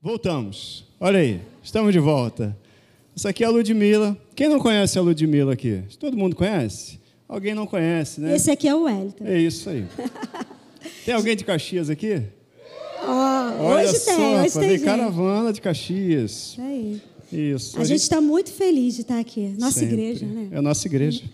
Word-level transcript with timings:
Voltamos. 0.00 0.84
Olha 1.00 1.18
aí, 1.18 1.40
estamos 1.60 1.92
de 1.92 1.98
volta. 1.98 2.56
Essa 3.16 3.30
aqui 3.30 3.42
é 3.42 3.48
a 3.48 3.50
Ludmilla. 3.50 4.16
Quem 4.36 4.48
não 4.48 4.60
conhece 4.60 4.96
a 4.96 5.02
Ludmilla 5.02 5.52
aqui? 5.54 5.82
Todo 5.98 6.16
mundo 6.16 6.36
conhece? 6.36 7.00
Alguém 7.28 7.52
não 7.52 7.66
conhece, 7.66 8.20
né? 8.20 8.36
Esse 8.36 8.48
aqui 8.48 8.68
é 8.68 8.74
o 8.76 8.84
Wellington. 8.84 9.24
É 9.24 9.36
isso 9.40 9.68
aí. 9.68 9.84
tem 11.04 11.14
alguém 11.14 11.34
de 11.34 11.44
Caxias 11.44 11.90
aqui? 11.90 12.22
Oh, 13.02 13.64
Olha 13.64 13.88
hoje 13.88 13.98
só, 13.98 14.14
tem, 14.14 14.40
hoje 14.40 14.60
tem. 14.60 14.78
caravana 14.78 15.52
de 15.52 15.60
Caxias. 15.60 16.52
Isso 16.52 16.60
aí. 16.60 17.02
Isso. 17.32 17.76
A, 17.76 17.82
a 17.82 17.84
gente 17.84 18.00
está 18.00 18.20
muito 18.20 18.52
feliz 18.52 18.94
de 18.94 19.00
estar 19.00 19.18
aqui. 19.18 19.52
Nossa 19.58 19.80
Sempre. 19.80 19.94
igreja, 19.94 20.26
né? 20.26 20.48
É 20.52 20.58
a 20.58 20.62
nossa 20.62 20.86
igreja. 20.86 21.24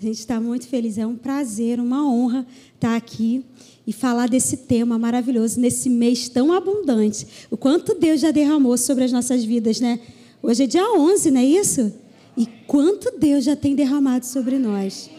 A 0.00 0.04
gente 0.04 0.18
está 0.18 0.40
muito 0.40 0.68
feliz. 0.68 0.96
É 0.96 1.06
um 1.06 1.16
prazer, 1.16 1.80
uma 1.80 2.08
honra 2.08 2.46
estar 2.74 2.94
aqui 2.94 3.44
e 3.84 3.92
falar 3.92 4.28
desse 4.28 4.58
tema 4.58 4.96
maravilhoso 4.96 5.58
nesse 5.58 5.90
mês 5.90 6.28
tão 6.28 6.52
abundante. 6.52 7.26
O 7.50 7.56
quanto 7.56 7.98
Deus 7.98 8.20
já 8.20 8.30
derramou 8.30 8.78
sobre 8.78 9.04
as 9.04 9.10
nossas 9.10 9.44
vidas, 9.44 9.80
né? 9.80 9.98
Hoje 10.40 10.64
é 10.64 10.66
dia 10.68 10.84
11, 10.92 11.30
não 11.32 11.40
é 11.40 11.44
isso? 11.44 11.92
E 12.36 12.46
quanto 12.68 13.18
Deus 13.18 13.44
já 13.44 13.56
tem 13.56 13.74
derramado 13.74 14.24
sobre 14.24 14.56
nós. 14.56 15.10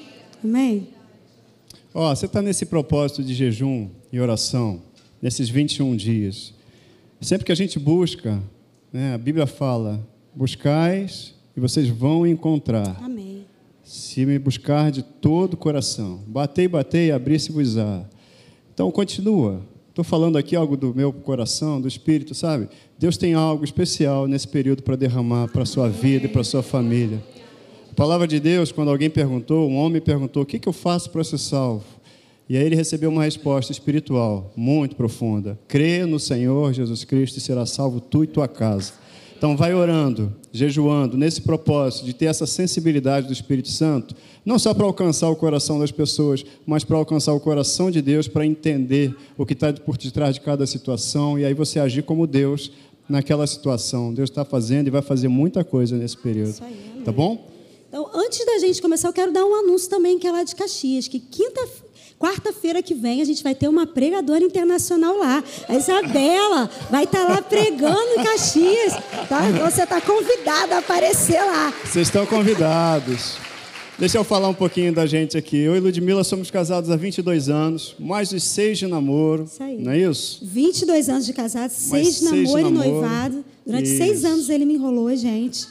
Amém? 0.41 0.87
Ó, 1.93 2.09
oh, 2.09 2.15
você 2.15 2.27
está 2.27 2.41
nesse 2.41 2.65
propósito 2.65 3.21
de 3.21 3.33
jejum 3.33 3.89
e 4.13 4.19
oração, 4.19 4.81
nesses 5.21 5.49
21 5.49 5.97
dias. 5.97 6.53
Sempre 7.19 7.45
que 7.45 7.51
a 7.51 7.55
gente 7.55 7.77
busca, 7.77 8.41
né, 8.93 9.13
a 9.13 9.17
Bíblia 9.17 9.45
fala: 9.45 10.07
buscais 10.33 11.33
e 11.57 11.59
vocês 11.59 11.89
vão 11.89 12.25
encontrar. 12.25 12.97
Amém. 13.03 13.38
Se 13.89 14.23
me 14.23 14.37
buscar 14.37 14.91
de 14.91 15.01
todo 15.01 15.55
o 15.55 15.57
coração. 15.57 16.21
Batei, 16.27 16.67
batei, 16.67 17.09
abri-se-vos-á. 17.09 18.05
Então, 18.71 18.91
continua. 18.91 19.61
Estou 19.89 20.03
falando 20.03 20.37
aqui 20.37 20.55
algo 20.55 20.77
do 20.77 20.93
meu 20.93 21.11
coração, 21.11 21.81
do 21.81 21.87
Espírito, 21.87 22.35
sabe? 22.35 22.69
Deus 22.99 23.17
tem 23.17 23.33
algo 23.33 23.63
especial 23.63 24.27
nesse 24.27 24.47
período 24.47 24.83
para 24.83 24.95
derramar 24.95 25.47
para 25.47 25.63
a 25.63 25.65
sua 25.65 25.89
vida 25.89 26.27
e 26.27 26.29
para 26.29 26.41
a 26.41 26.43
sua 26.43 26.61
família. 26.61 27.19
A 27.91 27.95
palavra 27.95 28.27
de 28.27 28.39
Deus, 28.39 28.71
quando 28.71 28.91
alguém 28.91 29.09
perguntou, 29.09 29.67
um 29.67 29.77
homem 29.77 29.99
perguntou: 29.99 30.43
O 30.43 30.45
que, 30.45 30.59
que 30.59 30.69
eu 30.69 30.73
faço 30.73 31.09
para 31.09 31.23
ser 31.23 31.39
salvo? 31.39 31.83
E 32.47 32.55
aí 32.55 32.63
ele 32.63 32.75
recebeu 32.75 33.09
uma 33.09 33.23
resposta 33.23 33.71
espiritual 33.71 34.53
muito 34.55 34.95
profunda: 34.95 35.57
Crê 35.67 36.05
no 36.05 36.19
Senhor 36.19 36.73
Jesus 36.73 37.03
Cristo 37.03 37.37
e 37.37 37.41
será 37.41 37.65
salvo 37.65 37.99
tu 37.99 38.23
e 38.23 38.27
tua 38.27 38.47
casa. 38.47 38.93
Então, 39.39 39.55
vai 39.55 39.73
orando, 39.73 40.35
jejuando, 40.51 41.15
nesse 41.15 41.39
propósito 41.41 42.03
de 42.03 42.13
ter 42.13 42.25
essa 42.25 42.45
sensibilidade 42.45 43.25
do 43.25 43.31
Espírito 43.31 43.69
Santo, 43.69 44.13
não 44.45 44.59
só 44.59 44.73
para 44.73 44.83
alcançar 44.83 45.29
o 45.29 45.35
coração 45.37 45.79
das 45.79 45.93
pessoas, 45.93 46.43
mas 46.65 46.83
para 46.83 46.97
alcançar 46.97 47.31
o 47.31 47.39
coração 47.39 47.89
de 47.89 48.01
Deus, 48.01 48.27
para 48.27 48.45
entender 48.45 49.15
o 49.37 49.45
que 49.45 49.53
está 49.53 49.71
por 49.71 49.97
detrás 49.97 50.35
de 50.35 50.41
cada 50.41 50.67
situação 50.67 51.39
e 51.39 51.45
aí 51.45 51.53
você 51.53 51.79
agir 51.79 52.03
como 52.03 52.27
Deus 52.27 52.69
naquela 53.07 53.47
situação. 53.47 54.13
Deus 54.13 54.29
está 54.29 54.43
fazendo 54.43 54.87
e 54.87 54.89
vai 54.89 55.01
fazer 55.01 55.29
muita 55.29 55.63
coisa 55.63 55.95
nesse 55.95 56.17
período. 56.17 56.55
Aí, 56.59 57.01
tá 57.05 57.11
bom? 57.13 57.47
Então, 57.87 58.11
antes 58.13 58.45
da 58.45 58.59
gente 58.59 58.81
começar, 58.81 59.07
eu 59.07 59.13
quero 59.13 59.31
dar 59.31 59.45
um 59.45 59.55
anúncio 59.55 59.89
também 59.89 60.19
que 60.19 60.27
é 60.27 60.31
lá 60.33 60.43
de 60.43 60.53
Caxias, 60.53 61.07
que 61.07 61.17
quinta 61.17 61.65
Quarta-feira 62.19 62.83
que 62.83 62.93
vem 62.93 63.21
a 63.21 63.25
gente 63.25 63.41
vai 63.41 63.55
ter 63.55 63.69
uma 63.69 63.87
pregadora 63.87 64.43
internacional 64.43 65.17
lá. 65.17 65.41
A 65.69 65.75
Isabela 65.75 66.69
vai 66.91 67.05
estar 67.05 67.25
tá 67.25 67.33
lá 67.33 67.41
pregando 67.41 68.11
em 68.17 68.23
Caxias. 68.23 68.93
Tá? 69.29 69.39
Você 69.63 69.83
está 69.83 70.01
convidada 70.01 70.75
a 70.75 70.79
aparecer 70.79 71.41
lá. 71.41 71.73
Vocês 71.85 72.07
estão 72.07 72.25
convidados. 72.25 73.37
Deixa 73.97 74.17
eu 74.17 74.23
falar 74.25 74.49
um 74.49 74.53
pouquinho 74.53 74.93
da 74.93 75.05
gente 75.05 75.37
aqui. 75.37 75.57
Eu 75.57 75.77
e 75.77 75.79
Ludmilla 75.79 76.23
somos 76.25 76.51
casados 76.51 76.89
há 76.89 76.97
22 76.97 77.49
anos, 77.49 77.95
mais 77.97 78.29
de 78.29 78.39
seis 78.41 78.77
de 78.77 78.87
namoro. 78.87 79.45
Isso 79.45 79.63
aí. 79.63 79.77
Não 79.77 79.91
é 79.91 79.99
isso? 79.99 80.39
22 80.41 81.09
anos 81.09 81.25
de 81.25 81.33
casados, 81.33 81.75
seis 81.75 82.19
de 82.19 82.25
namoro, 82.25 82.45
seis 82.45 82.57
de 82.57 82.63
namoro 82.63 82.85
e 82.85 82.91
noivado. 82.91 83.45
Durante 83.65 83.89
isso. 83.89 83.97
seis 83.97 84.25
anos 84.25 84.49
ele 84.49 84.65
me 84.65 84.73
enrolou, 84.73 85.13
gente. 85.15 85.67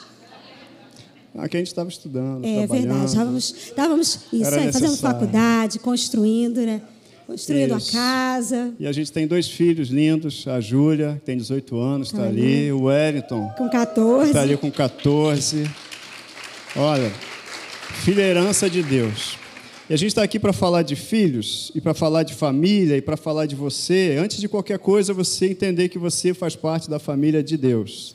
Aqui 1.38 1.56
a 1.56 1.60
gente 1.60 1.68
estava 1.68 1.88
estudando. 1.88 2.44
É 2.44 2.66
verdade. 2.66 3.06
Estávamos, 3.06 3.54
estávamos 3.66 4.18
isso 4.32 4.54
aí, 4.54 4.72
fazendo 4.72 4.96
faculdade, 4.96 5.78
construindo, 5.78 6.60
né? 6.60 6.82
Construindo 7.26 7.76
isso. 7.76 7.96
a 7.96 8.00
casa. 8.00 8.74
E 8.78 8.86
a 8.86 8.92
gente 8.92 9.12
tem 9.12 9.26
dois 9.26 9.48
filhos 9.48 9.88
lindos, 9.88 10.48
a 10.48 10.60
Júlia, 10.60 11.16
que 11.20 11.26
tem 11.26 11.36
18 11.36 11.76
anos, 11.78 12.08
está 12.08 12.24
ali, 12.24 12.72
o 12.72 12.84
Wellington. 12.84 13.52
Com 13.56 13.68
14. 13.68 14.28
Está 14.28 14.42
ali 14.42 14.56
com 14.56 14.70
14. 14.70 15.70
Olha, 16.74 17.12
filha 18.02 18.22
herança 18.22 18.68
de 18.68 18.82
Deus. 18.82 19.36
E 19.88 19.94
a 19.94 19.96
gente 19.96 20.08
está 20.08 20.22
aqui 20.22 20.38
para 20.38 20.52
falar 20.52 20.82
de 20.82 20.96
filhos, 20.96 21.72
e 21.74 21.80
para 21.80 21.94
falar 21.94 22.22
de 22.22 22.34
família, 22.34 22.96
e 22.96 23.00
para 23.00 23.16
falar 23.16 23.46
de 23.46 23.54
você. 23.54 24.18
Antes 24.18 24.38
de 24.38 24.48
qualquer 24.48 24.78
coisa, 24.78 25.14
você 25.14 25.46
entender 25.46 25.88
que 25.88 25.98
você 25.98 26.34
faz 26.34 26.56
parte 26.56 26.90
da 26.90 26.98
família 26.98 27.42
de 27.42 27.56
Deus. 27.56 28.14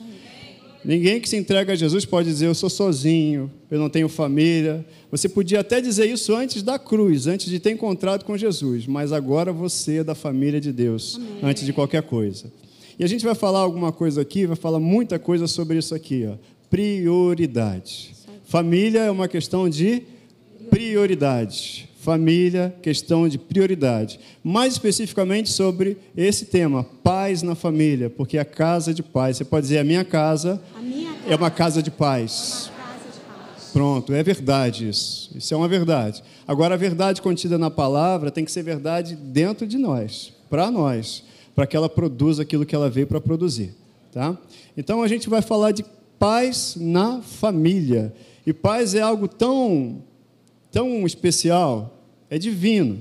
Ninguém 0.86 1.22
que 1.22 1.30
se 1.30 1.38
entrega 1.38 1.74
a 1.74 1.76
Jesus 1.76 2.06
pode 2.06 2.28
dizer 2.28 2.48
eu 2.48 2.56
sou 2.56 2.70
sozinho, 2.70 3.50
eu 3.72 3.80
não 3.80 3.90
tenho 3.90 4.10
família. 4.10 4.86
Você 5.10 5.30
podia 5.30 5.62
até 5.62 5.80
dizer 5.80 6.10
isso 6.10 6.36
antes 6.36 6.62
da 6.62 6.78
cruz, 6.78 7.26
antes 7.26 7.50
de 7.50 7.60
ter 7.60 7.72
encontrado 7.72 8.26
com 8.26 8.38
Jesus, 8.38 8.86
mas 8.86 9.12
agora 9.12 9.54
você 9.54 9.98
é 9.98 10.04
da 10.04 10.14
família 10.14 10.60
de 10.60 10.74
Deus, 10.74 11.16
Amém. 11.16 11.40
antes 11.44 11.66
de 11.66 11.72
qualquer 11.72 12.04
coisa. 12.04 12.52
E 13.00 13.04
a 13.04 13.08
gente 13.08 13.24
vai 13.24 13.34
falar 13.34 13.60
alguma 13.60 13.92
coisa 13.92 14.22
aqui, 14.22 14.46
vai 14.46 14.58
falar 14.58 14.80
muita 14.80 15.18
coisa 15.18 15.48
sobre 15.48 15.78
isso 15.78 15.96
aqui, 15.96 16.28
ó. 16.28 16.36
Prioridade. 16.70 18.14
Família 18.44 19.02
é 19.02 19.12
uma 19.12 19.28
questão 19.28 19.70
de 19.70 20.04
prioridade 20.70 21.90
família, 22.03 22.75
questão 22.81 23.30
de 23.30 23.38
prioridade. 23.38 24.19
Mais 24.44 24.74
especificamente 24.74 25.50
sobre 25.50 25.97
esse 26.16 26.46
tema, 26.46 26.84
paz 27.02 27.41
na 27.41 27.56
família, 27.56 28.09
porque 28.09 28.38
a 28.38 28.44
casa 28.44 28.94
de 28.94 29.02
paz, 29.02 29.38
você 29.38 29.46
pode 29.46 29.68
dizer, 29.68 29.80
a 29.80 29.84
minha 29.86 30.03
casa, 30.03 30.62
a 30.75 30.81
minha 30.81 31.14
casa 31.14 31.30
é 31.30 31.36
uma 31.36 31.50
casa 31.50 31.81
de 31.81 31.90
paz. 31.90 32.69
Pronto, 33.72 34.14
é 34.14 34.22
verdade 34.22 34.90
isso. 34.90 35.31
Isso 35.34 35.53
é 35.53 35.58
uma 35.58 35.68
verdade. 35.68 36.22
Agora, 36.46 36.75
a 36.75 36.78
verdade 36.78 37.22
contida 37.22 37.58
na 37.58 37.72
palavra 37.72 38.30
tem 38.30 38.44
que 38.44 38.52
ser 38.52 38.64
verdade 38.64 39.16
dentro 39.16 39.66
de 39.66 39.78
nós, 39.78 40.34
para 40.50 40.70
nós, 40.70 41.24
para 41.56 41.66
que 41.66 41.75
ela 41.75 41.88
produza 41.88 42.44
aquilo 42.44 42.66
que 42.66 42.75
ela 42.75 42.90
veio 42.90 43.08
para 43.08 43.22
produzir. 43.22 43.74
Tá? 44.12 44.38
Então, 44.75 45.02
a 45.02 45.08
gente 45.08 45.30
vai 45.30 45.41
falar 45.41 45.72
de 45.72 45.85
paz 46.20 46.75
na 46.78 47.22
família. 47.22 48.14
E 48.46 48.52
paz 48.52 48.94
é 48.94 49.02
algo 49.02 49.28
tão 49.28 50.03
tão 50.74 51.06
especial, 51.06 51.93
é 52.34 52.38
divino. 52.40 53.00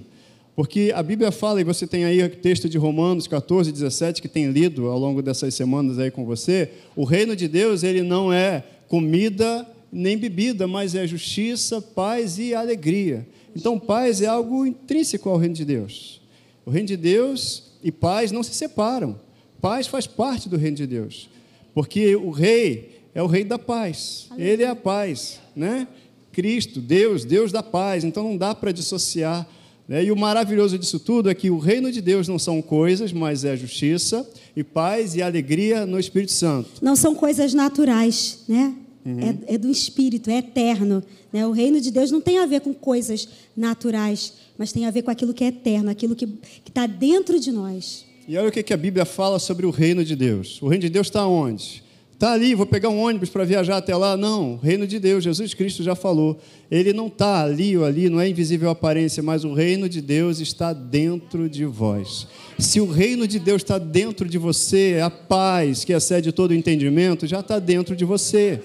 Porque 0.54 0.93
a 0.94 1.03
Bíblia 1.03 1.32
fala, 1.32 1.60
e 1.60 1.65
você 1.65 1.87
tem 1.87 2.04
aí 2.04 2.22
o 2.22 2.28
texto 2.28 2.69
de 2.69 2.76
Romanos 2.76 3.26
14, 3.26 3.72
17, 3.72 4.20
que 4.20 4.28
tem 4.28 4.50
lido 4.50 4.88
ao 4.88 4.98
longo 4.98 5.22
dessas 5.22 5.54
semanas 5.54 5.98
aí 5.98 6.10
com 6.10 6.26
você, 6.26 6.69
o 6.94 7.04
reino 7.04 7.34
de 7.34 7.48
Deus, 7.48 7.82
ele 7.82 8.03
não 8.03 8.31
é 8.31 8.62
comida 8.88 9.66
nem 9.91 10.19
bebida, 10.19 10.66
mas 10.66 10.94
é 10.94 11.06
justiça, 11.06 11.81
paz 11.81 12.38
e 12.38 12.54
alegria. 12.54 13.26
Então, 13.56 13.78
paz 13.78 14.20
é 14.20 14.26
algo 14.26 14.66
intrínseco 14.66 15.31
ao 15.31 15.38
reino 15.38 15.54
de 15.54 15.64
Deus. 15.64 16.20
O 16.66 16.70
reino 16.70 16.88
de 16.88 16.97
Deus 16.97 17.72
e 17.82 17.91
paz 17.91 18.31
não 18.31 18.43
se 18.43 18.53
separam. 18.53 19.19
Paz 19.60 19.87
faz 19.87 20.06
parte 20.06 20.49
do 20.49 20.59
reino 20.59 20.76
de 20.76 20.87
Deus. 20.87 21.31
Porque 21.75 22.14
o 22.16 22.31
rei 22.31 23.00
é 23.14 23.22
o 23.22 23.26
rei 23.26 23.44
da 23.44 23.59
paz. 23.59 24.28
Ele 24.37 24.62
é 24.62 24.69
a 24.69 24.76
paz, 24.76 25.41
né? 25.56 25.88
Cristo, 26.32 26.81
Deus, 26.81 27.25
Deus 27.25 27.53
da 27.53 27.62
paz. 27.62 28.04
Então 28.04 28.25
não 28.25 28.37
dá 28.37 28.54
para 28.54 28.72
dissociar. 28.72 29.47
Né? 29.87 30.04
E 30.04 30.12
o 30.12 30.16
maravilhoso 30.16 30.78
disso 30.78 30.98
tudo 30.98 31.28
é 31.28 31.34
que 31.34 31.50
o 31.50 31.59
reino 31.59 31.91
de 31.91 32.00
Deus 32.00 32.28
não 32.28 32.38
são 32.38 32.62
coisas, 32.62 33.12
mas 33.12 33.44
é 33.44 33.56
justiça 33.56 34.28
e 34.56 34.62
paz 34.62 35.15
e 35.15 35.22
alegria 35.22 35.84
no 35.87 35.98
Espírito 35.98 36.32
Santo. 36.32 36.70
Não 36.81 36.97
são 36.97 37.15
coisas 37.15 37.53
naturais, 37.53 38.41
né? 38.48 38.75
Uhum. 39.04 39.19
É, 39.19 39.54
é, 39.54 39.59
do 39.59 39.69
Espírito, 39.69 40.31
é 40.31 40.38
eterno. 40.38 41.03
Né? 41.32 41.44
O 41.47 41.50
reino 41.50 41.81
de 41.81 41.91
Deus 41.91 42.10
não 42.10 42.20
tem 42.20 42.38
a 42.38 42.47
ver 42.47 42.60
com 42.60 42.72
coisas 42.72 43.28
naturais, 43.56 44.32
mas 44.56 44.72
tem 44.72 44.87
a 44.87 44.91
ver 44.91 45.03
com 45.03 45.10
aquilo 45.10 45.34
que 45.34 45.43
é 45.43 45.49
eterno, 45.49 45.91
aquilo 45.91 46.14
que 46.14 46.28
está 46.66 46.87
dentro 46.87 47.41
de 47.41 47.50
nós. 47.50 48.04
E 48.28 48.37
olha 48.37 48.49
o 48.49 48.53
que, 48.53 48.62
que 48.62 48.72
a 48.72 48.76
Bíblia 48.76 49.04
fala 49.04 49.41
sobre 49.41 49.66
o 49.66 49.70
reino 49.70 50.04
de 50.04 50.14
Deus. 50.14 50.62
O 50.62 50.69
reino 50.69 50.82
de 50.82 50.88
Deus 50.88 51.09
está 51.09 51.26
onde? 51.26 51.81
Está 52.22 52.34
ali, 52.34 52.54
vou 52.54 52.64
pegar 52.64 52.88
um 52.88 53.00
ônibus 53.00 53.30
para 53.30 53.42
viajar 53.42 53.78
até 53.78 53.96
lá. 53.96 54.16
Não, 54.16 54.52
o 54.52 54.56
reino 54.56 54.86
de 54.86 55.00
Deus, 55.00 55.24
Jesus 55.24 55.54
Cristo 55.54 55.82
já 55.82 55.96
falou. 55.96 56.38
Ele 56.70 56.92
não 56.92 57.08
está 57.08 57.42
ali 57.42 57.76
ou 57.76 57.84
ali, 57.84 58.08
não 58.08 58.20
é 58.20 58.28
invisível 58.28 58.69
a 58.69 58.72
aparência, 58.72 59.20
mas 59.24 59.42
o 59.42 59.52
reino 59.52 59.88
de 59.88 60.00
Deus 60.00 60.38
está 60.38 60.72
dentro 60.72 61.48
de 61.48 61.64
vós. 61.64 62.28
Se 62.60 62.80
o 62.80 62.88
reino 62.88 63.26
de 63.26 63.40
Deus 63.40 63.62
está 63.62 63.76
dentro 63.76 64.28
de 64.28 64.38
você, 64.38 65.00
a 65.02 65.10
paz 65.10 65.84
que 65.84 65.92
excede 65.92 66.30
todo 66.30 66.52
o 66.52 66.54
entendimento 66.54 67.26
já 67.26 67.40
está 67.40 67.58
dentro 67.58 67.96
de 67.96 68.04
você. 68.04 68.62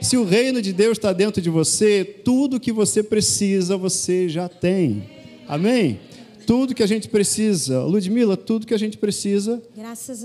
Se 0.00 0.16
o 0.16 0.24
reino 0.24 0.62
de 0.62 0.72
Deus 0.72 0.96
está 0.96 1.12
dentro 1.12 1.42
de 1.42 1.50
você, 1.50 2.06
tudo 2.24 2.58
que 2.58 2.72
você 2.72 3.02
precisa, 3.02 3.76
você 3.76 4.30
já 4.30 4.48
tem. 4.48 5.02
Amém? 5.46 6.00
Tudo 6.46 6.74
que 6.74 6.82
a 6.82 6.88
gente 6.88 7.10
precisa, 7.10 7.82
Ludmila, 7.82 8.34
tudo 8.34 8.66
que 8.66 8.72
a 8.72 8.78
gente 8.78 8.96
precisa, 8.96 9.62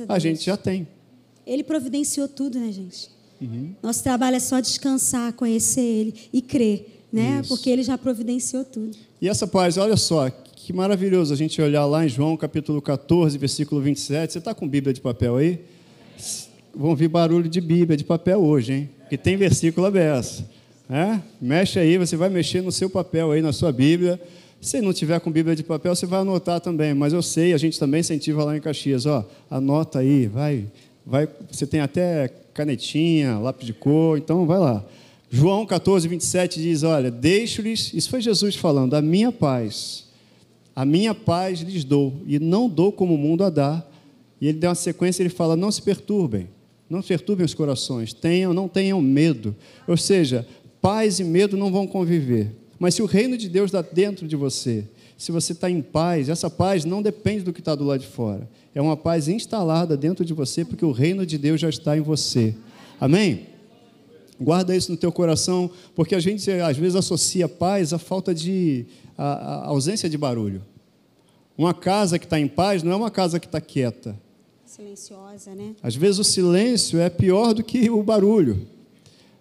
a, 0.07 0.13
a 0.15 0.17
gente 0.17 0.45
já 0.45 0.55
tem. 0.55 0.87
Ele 1.51 1.63
providenciou 1.63 2.27
tudo, 2.27 2.59
né, 2.59 2.71
gente? 2.71 3.09
Uhum. 3.41 3.71
Nosso 3.81 4.03
trabalho 4.03 4.35
é 4.35 4.39
só 4.39 4.59
descansar, 4.59 5.33
conhecer 5.33 5.81
Ele 5.81 6.13
e 6.31 6.41
crer, 6.41 7.03
né? 7.11 7.39
Isso. 7.41 7.49
Porque 7.49 7.69
Ele 7.69 7.83
já 7.83 7.97
providenciou 7.97 8.63
tudo. 8.63 8.95
E 9.21 9.27
essa 9.27 9.47
paz, 9.47 9.77
olha 9.77 9.97
só, 9.97 10.29
que 10.29 10.71
maravilhoso 10.71 11.33
a 11.33 11.37
gente 11.37 11.61
olhar 11.61 11.85
lá 11.85 12.05
em 12.05 12.09
João 12.09 12.37
capítulo 12.37 12.81
14, 12.81 13.37
versículo 13.37 13.81
27. 13.81 14.33
Você 14.33 14.39
está 14.39 14.53
com 14.53 14.67
Bíblia 14.67 14.93
de 14.93 15.01
papel 15.01 15.37
aí? 15.37 15.59
vão 16.73 16.91
ouvir 16.91 17.07
barulho 17.07 17.49
de 17.49 17.59
Bíblia, 17.59 17.97
de 17.97 18.03
papel 18.03 18.39
hoje, 18.39 18.73
hein? 18.73 18.89
Que 19.09 19.17
tem 19.17 19.35
versículo 19.35 19.87
aberto. 19.87 20.43
É? 20.89 21.19
Mexe 21.39 21.79
aí, 21.79 21.97
você 21.97 22.15
vai 22.15 22.29
mexer 22.29 22.61
no 22.61 22.71
seu 22.71 22.89
papel 22.89 23.31
aí, 23.31 23.41
na 23.41 23.51
sua 23.51 23.71
Bíblia. 23.71 24.19
Se 24.61 24.81
não 24.81 24.91
tiver 24.91 25.19
com 25.19 25.31
Bíblia 25.31 25.55
de 25.55 25.63
papel, 25.63 25.95
você 25.95 26.05
vai 26.05 26.21
anotar 26.21 26.59
também. 26.59 26.93
Mas 26.93 27.13
eu 27.13 27.21
sei, 27.21 27.53
a 27.53 27.57
gente 27.57 27.79
também 27.79 27.99
incentiva 27.99 28.43
lá 28.43 28.57
em 28.57 28.61
Caxias, 28.61 29.05
ó, 29.05 29.27
anota 29.49 29.99
aí, 29.99 30.27
vai, 30.27 30.65
vai. 31.09 31.27
Você 31.49 31.65
tem 31.65 31.79
até 31.79 32.27
canetinha, 32.53 33.39
lápis 33.39 33.65
de 33.65 33.73
cor, 33.73 34.17
então 34.17 34.45
vai 34.45 34.59
lá. 34.59 34.85
João 35.29 35.65
14, 35.65 36.07
27 36.07 36.61
diz: 36.61 36.83
Olha, 36.83 37.09
deixo-lhes, 37.09 37.93
isso 37.93 38.09
foi 38.09 38.21
Jesus 38.21 38.55
falando, 38.55 38.93
a 38.93 39.01
minha 39.01 39.31
paz, 39.31 40.05
a 40.75 40.85
minha 40.85 41.13
paz 41.15 41.59
lhes 41.61 41.83
dou, 41.83 42.13
e 42.25 42.39
não 42.39 42.69
dou 42.69 42.91
como 42.91 43.15
o 43.15 43.17
mundo 43.17 43.43
a 43.43 43.49
dá. 43.49 43.83
E 44.39 44.47
ele 44.47 44.57
dá 44.57 44.69
uma 44.69 44.75
sequência, 44.75 45.21
ele 45.21 45.29
fala: 45.29 45.55
Não 45.55 45.71
se 45.71 45.81
perturbem, 45.81 46.47
não 46.89 47.01
perturbem 47.01 47.45
os 47.45 47.53
corações, 47.53 48.13
tenham, 48.13 48.53
não 48.53 48.67
tenham 48.67 49.01
medo. 49.01 49.55
Ou 49.87 49.97
seja, 49.97 50.47
paz 50.81 51.19
e 51.19 51.23
medo 51.23 51.57
não 51.57 51.71
vão 51.71 51.87
conviver. 51.87 52.55
Mas 52.77 52.95
se 52.95 53.01
o 53.01 53.05
reino 53.05 53.37
de 53.37 53.49
Deus 53.49 53.67
está 53.67 53.81
dentro 53.81 54.25
de 54.25 54.37
você, 54.37 54.85
se 55.19 55.33
você 55.33 55.51
está 55.51 55.69
em 55.69 55.81
paz, 55.81 56.29
essa 56.29 56.49
paz 56.49 56.85
não 56.85 57.01
depende 57.01 57.43
do 57.43 57.51
que 57.51 57.59
está 57.59 57.75
do 57.75 57.83
lado 57.83 57.99
de 57.99 58.07
fora. 58.07 58.49
É 58.73 58.81
uma 58.81 58.95
paz 58.95 59.27
instalada 59.27 59.97
dentro 59.97 60.23
de 60.23 60.33
você, 60.33 60.63
porque 60.63 60.85
o 60.85 60.93
reino 60.93 61.25
de 61.25 61.37
Deus 61.37 61.59
já 61.59 61.67
está 61.67 61.97
em 61.97 61.99
você. 61.99 62.55
Amém? 63.01 63.47
Guarda 64.39 64.73
isso 64.73 64.89
no 64.89 64.97
teu 64.97 65.11
coração, 65.11 65.69
porque 65.93 66.15
a 66.15 66.21
gente 66.21 66.49
às 66.49 66.77
vezes 66.77 66.95
associa 66.95 67.49
paz 67.49 67.91
à 67.91 67.99
falta 67.99 68.33
de 68.33 68.85
à, 69.17 69.25
à 69.25 69.65
ausência 69.67 70.09
de 70.09 70.17
barulho. 70.17 70.61
Uma 71.57 71.73
casa 71.73 72.17
que 72.17 72.25
está 72.25 72.39
em 72.39 72.47
paz 72.47 72.81
não 72.81 72.93
é 72.93 72.95
uma 72.95 73.11
casa 73.11 73.41
que 73.41 73.45
está 73.45 73.59
quieta. 73.59 74.17
Silenciosa, 74.65 75.53
né? 75.53 75.75
Às 75.83 75.97
vezes 75.97 76.17
o 76.17 76.23
silêncio 76.23 76.97
é 76.97 77.09
pior 77.09 77.53
do 77.53 77.61
que 77.61 77.89
o 77.89 78.01
barulho. 78.01 78.65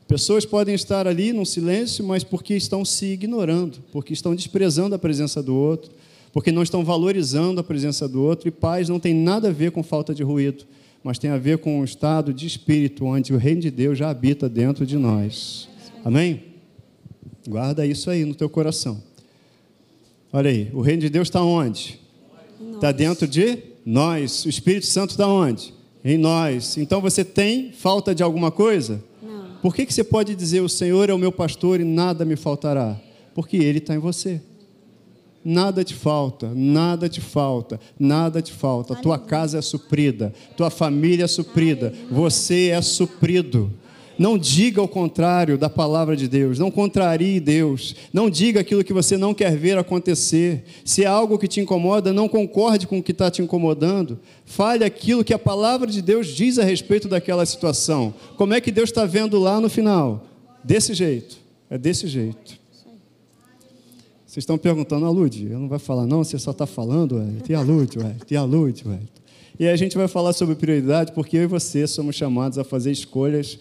Pessoas 0.09 0.45
podem 0.45 0.75
estar 0.75 1.07
ali 1.07 1.33
num 1.33 1.45
silêncio, 1.45 2.05
mas 2.05 2.25
porque 2.25 2.57
estão 2.57 2.85
se 2.85 3.07
ignorando, 3.07 3.79
porque 3.93 4.13
estão 4.13 4.35
desprezando 4.35 4.97
a 4.97 4.99
presença 4.99 5.41
do 5.41 5.55
outro, 5.55 5.93
porque 6.33 6.51
não 6.51 6.63
estão 6.63 6.85
valorizando 6.85 7.61
a 7.61 7.65
presença 7.65 8.09
do 8.09 8.23
outro. 8.23 8.49
E 8.49 8.51
paz 8.51 8.89
não 8.89 8.99
tem 8.99 9.15
nada 9.15 9.49
a 9.49 9.53
ver 9.53 9.71
com 9.71 9.85
falta 9.85 10.13
de 10.13 10.25
ruído 10.25 10.67
mas 11.03 11.19
tem 11.19 11.31
a 11.31 11.39
ver 11.39 11.59
com 11.59 11.81
um 11.81 11.85
estado 11.85 12.33
de 12.33 12.47
espírito 12.47 13.05
onde 13.05 13.33
o 13.33 13.37
reino 13.37 13.61
de 13.61 13.71
Deus 13.71 13.99
já 13.99 14.11
habita 14.11 14.49
dentro 14.49 14.85
de 14.85 14.97
nós. 14.97 15.69
Amém? 16.05 16.43
Guarda 17.49 17.87
isso 17.87 18.11
aí 18.11 18.25
no 18.25 18.35
teu 18.35 18.49
coração. 18.49 19.03
Olha 20.33 20.51
aí, 20.51 20.69
o 20.73 20.81
reino 20.81 21.01
de 21.01 21.09
Deus 21.09 21.29
está 21.29 21.43
onde? 21.43 21.99
Está 22.75 22.93
dentro 22.93 23.27
de 23.27 23.59
nós. 23.87 24.45
O 24.45 24.49
Espírito 24.49 24.87
Santo 24.87 25.11
está 25.11 25.27
onde? 25.27 25.73
Em 26.05 26.19
nós. 26.19 26.77
Então 26.77 27.01
você 27.01 27.25
tem 27.25 27.73
falta 27.73 28.15
de 28.15 28.23
alguma 28.23 28.51
coisa? 28.51 29.03
Por 29.63 29.75
que, 29.75 29.85
que 29.85 29.93
você 29.93 30.05
pode 30.05 30.35
dizer 30.35 30.61
o 30.61 30.69
Senhor 30.69 31.11
é 31.11 31.15
o 31.15 31.19
meu 31.19 31.33
pastor 31.33 31.81
e 31.81 31.85
nada 31.85 32.25
me 32.25 32.37
faltará? 32.37 32.97
Porque 33.35 33.57
Ele 33.57 33.79
está 33.79 33.95
em 33.95 33.99
você. 33.99 34.41
Nada 35.45 35.85
te 35.85 35.95
falta, 35.95 36.53
nada 36.55 37.09
te 37.09 37.21
falta, 37.21 37.81
nada 37.99 38.43
te 38.43 38.53
falta. 38.53 38.95
Tua 38.97 39.19
casa 39.19 39.59
é 39.59 39.63
suprida, 39.63 40.33
tua 40.57 40.69
família 40.69 41.25
é 41.25 41.29
suprida, 41.29 41.93
você 42.11 42.69
é 42.69 42.83
suprido. 42.83 43.73
Não 44.19 44.37
diga 44.37 44.83
o 44.83 44.89
contrário 44.89 45.57
da 45.57 45.71
palavra 45.71 46.17
de 46.17 46.27
Deus, 46.27 46.59
não 46.59 46.73
contrarie 46.73 47.39
Deus, 47.39 47.95
não 48.13 48.29
diga 48.29 48.61
aquilo 48.61 48.83
que 48.83 48.93
você 48.93 49.17
não 49.17 49.33
quer 49.33 49.57
ver 49.57 49.79
acontecer. 49.79 50.65
Se 50.85 51.05
é 51.05 51.07
algo 51.07 51.39
que 51.39 51.47
te 51.47 51.61
incomoda, 51.61 52.13
não 52.13 52.29
concorde 52.29 52.87
com 52.87 52.99
o 52.99 53.03
que 53.03 53.13
está 53.13 53.31
te 53.31 53.41
incomodando. 53.41 54.19
Fale 54.45 54.85
aquilo 54.85 55.23
que 55.23 55.33
a 55.33 55.39
palavra 55.39 55.87
de 55.87 56.03
Deus 56.03 56.27
diz 56.29 56.59
a 56.59 56.65
respeito 56.65 57.07
daquela 57.07 57.47
situação. 57.47 58.13
Como 58.37 58.53
é 58.53 58.61
que 58.61 58.73
Deus 58.73 58.91
está 58.91 59.05
vendo 59.05 59.39
lá 59.39 59.61
no 59.61 59.71
final? 59.71 60.27
Desse 60.65 60.95
jeito, 60.95 61.37
é 61.71 61.79
desse 61.79 62.09
jeito. 62.09 62.59
Vocês 64.27 64.43
estão 64.43 64.59
perguntando, 64.59 65.07
a 65.07 65.11
Lud, 65.11 65.49
eu 65.49 65.59
não 65.59 65.69
vai 65.69 65.79
falar, 65.79 66.07
não, 66.07 66.25
você 66.25 66.39
só 66.39 66.51
está 66.51 66.67
falando, 66.67 67.17
ué. 67.17 67.27
Tem 67.47 67.55
a 67.57 67.63
Lud, 67.63 67.99
ué. 67.99 68.17
Tem 68.27 68.37
a 68.37 68.43
Lud, 68.43 68.83
ué. 68.87 68.99
E 69.59 69.67
a 69.67 69.75
gente 69.75 69.97
vai 69.97 70.07
falar 70.07 70.33
sobre 70.33 70.55
prioridade, 70.55 71.13
porque 71.13 71.37
eu 71.37 71.43
e 71.43 71.47
você 71.47 71.87
somos 71.87 72.15
chamados 72.15 72.59
a 72.59 72.65
fazer 72.65 72.93
escolhas 72.93 73.59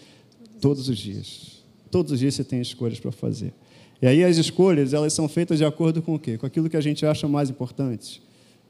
todos 0.60 0.88
os 0.88 0.98
dias. 0.98 1.62
Todos 1.90 2.12
os 2.12 2.18
dias 2.18 2.34
você 2.34 2.44
tem 2.44 2.60
escolhas 2.60 3.00
para 3.00 3.12
fazer. 3.12 3.52
E 4.00 4.06
aí 4.06 4.22
as 4.22 4.36
escolhas, 4.36 4.92
elas 4.92 5.12
são 5.12 5.28
feitas 5.28 5.58
de 5.58 5.64
acordo 5.64 6.00
com 6.02 6.14
o 6.14 6.18
quê? 6.18 6.38
Com 6.38 6.46
aquilo 6.46 6.68
que 6.68 6.76
a 6.76 6.80
gente 6.80 7.04
acha 7.04 7.26
mais 7.26 7.50
importante. 7.50 8.22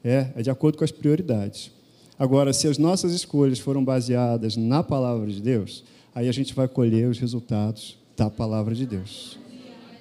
É, 0.03 0.27
é 0.35 0.41
de 0.41 0.49
acordo 0.49 0.77
com 0.77 0.83
as 0.83 0.91
prioridades. 0.91 1.71
Agora, 2.17 2.51
se 2.51 2.67
as 2.67 2.77
nossas 2.77 3.13
escolhas 3.13 3.59
foram 3.59 3.83
baseadas 3.83 4.57
na 4.57 4.83
palavra 4.83 5.27
de 5.27 5.41
Deus, 5.41 5.83
aí 6.13 6.27
a 6.27 6.31
gente 6.31 6.53
vai 6.53 6.67
colher 6.67 7.07
os 7.07 7.19
resultados 7.19 7.97
da 8.17 8.29
palavra 8.29 8.75
de 8.75 8.85
Deus. 8.85 9.37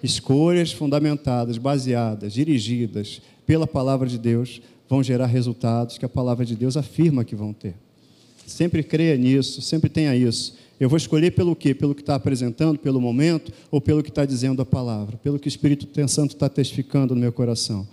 Escolhas 0.02 0.73
fundamentadas, 0.73 1.58
baseadas, 1.58 2.32
dirigidas 2.32 3.20
pela 3.46 3.67
palavra 3.67 4.08
de 4.08 4.19
Deus 4.19 4.61
vão 4.88 5.02
gerar 5.02 5.26
resultados 5.26 5.99
que 5.99 6.05
a 6.05 6.08
palavra 6.08 6.44
de 6.44 6.56
Deus 6.56 6.76
afirma 6.76 7.25
que 7.25 7.37
vão 7.37 7.52
ter. 7.52 7.75
Sempre 8.46 8.82
creia 8.82 9.17
nisso, 9.17 9.61
sempre 9.61 9.90
tenha 9.90 10.17
isso. 10.17 10.56
Eu 10.80 10.88
vou 10.88 10.96
escolher 10.96 11.32
pelo 11.32 11.56
quê? 11.56 11.75
Pelo 11.75 11.94
que 11.94 12.02
está 12.02 12.14
apresentando, 12.14 12.78
pelo 12.78 13.00
momento, 13.00 13.52
ou 13.70 13.80
pelo 13.80 14.02
que 14.02 14.10
está 14.10 14.25
dizendo 14.25 14.62
a 14.62 14.66
palavra, 14.66 15.16
pelo 15.16 15.38
que 15.38 15.48
o 15.48 15.50
Espírito 15.50 15.86
Santo 16.08 16.34
está 16.34 16.48
testificando 16.48 17.14
no 17.14 17.20
meu 17.20 17.32
coração. 17.32 17.86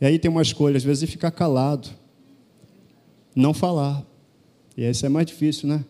E 0.00 0.06
aí 0.06 0.18
tem 0.18 0.30
uma 0.30 0.42
escolha, 0.42 0.76
às 0.76 0.84
vezes, 0.84 1.00
de 1.00 1.06
ficar 1.06 1.30
calado, 1.30 1.88
não 3.34 3.52
falar. 3.52 4.04
E 4.76 4.84
esse 4.84 5.04
é 5.04 5.08
mais 5.08 5.26
difícil, 5.26 5.68
né? 5.68 5.84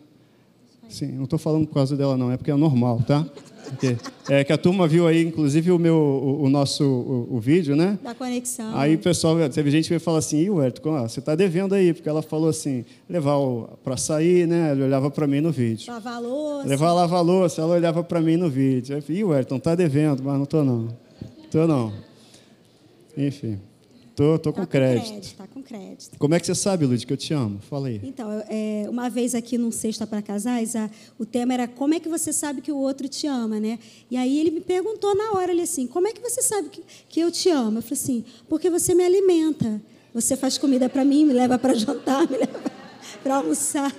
Sim, 0.91 1.13
não 1.13 1.23
estou 1.23 1.39
falando 1.39 1.65
por 1.65 1.73
causa 1.73 1.95
dela, 1.95 2.17
não, 2.17 2.31
é 2.31 2.37
porque 2.37 2.51
é 2.51 2.55
normal, 2.55 3.01
tá? 3.07 3.25
Porque, 3.63 3.95
é 4.29 4.43
que 4.43 4.51
a 4.51 4.57
turma 4.57 4.85
viu 4.87 5.07
aí, 5.07 5.23
inclusive, 5.23 5.71
o, 5.71 5.79
meu, 5.79 5.95
o, 5.95 6.43
o 6.43 6.49
nosso 6.49 6.83
o, 6.83 7.37
o, 7.37 7.39
vídeo, 7.39 7.75
né? 7.75 7.97
Da 8.03 8.13
conexão. 8.13 8.75
Aí 8.75 8.95
o 8.95 8.99
pessoal, 8.99 9.37
teve 9.49 9.71
gente 9.71 9.83
que 9.83 9.89
veio 9.89 10.01
falar 10.01 10.17
assim, 10.17 10.39
Ih, 10.39 10.49
Werton, 10.49 11.01
você 11.07 11.19
está 11.19 11.33
devendo 11.33 11.73
aí, 11.73 11.93
porque 11.93 12.09
ela 12.09 12.21
falou 12.21 12.49
assim, 12.49 12.83
levar 13.09 13.37
para 13.83 13.95
sair, 13.95 14.45
né? 14.45 14.73
Ele 14.73 14.83
olhava 14.83 15.09
para 15.09 15.25
mim 15.25 15.39
no 15.39 15.51
vídeo. 15.51 15.91
Lavar 15.93 16.21
louça. 16.21 16.67
Levar 16.67 16.87
a 16.89 16.93
lavar 16.93 17.23
louça, 17.23 17.61
ela 17.61 17.75
olhava 17.75 18.03
para 18.03 18.19
mim 18.19 18.35
no 18.35 18.49
vídeo. 18.49 18.95
Aí 18.95 19.19
eu 19.19 19.27
falei, 19.27 19.57
está 19.57 19.75
devendo, 19.75 20.21
mas 20.23 20.35
não 20.35 20.43
estou 20.43 20.65
não. 20.65 20.89
Estou 21.45 21.65
não. 21.65 21.93
Enfim. 23.15 23.57
Tô, 24.15 24.37
tô 24.37 24.51
com, 24.51 24.59
tá 24.59 24.65
com 24.65 24.71
crédito. 24.71 25.07
crédito. 25.07 25.35
Tá 25.35 25.47
com 25.47 25.63
crédito. 25.63 26.17
Como 26.17 26.35
é 26.35 26.39
que 26.39 26.45
você 26.45 26.55
sabe, 26.55 26.85
Lud, 26.85 27.05
que 27.05 27.13
eu 27.13 27.17
te 27.17 27.33
amo? 27.33 27.59
Fala 27.59 27.87
aí. 27.87 28.01
Então, 28.03 28.29
é, 28.49 28.85
uma 28.89 29.09
vez 29.09 29.33
aqui 29.33 29.57
num 29.57 29.71
Sexta 29.71 30.05
para 30.05 30.21
Casais, 30.21 30.75
a, 30.75 30.89
o 31.17 31.25
tema 31.25 31.53
era 31.53 31.67
como 31.67 31.93
é 31.93 31.99
que 31.99 32.09
você 32.09 32.33
sabe 32.33 32.61
que 32.61 32.71
o 32.71 32.77
outro 32.77 33.07
te 33.07 33.25
ama, 33.25 33.59
né? 33.59 33.79
E 34.09 34.17
aí 34.17 34.39
ele 34.39 34.51
me 34.51 34.59
perguntou 34.59 35.15
na 35.15 35.31
hora, 35.31 35.51
ele 35.51 35.61
assim, 35.61 35.87
como 35.87 36.07
é 36.07 36.13
que 36.13 36.21
você 36.21 36.41
sabe 36.41 36.69
que, 36.69 36.83
que 37.07 37.19
eu 37.21 37.31
te 37.31 37.49
amo? 37.49 37.77
Eu 37.77 37.81
falei 37.81 38.01
assim, 38.01 38.25
porque 38.49 38.69
você 38.69 38.93
me 38.93 39.03
alimenta. 39.03 39.81
Você 40.13 40.35
faz 40.35 40.57
comida 40.57 40.89
para 40.89 41.05
mim, 41.05 41.25
me 41.25 41.33
leva 41.33 41.57
para 41.57 41.73
jantar, 41.73 42.27
me 42.29 42.37
leva 42.37 42.59
para 43.23 43.35
almoçar. 43.35 43.95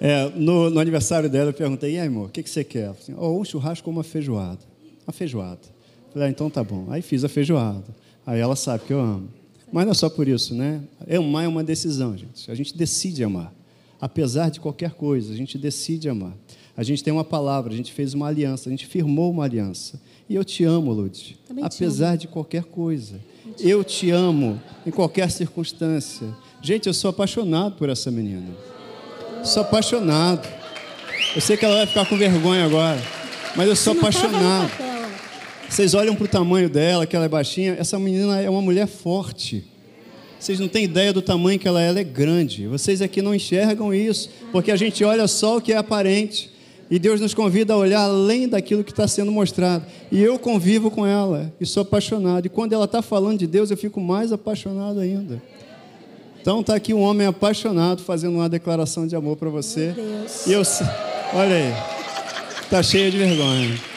É, 0.00 0.30
no, 0.30 0.70
no, 0.70 0.80
aniversário 0.80 1.28
dela, 1.28 1.50
eu 1.50 1.54
perguntei, 1.54 1.94
e 1.94 1.98
aí, 1.98 2.08
amor, 2.08 2.26
o 2.26 2.28
que, 2.30 2.42
que 2.42 2.50
você 2.50 2.64
quer? 2.64 2.88
Assim, 2.88 3.14
oh, 3.16 3.38
um 3.38 3.44
churrasco 3.44 3.88
ou 3.88 3.94
uma 3.94 4.02
feijoada? 4.02 4.58
Uma 5.06 5.12
feijoada. 5.12 5.60
Eu 6.06 6.12
falei, 6.14 6.28
ah, 6.28 6.30
então 6.30 6.50
tá 6.50 6.64
bom. 6.64 6.86
Aí 6.90 7.02
fiz 7.02 7.22
a 7.22 7.28
feijoada. 7.28 7.84
Aí 8.26 8.40
ela 8.40 8.56
sabe 8.56 8.84
que 8.84 8.92
eu 8.92 9.00
amo. 9.00 9.28
Mas 9.72 9.84
não 9.84 9.92
é 9.92 9.94
só 9.94 10.10
por 10.10 10.28
isso, 10.28 10.54
né? 10.54 10.82
Amar 11.10 11.44
é 11.44 11.48
uma 11.48 11.64
decisão, 11.64 12.16
gente. 12.16 12.50
A 12.50 12.54
gente 12.54 12.76
decide 12.76 13.24
amar. 13.24 13.52
Apesar 14.00 14.50
de 14.50 14.60
qualquer 14.60 14.92
coisa, 14.92 15.32
a 15.32 15.36
gente 15.36 15.56
decide 15.56 16.08
amar. 16.08 16.34
A 16.76 16.82
gente 16.82 17.02
tem 17.02 17.12
uma 17.12 17.24
palavra, 17.24 17.72
a 17.72 17.76
gente 17.76 17.92
fez 17.92 18.14
uma 18.14 18.26
aliança, 18.26 18.68
a 18.68 18.70
gente 18.70 18.86
firmou 18.86 19.30
uma 19.30 19.44
aliança. 19.44 20.00
E 20.28 20.34
eu 20.34 20.44
te 20.44 20.64
amo, 20.64 20.92
Lud. 20.92 21.38
Apesar 21.62 22.10
amo. 22.10 22.18
de 22.18 22.28
qualquer 22.28 22.64
coisa. 22.64 23.20
Eu 23.58 23.82
te 23.84 24.10
amo 24.10 24.60
em 24.86 24.90
qualquer 24.90 25.30
circunstância. 25.30 26.26
Gente, 26.60 26.86
eu 26.86 26.94
sou 26.94 27.10
apaixonado 27.10 27.76
por 27.76 27.88
essa 27.88 28.10
menina. 28.10 28.48
Sou 29.44 29.62
apaixonado. 29.62 30.48
Eu 31.34 31.40
sei 31.40 31.56
que 31.56 31.64
ela 31.64 31.76
vai 31.76 31.86
ficar 31.86 32.06
com 32.06 32.16
vergonha 32.16 32.64
agora, 32.64 33.00
mas 33.56 33.68
eu 33.68 33.76
sou 33.76 33.94
apaixonado. 33.94 34.91
Vocês 35.72 35.94
olham 35.94 36.14
para 36.14 36.26
o 36.26 36.28
tamanho 36.28 36.68
dela, 36.68 37.06
que 37.06 37.16
ela 37.16 37.24
é 37.24 37.28
baixinha. 37.30 37.74
Essa 37.78 37.98
menina 37.98 38.38
é 38.38 38.50
uma 38.50 38.60
mulher 38.60 38.86
forte. 38.86 39.64
Vocês 40.38 40.60
não 40.60 40.68
têm 40.68 40.84
ideia 40.84 41.14
do 41.14 41.22
tamanho 41.22 41.58
que 41.58 41.66
ela 41.66 41.82
é, 41.82 41.88
ela 41.88 41.98
é 41.98 42.04
grande. 42.04 42.66
Vocês 42.66 43.00
aqui 43.00 43.22
não 43.22 43.34
enxergam 43.34 43.94
isso, 43.94 44.28
porque 44.52 44.70
a 44.70 44.76
gente 44.76 45.02
olha 45.02 45.26
só 45.26 45.56
o 45.56 45.62
que 45.62 45.72
é 45.72 45.78
aparente. 45.78 46.50
E 46.90 46.98
Deus 46.98 47.22
nos 47.22 47.32
convida 47.32 47.72
a 47.72 47.78
olhar 47.78 48.02
além 48.02 48.46
daquilo 48.46 48.84
que 48.84 48.90
está 48.90 49.08
sendo 49.08 49.32
mostrado. 49.32 49.86
E 50.10 50.20
eu 50.20 50.38
convivo 50.38 50.90
com 50.90 51.06
ela 51.06 51.50
e 51.58 51.64
sou 51.64 51.80
apaixonado. 51.80 52.44
E 52.44 52.50
quando 52.50 52.74
ela 52.74 52.84
está 52.84 53.00
falando 53.00 53.38
de 53.38 53.46
Deus, 53.46 53.70
eu 53.70 53.76
fico 53.78 53.98
mais 53.98 54.30
apaixonado 54.30 55.00
ainda. 55.00 55.42
Então 56.38 56.60
está 56.60 56.74
aqui 56.74 56.92
um 56.92 57.00
homem 57.00 57.26
apaixonado 57.26 58.02
fazendo 58.02 58.34
uma 58.34 58.48
declaração 58.48 59.06
de 59.06 59.16
amor 59.16 59.38
para 59.38 59.48
você. 59.48 59.94
Meu 59.96 60.04
Deus. 60.04 60.46
E 60.46 60.52
eu, 60.52 60.62
olha 61.32 61.56
aí, 61.56 61.72
está 62.62 62.82
cheia 62.82 63.10
de 63.10 63.16
vergonha. 63.16 63.91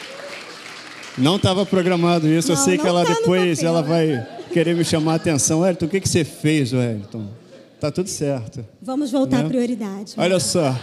Não 1.18 1.36
estava 1.36 1.64
programado 1.64 2.28
isso. 2.28 2.48
Não, 2.48 2.56
eu 2.56 2.64
sei 2.64 2.78
que 2.78 2.86
ela 2.86 3.04
tá 3.04 3.14
depois 3.14 3.62
ela 3.62 3.82
vai 3.82 4.26
querer 4.52 4.74
me 4.74 4.84
chamar 4.84 5.12
a 5.12 5.16
atenção. 5.16 5.60
Wellington, 5.60 5.86
o 5.86 5.88
que, 5.88 6.00
que 6.00 6.08
você 6.08 6.24
fez, 6.24 6.72
Wellington? 6.72 7.28
Tá 7.80 7.90
tudo 7.90 8.08
certo. 8.08 8.64
Vamos 8.80 9.10
voltar 9.10 9.38
né? 9.38 9.44
à 9.44 9.48
prioridade. 9.48 10.14
Olha 10.16 10.40
só. 10.40 10.74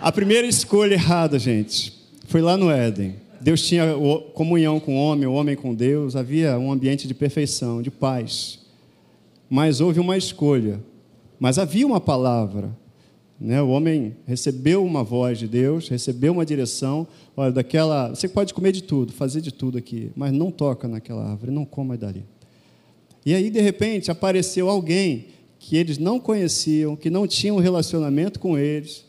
A 0.00 0.12
primeira 0.12 0.46
escolha 0.46 0.94
errada, 0.94 1.38
gente, 1.38 1.92
foi 2.26 2.40
lá 2.40 2.56
no 2.56 2.70
Éden. 2.70 3.16
Deus 3.40 3.62
tinha 3.62 3.94
comunhão 4.34 4.80
com 4.80 4.96
o 4.96 4.98
homem, 4.98 5.26
o 5.26 5.32
homem 5.32 5.56
com 5.56 5.74
Deus, 5.74 6.16
havia 6.16 6.58
um 6.58 6.72
ambiente 6.72 7.06
de 7.06 7.14
perfeição, 7.14 7.82
de 7.82 7.90
paz. 7.90 8.60
Mas 9.48 9.80
houve 9.80 10.00
uma 10.00 10.16
escolha. 10.16 10.80
Mas 11.38 11.58
havia 11.58 11.86
uma 11.86 12.00
palavra. 12.00 12.70
Né? 13.40 13.60
O 13.60 13.68
homem 13.68 14.16
recebeu 14.26 14.84
uma 14.84 15.04
voz 15.04 15.38
de 15.38 15.46
Deus, 15.46 15.88
recebeu 15.88 16.32
uma 16.32 16.46
direção. 16.46 17.06
Olha, 17.36 17.52
daquela. 17.52 18.10
Você 18.10 18.28
pode 18.28 18.54
comer 18.54 18.72
de 18.72 18.82
tudo, 18.82 19.12
fazer 19.12 19.40
de 19.40 19.52
tudo 19.52 19.76
aqui, 19.76 20.10
mas 20.16 20.32
não 20.32 20.50
toca 20.50 20.88
naquela 20.88 21.30
árvore, 21.30 21.50
não 21.52 21.64
coma 21.64 21.96
dali. 21.96 22.24
E 23.24 23.34
aí, 23.34 23.50
de 23.50 23.60
repente, 23.60 24.10
apareceu 24.10 24.70
alguém 24.70 25.26
que 25.58 25.76
eles 25.76 25.98
não 25.98 26.20
conheciam, 26.20 26.94
que 26.94 27.10
não 27.10 27.26
tinham 27.26 27.56
um 27.56 27.60
relacionamento 27.60 28.38
com 28.38 28.56
eles, 28.56 29.04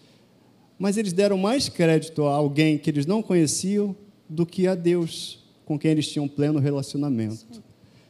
mas 0.79 0.97
eles 0.97 1.13
deram 1.13 1.37
mais 1.37 1.69
crédito 1.69 2.25
a 2.25 2.33
alguém 2.33 2.77
que 2.77 2.89
eles 2.89 3.05
não 3.05 3.21
conheciam 3.21 3.95
do 4.27 4.45
que 4.45 4.67
a 4.67 4.75
Deus, 4.75 5.45
com 5.65 5.77
quem 5.77 5.91
eles 5.91 6.07
tinham 6.07 6.27
pleno 6.27 6.59
relacionamento. 6.59 7.45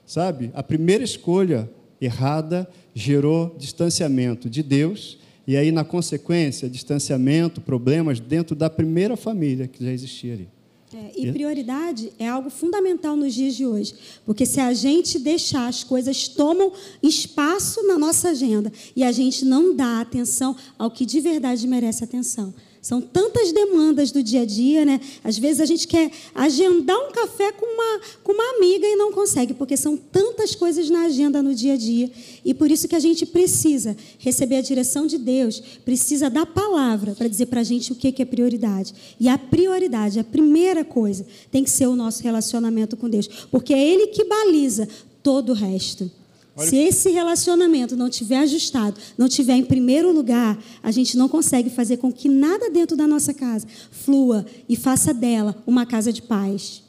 Sabe? 0.05 0.51
A 0.53 0.63
primeira 0.63 1.03
escolha 1.03 1.69
errada 1.99 2.69
gerou 2.93 3.55
distanciamento 3.57 4.49
de 4.49 4.63
Deus, 4.63 5.17
e 5.47 5.55
aí, 5.55 5.71
na 5.71 5.85
consequência, 5.85 6.69
distanciamento, 6.69 7.61
problemas 7.61 8.19
dentro 8.19 8.53
da 8.53 8.69
primeira 8.69 9.15
família 9.15 9.65
que 9.65 9.81
já 9.81 9.91
existia 9.91 10.33
ali. 10.33 10.49
É, 10.93 11.11
e 11.17 11.31
prioridade 11.33 12.13
é 12.17 12.27
algo 12.27 12.49
fundamental 12.49 13.15
nos 13.15 13.33
dias 13.33 13.55
de 13.55 13.65
hoje, 13.65 13.93
porque 14.25 14.45
se 14.45 14.59
a 14.61 14.73
gente 14.73 15.19
deixar 15.19 15.67
as 15.67 15.83
coisas 15.83 16.29
tomam 16.29 16.71
espaço 17.03 17.85
na 17.85 17.97
nossa 17.97 18.29
agenda 18.29 18.71
e 18.95 19.03
a 19.03 19.11
gente 19.11 19.43
não 19.43 19.75
dá 19.75 19.99
atenção 19.99 20.55
ao 20.79 20.89
que 20.89 21.05
de 21.05 21.19
verdade 21.19 21.67
merece 21.67 22.05
atenção, 22.05 22.53
são 22.87 23.01
tantas 23.01 23.51
demandas 23.51 24.11
do 24.11 24.23
dia 24.23 24.43
a 24.43 24.45
dia, 24.45 24.85
né? 24.85 25.01
Às 25.21 25.37
vezes 25.37 25.59
a 25.59 25.65
gente 25.65 25.85
quer 25.85 26.09
agendar 26.33 26.97
um 26.97 27.11
café 27.11 27.51
com 27.51 27.65
uma, 27.65 27.99
com 28.23 28.31
uma 28.31 28.55
amiga 28.55 28.87
e 28.87 28.95
não 28.95 29.11
consegue, 29.11 29.53
porque 29.53 29.75
são 29.75 29.97
tantas 29.97 30.55
coisas 30.55 30.89
na 30.89 31.01
agenda 31.01 31.43
no 31.43 31.53
dia 31.53 31.73
a 31.73 31.75
dia. 31.75 32.09
E 32.45 32.53
por 32.53 32.71
isso 32.71 32.87
que 32.87 32.95
a 32.95 32.99
gente 33.01 33.25
precisa 33.25 33.93
receber 34.19 34.55
a 34.55 34.61
direção 34.61 35.05
de 35.05 35.17
Deus, 35.17 35.61
precisa 35.83 36.29
da 36.29 36.45
palavra 36.45 37.11
para 37.13 37.27
dizer 37.27 37.47
para 37.47 37.59
a 37.59 37.63
gente 37.63 37.91
o 37.91 37.95
que 37.95 38.21
é 38.21 38.25
prioridade. 38.25 38.93
E 39.19 39.27
a 39.27 39.37
prioridade, 39.37 40.17
a 40.17 40.23
primeira 40.23 40.85
coisa, 40.85 41.27
tem 41.51 41.65
que 41.65 41.69
ser 41.69 41.87
o 41.87 41.95
nosso 41.95 42.23
relacionamento 42.23 42.95
com 42.95 43.09
Deus, 43.09 43.27
porque 43.51 43.73
é 43.73 43.85
Ele 43.85 44.07
que 44.07 44.23
baliza 44.23 44.87
todo 45.21 45.49
o 45.49 45.53
resto. 45.53 46.09
Se 46.57 46.75
esse 46.75 47.11
relacionamento 47.11 47.95
não 47.95 48.09
tiver 48.09 48.39
ajustado, 48.39 48.99
não 49.17 49.29
tiver 49.29 49.55
em 49.55 49.63
primeiro 49.63 50.11
lugar, 50.11 50.57
a 50.81 50.91
gente 50.91 51.15
não 51.15 51.29
consegue 51.29 51.69
fazer 51.69 51.97
com 51.97 52.11
que 52.11 52.27
nada 52.27 52.69
dentro 52.69 52.97
da 52.97 53.07
nossa 53.07 53.33
casa 53.33 53.67
flua 53.91 54.45
e 54.67 54.75
faça 54.75 55.13
dela 55.13 55.55
uma 55.67 55.85
casa 55.85 56.11
de 56.11 56.21
paz. 56.21 56.83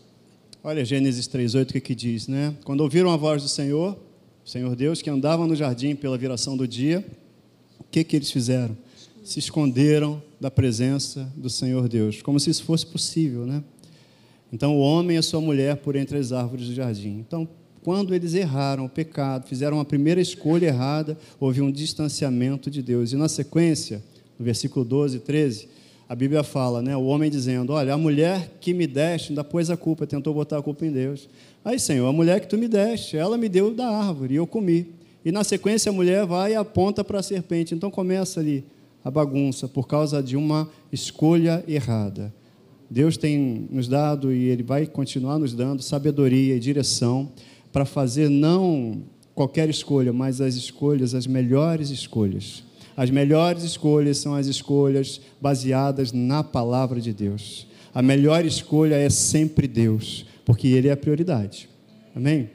Olha 0.65 0.85
Gênesis 0.85 1.29
3:8 1.29 1.71
o 1.71 1.73
que, 1.73 1.81
que 1.81 1.95
diz, 1.95 2.27
né? 2.27 2.55
Quando 2.65 2.81
ouviram 2.81 3.11
a 3.11 3.17
voz 3.17 3.43
do 3.43 3.49
Senhor, 3.49 3.97
o 4.45 4.49
Senhor 4.49 4.75
Deus 4.75 5.03
que 5.03 5.11
andava 5.11 5.47
no 5.47 5.55
jardim 5.55 5.95
pela 5.95 6.17
viração 6.17 6.57
do 6.57 6.67
dia, 6.67 7.05
o 7.79 7.85
que 7.91 8.03
que 8.03 8.17
eles 8.17 8.31
fizeram? 8.31 8.77
Se 9.23 9.39
esconderam 9.39 10.23
da 10.41 10.51
presença 10.51 11.31
do 11.37 11.51
Senhor 11.51 11.89
Deus, 11.89 12.23
como 12.23 12.41
se 12.41 12.49
isso 12.49 12.65
fosse 12.65 12.87
possível, 12.87 13.45
né? 13.45 13.63
Então 14.51 14.77
o 14.77 14.81
homem 14.81 15.17
e 15.17 15.19
a 15.19 15.23
sua 15.23 15.41
mulher 15.41 15.77
por 15.77 15.95
entre 15.95 16.17
as 16.17 16.33
árvores 16.33 16.69
do 16.69 16.75
jardim. 16.75 17.19
Então 17.27 17.47
quando 17.89 18.15
eles 18.15 18.35
erraram 18.35 18.85
o 18.85 18.89
pecado, 18.91 19.47
fizeram 19.47 19.81
a 19.81 19.85
primeira 19.85 20.21
escolha 20.21 20.67
errada, 20.67 21.17
houve 21.41 21.63
um 21.63 21.73
distanciamento 21.73 22.71
de 22.71 22.83
Deus. 22.83 23.15
E 23.15 23.17
na 23.17 23.31
sequência, 23.31 24.05
no 24.39 24.45
versículo 24.45 24.85
12 24.85 25.17
e 25.17 25.21
13, 25.21 25.69
a 26.07 26.15
Bíblia 26.15 26.43
fala, 26.45 26.83
né, 26.83 26.95
o 26.95 27.05
homem 27.05 27.31
dizendo: 27.31 27.73
Olha, 27.73 27.95
a 27.95 27.97
mulher 27.97 28.59
que 28.61 28.75
me 28.75 28.87
deste 28.87 29.31
ainda 29.31 29.43
pôs 29.43 29.71
a 29.71 29.77
culpa, 29.77 30.07
tentou 30.07 30.35
botar 30.35 30.59
a 30.59 30.63
culpa 30.63 30.85
em 30.85 30.93
Deus. 30.93 31.31
Aí, 31.65 31.79
Senhor, 31.79 32.07
a 32.07 32.13
mulher 32.13 32.41
que 32.41 32.47
tu 32.47 32.59
me 32.59 32.69
deste, 32.69 33.17
ela 33.17 33.39
me 33.39 33.49
deu 33.49 33.73
da 33.73 33.89
árvore 33.89 34.35
e 34.35 34.37
eu 34.37 34.47
comi. 34.47 34.89
E 35.25 35.33
na 35.33 35.43
sequência 35.43 35.89
a 35.89 35.93
mulher 35.95 36.27
vai 36.27 36.53
e 36.53 36.57
aponta 36.57 37.03
para 37.03 37.21
a 37.21 37.23
serpente. 37.23 37.75
Então 37.75 37.91
começa 37.91 38.39
ali 38.39 38.65
a 39.03 39.11
bagunça 39.11 39.67
por 39.67 39.89
causa 39.89 40.23
de 40.23 40.37
uma 40.37 40.69
escolha 40.93 41.65
errada. 41.67 42.35
Deus 42.91 43.17
tem 43.17 43.67
nos 43.71 43.89
dado 43.89 44.31
e 44.31 44.45
Ele 44.45 44.63
vai 44.63 44.87
continuar 44.87 45.39
nos 45.39 45.55
dando 45.55 45.83
sabedoria 45.83 46.55
e 46.55 46.61
direção 46.61 47.31
para 47.73 47.85
fazer 47.85 48.29
não 48.29 49.03
qualquer 49.35 49.69
escolha, 49.69 50.13
mas 50.13 50.41
as 50.41 50.55
escolhas, 50.55 51.15
as 51.15 51.27
melhores 51.27 51.91
escolhas. 51.91 52.65
As 52.97 53.11
melhores 53.11 53.63
escolhas 53.63 54.19
são 54.19 54.35
as 54.35 54.49
escolhas 54.49 55.21
baseadas 55.41 56.11
na 56.13 56.43
palavra 56.43 57.01
de 57.01 57.13
Deus. 57.13 57.67
A 57.95 58.03
melhor 58.03 58.45
escolha 58.45 58.97
é 58.97 59.09
sempre 59.09 59.69
Deus, 59.69 60.27
porque 60.45 60.67
Ele 60.67 60.89
é 60.89 60.91
a 60.91 60.97
prioridade. 60.97 61.69
Amém? 62.17 62.51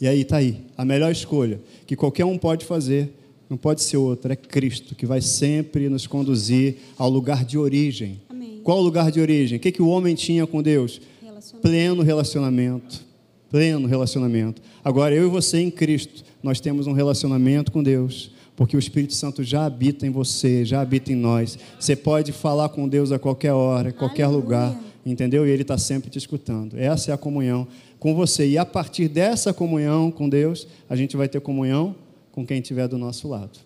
E 0.00 0.08
aí 0.08 0.22
está 0.22 0.38
aí, 0.38 0.62
a 0.76 0.84
melhor 0.84 1.12
escolha 1.12 1.60
que 1.86 1.94
qualquer 1.94 2.24
um 2.24 2.38
pode 2.38 2.64
fazer, 2.64 3.12
não 3.48 3.56
pode 3.56 3.82
ser 3.82 3.98
outra, 3.98 4.32
é 4.32 4.36
Cristo, 4.36 4.94
que 4.94 5.04
vai 5.04 5.20
sempre 5.20 5.88
nos 5.90 6.06
conduzir 6.06 6.76
ao 6.96 7.10
lugar 7.10 7.44
de 7.44 7.58
origem. 7.58 8.22
Amém. 8.28 8.60
Qual 8.62 8.78
o 8.78 8.82
lugar 8.82 9.10
de 9.12 9.20
origem? 9.20 9.58
O 9.58 9.60
que, 9.60 9.70
que 9.70 9.82
o 9.82 9.88
homem 9.88 10.14
tinha 10.14 10.46
com 10.46 10.62
Deus? 10.62 11.00
Relacionamento. 11.22 11.60
Pleno 11.60 12.02
relacionamento 12.02 13.13
pleno 13.54 13.86
relacionamento. 13.86 14.60
Agora, 14.84 15.14
eu 15.14 15.26
e 15.26 15.30
você 15.30 15.60
em 15.60 15.70
Cristo, 15.70 16.24
nós 16.42 16.58
temos 16.58 16.88
um 16.88 16.92
relacionamento 16.92 17.70
com 17.70 17.84
Deus, 17.84 18.32
porque 18.56 18.76
o 18.76 18.80
Espírito 18.80 19.14
Santo 19.14 19.44
já 19.44 19.64
habita 19.64 20.04
em 20.04 20.10
você, 20.10 20.64
já 20.64 20.80
habita 20.80 21.12
em 21.12 21.14
nós. 21.14 21.56
Você 21.78 21.94
pode 21.94 22.32
falar 22.32 22.70
com 22.70 22.88
Deus 22.88 23.12
a 23.12 23.18
qualquer 23.20 23.52
hora, 23.52 23.90
em 23.90 23.92
qualquer 23.92 24.24
Aleluia. 24.24 24.44
lugar, 24.44 24.80
entendeu? 25.06 25.46
E 25.46 25.50
Ele 25.50 25.62
está 25.62 25.78
sempre 25.78 26.10
te 26.10 26.18
escutando. 26.18 26.76
Essa 26.76 27.12
é 27.12 27.14
a 27.14 27.16
comunhão 27.16 27.68
com 28.00 28.12
você. 28.12 28.44
E 28.44 28.58
a 28.58 28.66
partir 28.66 29.06
dessa 29.06 29.54
comunhão 29.54 30.10
com 30.10 30.28
Deus, 30.28 30.66
a 30.90 30.96
gente 30.96 31.16
vai 31.16 31.28
ter 31.28 31.40
comunhão 31.40 31.94
com 32.32 32.44
quem 32.44 32.58
estiver 32.58 32.88
do 32.88 32.98
nosso 32.98 33.28
lado. 33.28 33.60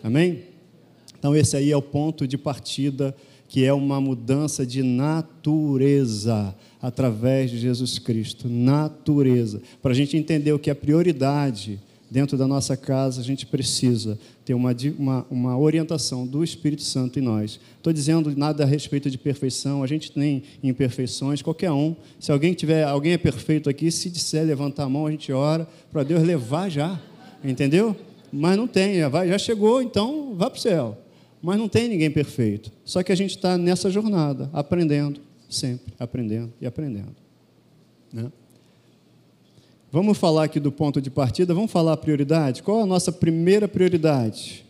Amém? 0.00 0.44
Então, 1.18 1.34
esse 1.34 1.56
aí 1.56 1.72
é 1.72 1.76
o 1.76 1.82
ponto 1.82 2.24
de 2.24 2.38
partida, 2.38 3.12
que 3.48 3.64
é 3.64 3.72
uma 3.72 4.00
mudança 4.00 4.64
de 4.64 4.84
natureza 4.84 6.54
através 6.84 7.50
de 7.50 7.58
Jesus 7.58 7.98
Cristo. 7.98 8.46
Natureza. 8.46 9.62
Para 9.80 9.92
a 9.92 9.94
gente 9.94 10.18
entender 10.18 10.52
o 10.52 10.58
que 10.58 10.68
é 10.68 10.74
prioridade 10.74 11.80
dentro 12.10 12.36
da 12.36 12.46
nossa 12.46 12.76
casa, 12.76 13.22
a 13.22 13.24
gente 13.24 13.46
precisa 13.46 14.18
ter 14.44 14.52
uma, 14.52 14.76
uma, 14.98 15.26
uma 15.30 15.58
orientação 15.58 16.26
do 16.26 16.44
Espírito 16.44 16.82
Santo 16.82 17.18
em 17.18 17.22
nós. 17.22 17.58
Estou 17.78 17.90
dizendo 17.90 18.36
nada 18.36 18.64
a 18.64 18.66
respeito 18.66 19.10
de 19.10 19.16
perfeição, 19.16 19.82
a 19.82 19.86
gente 19.86 20.12
tem 20.12 20.42
imperfeições, 20.62 21.40
qualquer 21.40 21.72
um. 21.72 21.96
Se 22.20 22.30
alguém 22.30 22.52
tiver, 22.52 22.84
alguém 22.84 23.14
é 23.14 23.18
perfeito 23.18 23.70
aqui, 23.70 23.90
se 23.90 24.10
disser 24.10 24.44
levantar 24.44 24.84
a 24.84 24.88
mão, 24.88 25.06
a 25.06 25.10
gente 25.10 25.32
ora 25.32 25.66
para 25.90 26.02
Deus 26.02 26.22
levar 26.22 26.68
já, 26.68 27.00
entendeu? 27.42 27.96
Mas 28.30 28.58
não 28.58 28.66
tem, 28.66 28.98
já, 28.98 29.26
já 29.26 29.38
chegou, 29.38 29.80
então 29.80 30.34
vá 30.36 30.50
para 30.50 30.58
o 30.58 30.60
céu. 30.60 30.98
Mas 31.42 31.58
não 31.58 31.66
tem 31.66 31.88
ninguém 31.88 32.10
perfeito. 32.10 32.70
Só 32.84 33.02
que 33.02 33.10
a 33.10 33.16
gente 33.16 33.30
está 33.30 33.56
nessa 33.56 33.90
jornada, 33.90 34.50
aprendendo, 34.52 35.20
sempre 35.54 35.94
aprendendo 35.98 36.52
e 36.60 36.66
aprendendo. 36.66 37.14
Né? 38.12 38.30
Vamos 39.90 40.18
falar 40.18 40.44
aqui 40.44 40.58
do 40.58 40.72
ponto 40.72 41.00
de 41.00 41.10
partida, 41.10 41.54
vamos 41.54 41.70
falar 41.70 41.92
a 41.92 41.96
prioridade? 41.96 42.62
Qual 42.62 42.80
a 42.80 42.86
nossa 42.86 43.12
primeira 43.12 43.68
prioridade? 43.68 44.64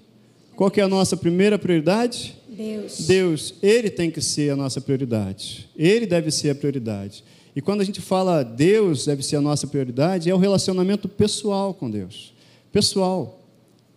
Qual 0.54 0.70
que 0.70 0.80
é 0.80 0.84
a 0.84 0.88
nossa 0.88 1.16
primeira 1.16 1.58
prioridade? 1.58 2.36
Deus. 2.48 3.06
Deus, 3.06 3.54
Ele 3.62 3.90
tem 3.90 4.10
que 4.10 4.20
ser 4.20 4.50
a 4.50 4.56
nossa 4.56 4.80
prioridade. 4.80 5.68
Ele 5.76 6.06
deve 6.06 6.30
ser 6.30 6.50
a 6.50 6.54
prioridade. 6.54 7.24
E 7.56 7.60
quando 7.60 7.80
a 7.80 7.84
gente 7.84 8.00
fala 8.00 8.42
Deus 8.42 9.06
deve 9.06 9.22
ser 9.22 9.36
a 9.36 9.40
nossa 9.40 9.66
prioridade, 9.66 10.28
é 10.28 10.34
o 10.34 10.38
relacionamento 10.38 11.08
pessoal 11.08 11.72
com 11.72 11.90
Deus. 11.90 12.32
Pessoal. 12.72 13.40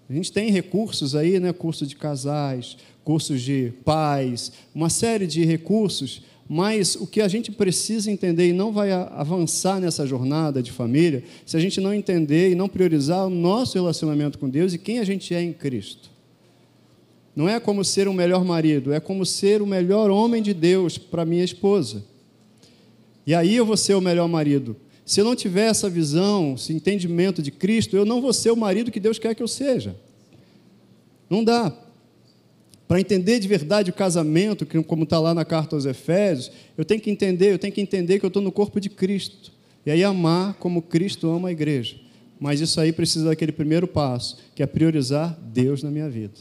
A 0.09 0.13
gente 0.13 0.31
tem 0.31 0.51
recursos 0.51 1.15
aí, 1.15 1.39
né? 1.39 1.51
Cursos 1.51 1.89
de 1.89 1.95
casais, 1.95 2.77
cursos 3.03 3.41
de 3.41 3.73
pais, 3.83 4.51
uma 4.73 4.89
série 4.89 5.27
de 5.27 5.43
recursos 5.43 6.21
mas 6.49 6.95
o 6.95 7.05
que 7.05 7.21
a 7.21 7.27
gente 7.27 7.51
precisa 7.51 8.09
entender 8.09 8.47
e 8.47 8.53
não 8.53 8.71
vai 8.71 8.91
avançar 8.91 9.81
nessa 9.81 10.05
jornada 10.05 10.63
de 10.63 10.71
família 10.71 11.23
se 11.45 11.57
a 11.57 11.59
gente 11.59 11.81
não 11.81 11.93
entender 11.93 12.51
e 12.51 12.55
não 12.55 12.69
priorizar 12.69 13.27
o 13.27 13.29
nosso 13.29 13.75
relacionamento 13.75 14.39
com 14.39 14.49
Deus 14.49 14.73
e 14.73 14.77
quem 14.77 14.99
a 14.99 15.03
gente 15.03 15.33
é 15.33 15.41
em 15.41 15.51
Cristo. 15.51 16.09
Não 17.35 17.47
é 17.47 17.59
como 17.59 17.83
ser 17.83 18.07
um 18.07 18.13
melhor 18.13 18.43
marido, 18.45 18.93
é 18.93 18.99
como 18.99 19.25
ser 19.25 19.61
o 19.61 19.67
melhor 19.67 20.09
homem 20.09 20.41
de 20.41 20.53
Deus 20.53 20.97
para 20.97 21.25
minha 21.25 21.43
esposa. 21.43 22.03
E 23.25 23.35
aí 23.35 23.55
eu 23.55 23.65
vou 23.65 23.77
ser 23.77 23.93
o 23.93 24.01
melhor 24.01 24.27
marido. 24.27 24.75
Se 25.05 25.21
eu 25.21 25.25
não 25.25 25.35
tiver 25.35 25.69
essa 25.69 25.89
visão, 25.89 26.55
esse 26.55 26.73
entendimento 26.73 27.41
de 27.41 27.51
Cristo, 27.51 27.95
eu 27.95 28.05
não 28.05 28.21
vou 28.21 28.33
ser 28.33 28.51
o 28.51 28.57
marido 28.57 28.91
que 28.91 28.99
Deus 28.99 29.19
quer 29.19 29.35
que 29.35 29.43
eu 29.43 29.47
seja. 29.47 29.95
Não 31.29 31.43
dá. 31.43 31.73
Para 32.87 33.01
entender 33.01 33.39
de 33.39 33.47
verdade 33.47 33.89
o 33.89 33.93
casamento, 33.93 34.65
como 34.85 35.03
está 35.03 35.19
lá 35.19 35.33
na 35.33 35.43
carta 35.43 35.75
aos 35.75 35.85
Efésios, 35.85 36.51
eu 36.77 36.85
tenho 36.85 37.01
que 37.01 37.11
entender, 37.11 37.51
eu 37.51 37.59
tenho 37.59 37.73
que 37.73 37.81
entender 37.81 38.17
que 38.17 38.25
eu 38.25 38.29
estou 38.29 38.41
no 38.41 38.51
corpo 38.51 38.79
de 38.79 38.89
Cristo. 38.89 39.51
E 39.85 39.91
aí 39.91 40.03
amar 40.03 40.53
como 40.55 40.81
Cristo 40.81 41.29
ama 41.29 41.49
a 41.49 41.51
igreja. 41.51 41.97
Mas 42.39 42.61
isso 42.61 42.79
aí 42.79 42.93
precisa 42.93 43.25
daquele 43.25 43.51
primeiro 43.51 43.87
passo, 43.87 44.37
que 44.55 44.63
é 44.63 44.65
priorizar 44.65 45.37
Deus 45.41 45.83
na 45.83 45.91
minha 45.91 46.09
vida. 46.09 46.35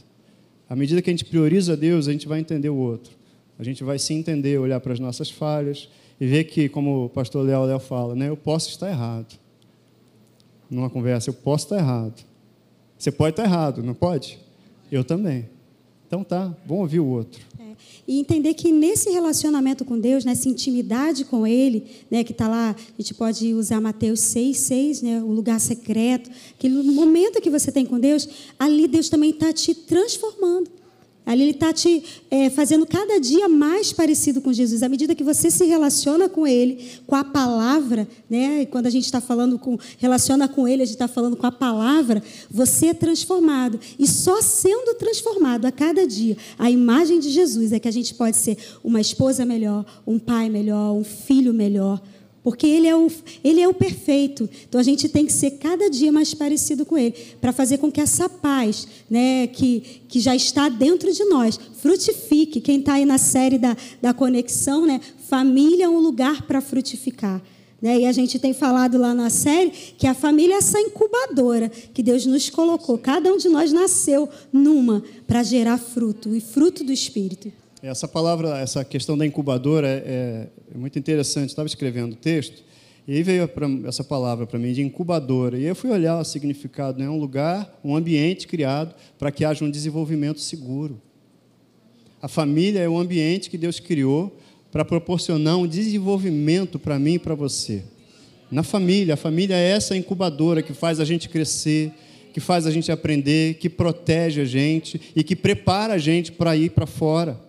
À 0.68 0.76
medida 0.76 1.00
que 1.00 1.10
a 1.10 1.12
gente 1.12 1.24
prioriza 1.24 1.76
Deus, 1.76 2.06
a 2.06 2.12
gente 2.12 2.28
vai 2.28 2.38
entender 2.38 2.68
o 2.68 2.76
outro. 2.76 3.12
A 3.58 3.64
gente 3.64 3.82
vai 3.82 3.98
se 3.98 4.12
entender, 4.12 4.58
olhar 4.58 4.78
para 4.80 4.92
as 4.92 5.00
nossas 5.00 5.30
falhas 5.30 5.88
e 6.20 6.26
ver 6.26 6.44
que, 6.44 6.68
como 6.68 7.06
o 7.06 7.08
pastor 7.08 7.44
Léo 7.44 7.64
Léo 7.64 7.78
fala, 7.78 8.14
né, 8.14 8.28
eu 8.28 8.36
posso 8.36 8.68
estar 8.68 8.88
errado. 8.88 9.38
Numa 10.70 10.90
conversa, 10.90 11.30
eu 11.30 11.34
posso 11.34 11.66
estar 11.66 11.78
errado. 11.78 12.24
Você 12.98 13.10
pode 13.10 13.32
estar 13.32 13.44
errado, 13.44 13.82
não 13.82 13.94
pode? 13.94 14.38
Eu 14.90 15.04
também. 15.04 15.48
Então 16.06 16.22
tá, 16.22 16.54
vamos 16.64 16.82
ouvir 16.82 17.00
o 17.00 17.06
outro. 17.06 17.40
É, 17.58 17.72
e 18.06 18.20
entender 18.20 18.54
que 18.54 18.70
nesse 18.70 19.10
relacionamento 19.10 19.84
com 19.84 19.98
Deus, 19.98 20.24
nessa 20.24 20.48
intimidade 20.48 21.24
com 21.24 21.46
Ele, 21.46 21.84
né, 22.10 22.22
que 22.22 22.32
está 22.32 22.46
lá, 22.46 22.70
a 22.70 23.02
gente 23.02 23.12
pode 23.12 23.52
usar 23.54 23.80
Mateus 23.80 24.20
6, 24.20 24.56
6, 24.56 25.02
né, 25.02 25.22
o 25.22 25.32
lugar 25.32 25.60
secreto, 25.60 26.30
aquele 26.56 26.80
momento 26.82 27.40
que 27.40 27.50
você 27.50 27.72
tem 27.72 27.84
com 27.84 27.98
Deus, 27.98 28.28
ali 28.58 28.86
Deus 28.86 29.08
também 29.08 29.30
está 29.30 29.52
te 29.52 29.74
transformando. 29.74 30.70
Ali 31.26 31.42
ele 31.42 31.50
está 31.50 31.72
te 31.72 32.04
é, 32.30 32.48
fazendo 32.50 32.86
cada 32.86 33.18
dia 33.18 33.48
mais 33.48 33.92
parecido 33.92 34.40
com 34.40 34.52
Jesus. 34.52 34.84
À 34.84 34.88
medida 34.88 35.12
que 35.12 35.24
você 35.24 35.50
se 35.50 35.64
relaciona 35.64 36.28
com 36.28 36.46
Ele, 36.46 36.88
com 37.04 37.16
a 37.16 37.24
palavra, 37.24 38.06
né? 38.30 38.62
E 38.62 38.66
quando 38.66 38.86
a 38.86 38.90
gente 38.90 39.06
está 39.06 39.20
falando 39.20 39.58
com, 39.58 39.76
relaciona 39.98 40.46
com 40.46 40.68
Ele, 40.68 40.82
a 40.82 40.86
gente 40.86 40.94
está 40.94 41.08
falando 41.08 41.36
com 41.36 41.44
a 41.44 41.50
palavra, 41.50 42.22
você 42.48 42.86
é 42.86 42.94
transformado. 42.94 43.80
E 43.98 44.06
só 44.06 44.40
sendo 44.40 44.94
transformado 44.94 45.66
a 45.66 45.72
cada 45.72 46.06
dia, 46.06 46.36
a 46.56 46.70
imagem 46.70 47.18
de 47.18 47.30
Jesus 47.30 47.72
é 47.72 47.80
que 47.80 47.88
a 47.88 47.92
gente 47.92 48.14
pode 48.14 48.36
ser 48.36 48.56
uma 48.84 49.00
esposa 49.00 49.44
melhor, 49.44 49.84
um 50.06 50.20
pai 50.20 50.48
melhor, 50.48 50.92
um 50.92 51.02
filho 51.02 51.52
melhor 51.52 52.00
porque 52.46 52.64
ele 52.64 52.86
é, 52.86 52.94
o, 52.94 53.10
ele 53.42 53.60
é 53.60 53.66
o 53.66 53.74
perfeito. 53.74 54.48
Então 54.68 54.80
a 54.80 54.84
gente 54.84 55.08
tem 55.08 55.26
que 55.26 55.32
ser 55.32 55.58
cada 55.58 55.90
dia 55.90 56.12
mais 56.12 56.32
parecido 56.32 56.86
com 56.86 56.96
ele, 56.96 57.12
para 57.40 57.52
fazer 57.52 57.78
com 57.78 57.90
que 57.90 58.00
essa 58.00 58.28
paz 58.28 58.86
né, 59.10 59.48
que, 59.48 60.02
que 60.06 60.20
já 60.20 60.32
está 60.32 60.68
dentro 60.68 61.12
de 61.12 61.24
nós 61.24 61.58
frutifique. 61.80 62.60
Quem 62.60 62.78
está 62.78 62.92
aí 62.92 63.04
na 63.04 63.18
série 63.18 63.58
da, 63.58 63.76
da 64.00 64.14
conexão, 64.14 64.86
né, 64.86 65.00
família 65.28 65.86
é 65.86 65.88
um 65.88 65.98
lugar 65.98 66.42
para 66.42 66.60
frutificar. 66.60 67.42
Né? 67.82 68.02
E 68.02 68.06
a 68.06 68.12
gente 68.12 68.38
tem 68.38 68.54
falado 68.54 68.96
lá 68.96 69.12
na 69.12 69.28
série 69.28 69.70
que 69.98 70.06
a 70.06 70.14
família 70.14 70.54
é 70.54 70.58
essa 70.58 70.80
incubadora 70.80 71.68
que 71.68 72.00
Deus 72.00 72.26
nos 72.26 72.48
colocou. 72.48 72.96
Cada 72.96 73.28
um 73.32 73.38
de 73.38 73.48
nós 73.48 73.72
nasceu 73.72 74.28
numa 74.52 75.02
para 75.26 75.42
gerar 75.42 75.78
fruto, 75.78 76.32
e 76.32 76.40
fruto 76.40 76.84
do 76.84 76.92
Espírito. 76.92 77.50
Essa 77.82 78.08
palavra, 78.08 78.58
essa 78.58 78.84
questão 78.84 79.18
da 79.18 79.26
incubadora 79.26 79.86
é, 79.86 80.48
é 80.74 80.78
muito 80.78 80.98
interessante. 80.98 81.50
Estava 81.50 81.66
escrevendo 81.66 82.14
o 82.14 82.16
texto 82.16 82.64
e 83.06 83.14
aí 83.14 83.22
veio 83.22 83.48
essa 83.86 84.02
palavra 84.02 84.46
para 84.46 84.58
mim 84.58 84.72
de 84.72 84.82
incubadora. 84.82 85.58
E 85.58 85.64
eu 85.64 85.76
fui 85.76 85.90
olhar 85.90 86.18
o 86.18 86.24
significado. 86.24 87.00
É 87.00 87.04
né? 87.04 87.10
um 87.10 87.18
lugar, 87.18 87.78
um 87.84 87.94
ambiente 87.94 88.48
criado 88.48 88.94
para 89.18 89.30
que 89.30 89.44
haja 89.44 89.64
um 89.64 89.70
desenvolvimento 89.70 90.40
seguro. 90.40 91.00
A 92.20 92.28
família 92.28 92.80
é 92.80 92.88
o 92.88 92.98
ambiente 92.98 93.50
que 93.50 93.58
Deus 93.58 93.78
criou 93.78 94.36
para 94.72 94.84
proporcionar 94.84 95.56
um 95.58 95.66
desenvolvimento 95.66 96.78
para 96.78 96.98
mim 96.98 97.14
e 97.14 97.18
para 97.18 97.34
você. 97.34 97.84
Na 98.50 98.62
família, 98.62 99.14
a 99.14 99.16
família 99.16 99.54
é 99.54 99.70
essa 99.70 99.96
incubadora 99.96 100.62
que 100.62 100.72
faz 100.72 100.98
a 100.98 101.04
gente 101.04 101.28
crescer, 101.28 101.92
que 102.32 102.40
faz 102.40 102.66
a 102.66 102.70
gente 102.70 102.90
aprender, 102.90 103.54
que 103.54 103.68
protege 103.68 104.40
a 104.40 104.44
gente 104.44 105.00
e 105.14 105.22
que 105.22 105.36
prepara 105.36 105.94
a 105.94 105.98
gente 105.98 106.32
para 106.32 106.56
ir 106.56 106.70
para 106.70 106.86
fora. 106.86 107.45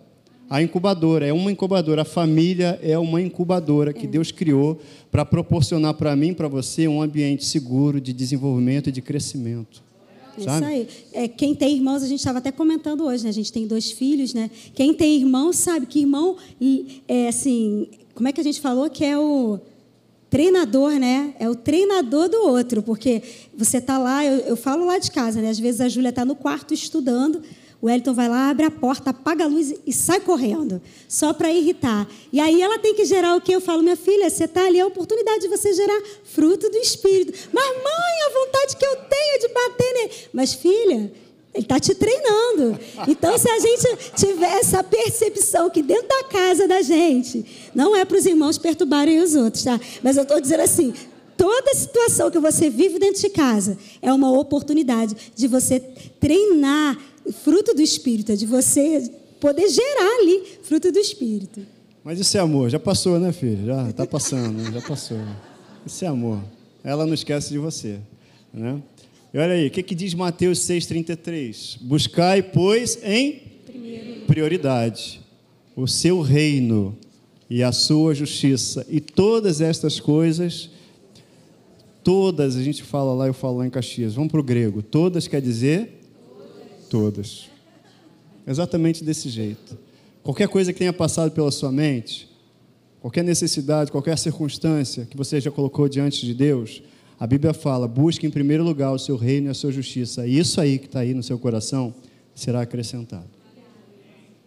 A 0.50 0.62
incubadora 0.62 1.26
é 1.26 1.32
uma 1.32 1.52
incubadora, 1.52 2.02
a 2.02 2.04
família 2.04 2.78
é 2.82 2.98
uma 2.98 3.20
incubadora 3.20 3.92
que 3.92 4.06
Deus 4.06 4.32
criou 4.32 4.80
para 5.10 5.24
proporcionar 5.24 5.94
para 5.94 6.16
mim, 6.16 6.32
para 6.32 6.48
você, 6.48 6.88
um 6.88 7.02
ambiente 7.02 7.44
seguro 7.44 8.00
de 8.00 8.12
desenvolvimento 8.12 8.88
e 8.88 8.92
de 8.92 9.02
crescimento. 9.02 9.82
É 10.38 10.40
sabe? 10.42 10.56
Isso 10.56 10.64
aí. 10.64 10.88
É, 11.12 11.28
quem 11.28 11.54
tem 11.54 11.74
irmãos, 11.74 12.02
a 12.02 12.06
gente 12.06 12.20
estava 12.20 12.38
até 12.38 12.50
comentando 12.50 13.04
hoje, 13.04 13.24
né? 13.24 13.30
A 13.30 13.32
gente 13.32 13.52
tem 13.52 13.66
dois 13.66 13.90
filhos, 13.90 14.32
né? 14.32 14.50
Quem 14.74 14.94
tem 14.94 15.16
irmão 15.16 15.52
sabe 15.52 15.84
que 15.84 16.00
irmão, 16.00 16.36
é 17.06 17.28
assim, 17.28 17.88
como 18.14 18.28
é 18.28 18.32
que 18.32 18.40
a 18.40 18.44
gente 18.44 18.60
falou 18.60 18.88
que 18.88 19.04
é 19.04 19.18
o 19.18 19.58
treinador, 20.30 20.92
né? 20.92 21.34
É 21.38 21.48
o 21.48 21.54
treinador 21.54 22.28
do 22.28 22.38
outro, 22.38 22.82
porque 22.82 23.22
você 23.56 23.78
está 23.78 23.98
lá, 23.98 24.24
eu, 24.24 24.38
eu, 24.40 24.56
falo 24.56 24.86
lá 24.86 24.98
de 24.98 25.10
casa, 25.10 25.40
né? 25.40 25.50
Às 25.50 25.58
vezes 25.58 25.80
a 25.80 25.88
Júlia 25.88 26.10
está 26.10 26.24
no 26.24 26.34
quarto 26.34 26.72
estudando, 26.72 27.42
o 27.80 27.88
Elton 27.88 28.12
vai 28.12 28.28
lá, 28.28 28.50
abre 28.50 28.66
a 28.66 28.70
porta, 28.70 29.10
apaga 29.10 29.44
a 29.44 29.46
luz 29.46 29.72
e 29.86 29.92
sai 29.92 30.18
correndo, 30.20 30.82
só 31.06 31.32
para 31.32 31.52
irritar. 31.52 32.08
E 32.32 32.40
aí 32.40 32.60
ela 32.60 32.78
tem 32.78 32.92
que 32.92 33.04
gerar 33.04 33.36
o 33.36 33.40
que? 33.40 33.52
Eu 33.52 33.60
falo, 33.60 33.82
minha 33.82 33.96
filha, 33.96 34.28
você 34.28 34.44
está 34.44 34.66
ali, 34.66 34.78
é 34.78 34.82
a 34.82 34.86
oportunidade 34.86 35.42
de 35.42 35.48
você 35.48 35.72
gerar 35.72 36.02
fruto 36.24 36.68
do 36.68 36.76
Espírito. 36.76 37.32
Mas, 37.52 37.64
mãe, 37.64 38.26
a 38.26 38.44
vontade 38.44 38.76
que 38.76 38.84
eu 38.84 38.96
tenho 38.96 39.40
de 39.40 39.48
bater 39.54 39.92
nele. 39.94 40.10
Mas, 40.32 40.54
filha, 40.54 41.12
ele 41.54 41.64
está 41.64 41.78
te 41.78 41.94
treinando. 41.94 42.78
Então, 43.06 43.38
se 43.38 43.48
a 43.48 43.58
gente 43.60 44.12
tiver 44.16 44.58
essa 44.58 44.82
percepção 44.82 45.70
que 45.70 45.80
dentro 45.80 46.08
da 46.08 46.24
casa 46.24 46.66
da 46.66 46.82
gente, 46.82 47.70
não 47.74 47.94
é 47.94 48.04
para 48.04 48.18
os 48.18 48.26
irmãos 48.26 48.58
perturbarem 48.58 49.20
os 49.20 49.36
outros, 49.36 49.62
tá? 49.62 49.80
Mas 50.02 50.16
eu 50.16 50.24
estou 50.24 50.40
dizendo 50.40 50.62
assim, 50.62 50.92
toda 51.36 51.74
situação 51.74 52.28
que 52.28 52.40
você 52.40 52.68
vive 52.68 52.98
dentro 52.98 53.20
de 53.20 53.28
casa 53.30 53.78
é 54.02 54.12
uma 54.12 54.30
oportunidade 54.32 55.32
de 55.36 55.46
você 55.46 55.78
treinar 56.18 56.98
fruto 57.32 57.74
do 57.74 57.82
Espírito, 57.82 58.32
é 58.32 58.36
de 58.36 58.46
você 58.46 59.10
poder 59.40 59.68
gerar 59.68 60.20
ali 60.20 60.42
fruto 60.62 60.90
do 60.90 60.98
Espírito. 60.98 61.60
Mas 62.02 62.18
isso 62.18 62.36
é 62.36 62.40
amor, 62.40 62.70
já 62.70 62.78
passou, 62.78 63.18
né, 63.18 63.32
filho? 63.32 63.66
Já 63.66 63.90
está 63.90 64.06
passando, 64.06 64.72
já 64.72 64.80
passou. 64.80 65.20
Isso 65.84 66.04
é 66.04 66.08
amor. 66.08 66.42
Ela 66.82 67.06
não 67.06 67.14
esquece 67.14 67.50
de 67.50 67.58
você. 67.58 67.98
Né? 68.52 68.82
E 69.32 69.38
olha 69.38 69.52
aí, 69.52 69.66
o 69.66 69.70
que, 69.70 69.82
que 69.82 69.94
diz 69.94 70.14
Mateus 70.14 70.60
6,33? 70.60 71.78
Buscai, 71.82 72.42
pois, 72.42 72.98
em 73.02 73.42
Primeiro. 73.66 74.26
prioridade 74.26 75.20
o 75.78 75.86
seu 75.86 76.20
reino 76.20 76.98
e 77.48 77.62
a 77.62 77.70
sua 77.70 78.12
justiça, 78.12 78.84
e 78.90 79.00
todas 79.00 79.60
estas 79.60 80.00
coisas, 80.00 80.70
todas, 82.02 82.56
a 82.56 82.62
gente 82.62 82.82
fala 82.82 83.14
lá, 83.14 83.28
eu 83.28 83.32
falo 83.32 83.58
lá 83.58 83.66
em 83.66 83.70
Caxias, 83.70 84.14
vamos 84.14 84.32
para 84.32 84.40
o 84.40 84.42
grego, 84.42 84.82
todas 84.82 85.28
quer 85.28 85.40
dizer 85.40 85.97
todas. 86.88 87.48
Exatamente 88.46 89.04
desse 89.04 89.28
jeito. 89.28 89.78
Qualquer 90.22 90.48
coisa 90.48 90.72
que 90.72 90.78
tenha 90.78 90.92
passado 90.92 91.30
pela 91.30 91.50
sua 91.50 91.70
mente, 91.70 92.28
qualquer 93.00 93.22
necessidade, 93.22 93.90
qualquer 93.90 94.18
circunstância 94.18 95.06
que 95.06 95.16
você 95.16 95.40
já 95.40 95.50
colocou 95.50 95.88
diante 95.88 96.24
de 96.26 96.34
Deus, 96.34 96.82
a 97.18 97.26
Bíblia 97.26 97.52
fala: 97.52 97.88
busque 97.88 98.26
em 98.26 98.30
primeiro 98.30 98.64
lugar 98.64 98.92
o 98.92 98.98
seu 98.98 99.16
reino 99.16 99.48
e 99.48 99.50
a 99.50 99.54
sua 99.54 99.72
justiça. 99.72 100.26
E 100.26 100.38
isso 100.38 100.60
aí 100.60 100.78
que 100.78 100.86
está 100.86 101.00
aí 101.00 101.14
no 101.14 101.22
seu 101.22 101.38
coração 101.38 101.94
será 102.34 102.62
acrescentado. 102.62 103.28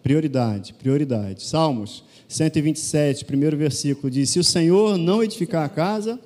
Prioridade, 0.02 0.74
prioridade. 0.74 1.44
Salmos 1.44 2.04
127, 2.28 3.26
primeiro 3.26 3.58
versículo 3.58 4.10
diz: 4.10 4.30
Se 4.30 4.40
o 4.40 4.44
Senhor 4.44 4.98
não 4.98 5.24
edificar 5.24 5.64
a 5.64 5.70
casa, 5.70 6.20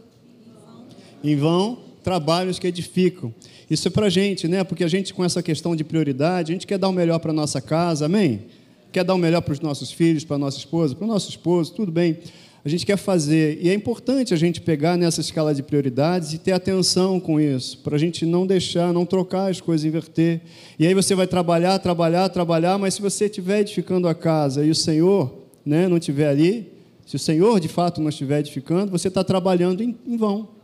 em 1.23 1.35
vão 1.35 1.79
trabalhos 2.03 2.59
que 2.59 2.67
edificam. 2.67 3.33
Isso 3.69 3.87
é 3.87 3.91
para 3.91 4.07
a 4.07 4.09
gente, 4.09 4.47
né? 4.47 4.63
Porque 4.63 4.83
a 4.83 4.87
gente, 4.87 5.13
com 5.13 5.23
essa 5.23 5.41
questão 5.41 5.75
de 5.75 5.83
prioridade, 5.83 6.51
a 6.51 6.55
gente 6.55 6.67
quer 6.67 6.77
dar 6.77 6.89
o 6.89 6.93
melhor 6.93 7.19
para 7.19 7.31
a 7.31 7.33
nossa 7.33 7.59
casa, 7.59 8.05
amém? 8.05 8.41
Quer 8.91 9.03
dar 9.03 9.13
o 9.15 9.17
melhor 9.17 9.41
para 9.41 9.53
os 9.53 9.59
nossos 9.59 9.91
filhos, 9.91 10.23
para 10.23 10.35
a 10.35 10.39
nossa 10.39 10.57
esposa, 10.57 10.95
para 10.95 11.05
o 11.05 11.07
nosso 11.07 11.29
esposo, 11.29 11.73
tudo 11.73 11.91
bem. 11.91 12.17
A 12.63 12.69
gente 12.69 12.83
quer 12.83 12.97
fazer. 12.97 13.59
E 13.61 13.69
é 13.69 13.73
importante 13.75 14.33
a 14.33 14.37
gente 14.37 14.59
pegar 14.59 14.97
nessa 14.97 15.21
escala 15.21 15.53
de 15.53 15.61
prioridades 15.61 16.33
e 16.33 16.39
ter 16.39 16.51
atenção 16.51 17.19
com 17.19 17.39
isso, 17.39 17.77
para 17.79 17.95
a 17.95 17.99
gente 17.99 18.25
não 18.25 18.47
deixar, 18.47 18.91
não 18.91 19.05
trocar 19.05 19.51
as 19.51 19.61
coisas, 19.61 19.85
inverter. 19.85 20.41
E 20.79 20.87
aí 20.87 20.93
você 20.93 21.13
vai 21.13 21.27
trabalhar, 21.27 21.77
trabalhar, 21.77 22.27
trabalhar, 22.29 22.79
mas 22.79 22.95
se 22.95 23.01
você 23.03 23.25
estiver 23.25 23.59
edificando 23.59 24.07
a 24.07 24.15
casa 24.15 24.65
e 24.65 24.71
o 24.71 24.75
Senhor 24.75 25.31
né, 25.63 25.87
não 25.87 25.97
estiver 25.97 26.27
ali, 26.27 26.71
se 27.05 27.15
o 27.15 27.19
Senhor 27.19 27.59
de 27.59 27.67
fato 27.67 28.01
não 28.01 28.09
estiver 28.09 28.39
edificando, 28.39 28.91
você 28.91 29.09
está 29.09 29.23
trabalhando 29.23 29.83
em, 29.83 29.95
em 30.07 30.17
vão. 30.17 30.54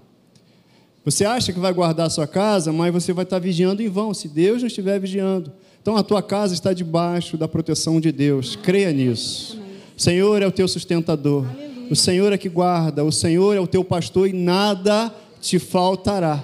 Você 1.04 1.26
acha 1.26 1.52
que 1.52 1.60
vai 1.60 1.74
guardar 1.74 2.06
a 2.06 2.10
sua 2.12 2.28
casa, 2.28 2.72
mas 2.72 2.94
você 2.94 3.12
vai 3.12 3.24
estar 3.24 3.40
vigiando 3.40 3.82
em 3.82 3.90
vão, 3.90 4.14
se 4.14 4.28
Deus 4.28 4.62
não 4.62 4.68
estiver 4.68 5.00
vigiando. 5.00 5.52
Então 5.82 5.98
a 5.98 6.04
tua 6.04 6.22
casa 6.22 6.54
está 6.54 6.74
debaixo 6.74 7.38
da 7.38 7.48
proteção 7.48 8.00
de 8.00 8.12
Deus. 8.12 8.56
Creia 8.56 8.92
nisso. 8.92 9.60
O 9.98 10.02
Senhor 10.02 10.44
é 10.44 10.48
o 10.48 10.52
teu 10.52 10.68
sustentador. 10.68 11.46
O 11.90 11.96
Senhor 11.96 12.32
é 12.32 12.38
que 12.38 12.48
guarda. 12.48 13.04
O 13.04 13.12
Senhor 13.12 13.56
é 13.56 13.60
o 13.60 13.66
teu 13.66 13.84
pastor 13.84 14.30
e 14.30 14.34
nada 14.34 15.12
te 15.42 15.58
faltará. 15.58 16.44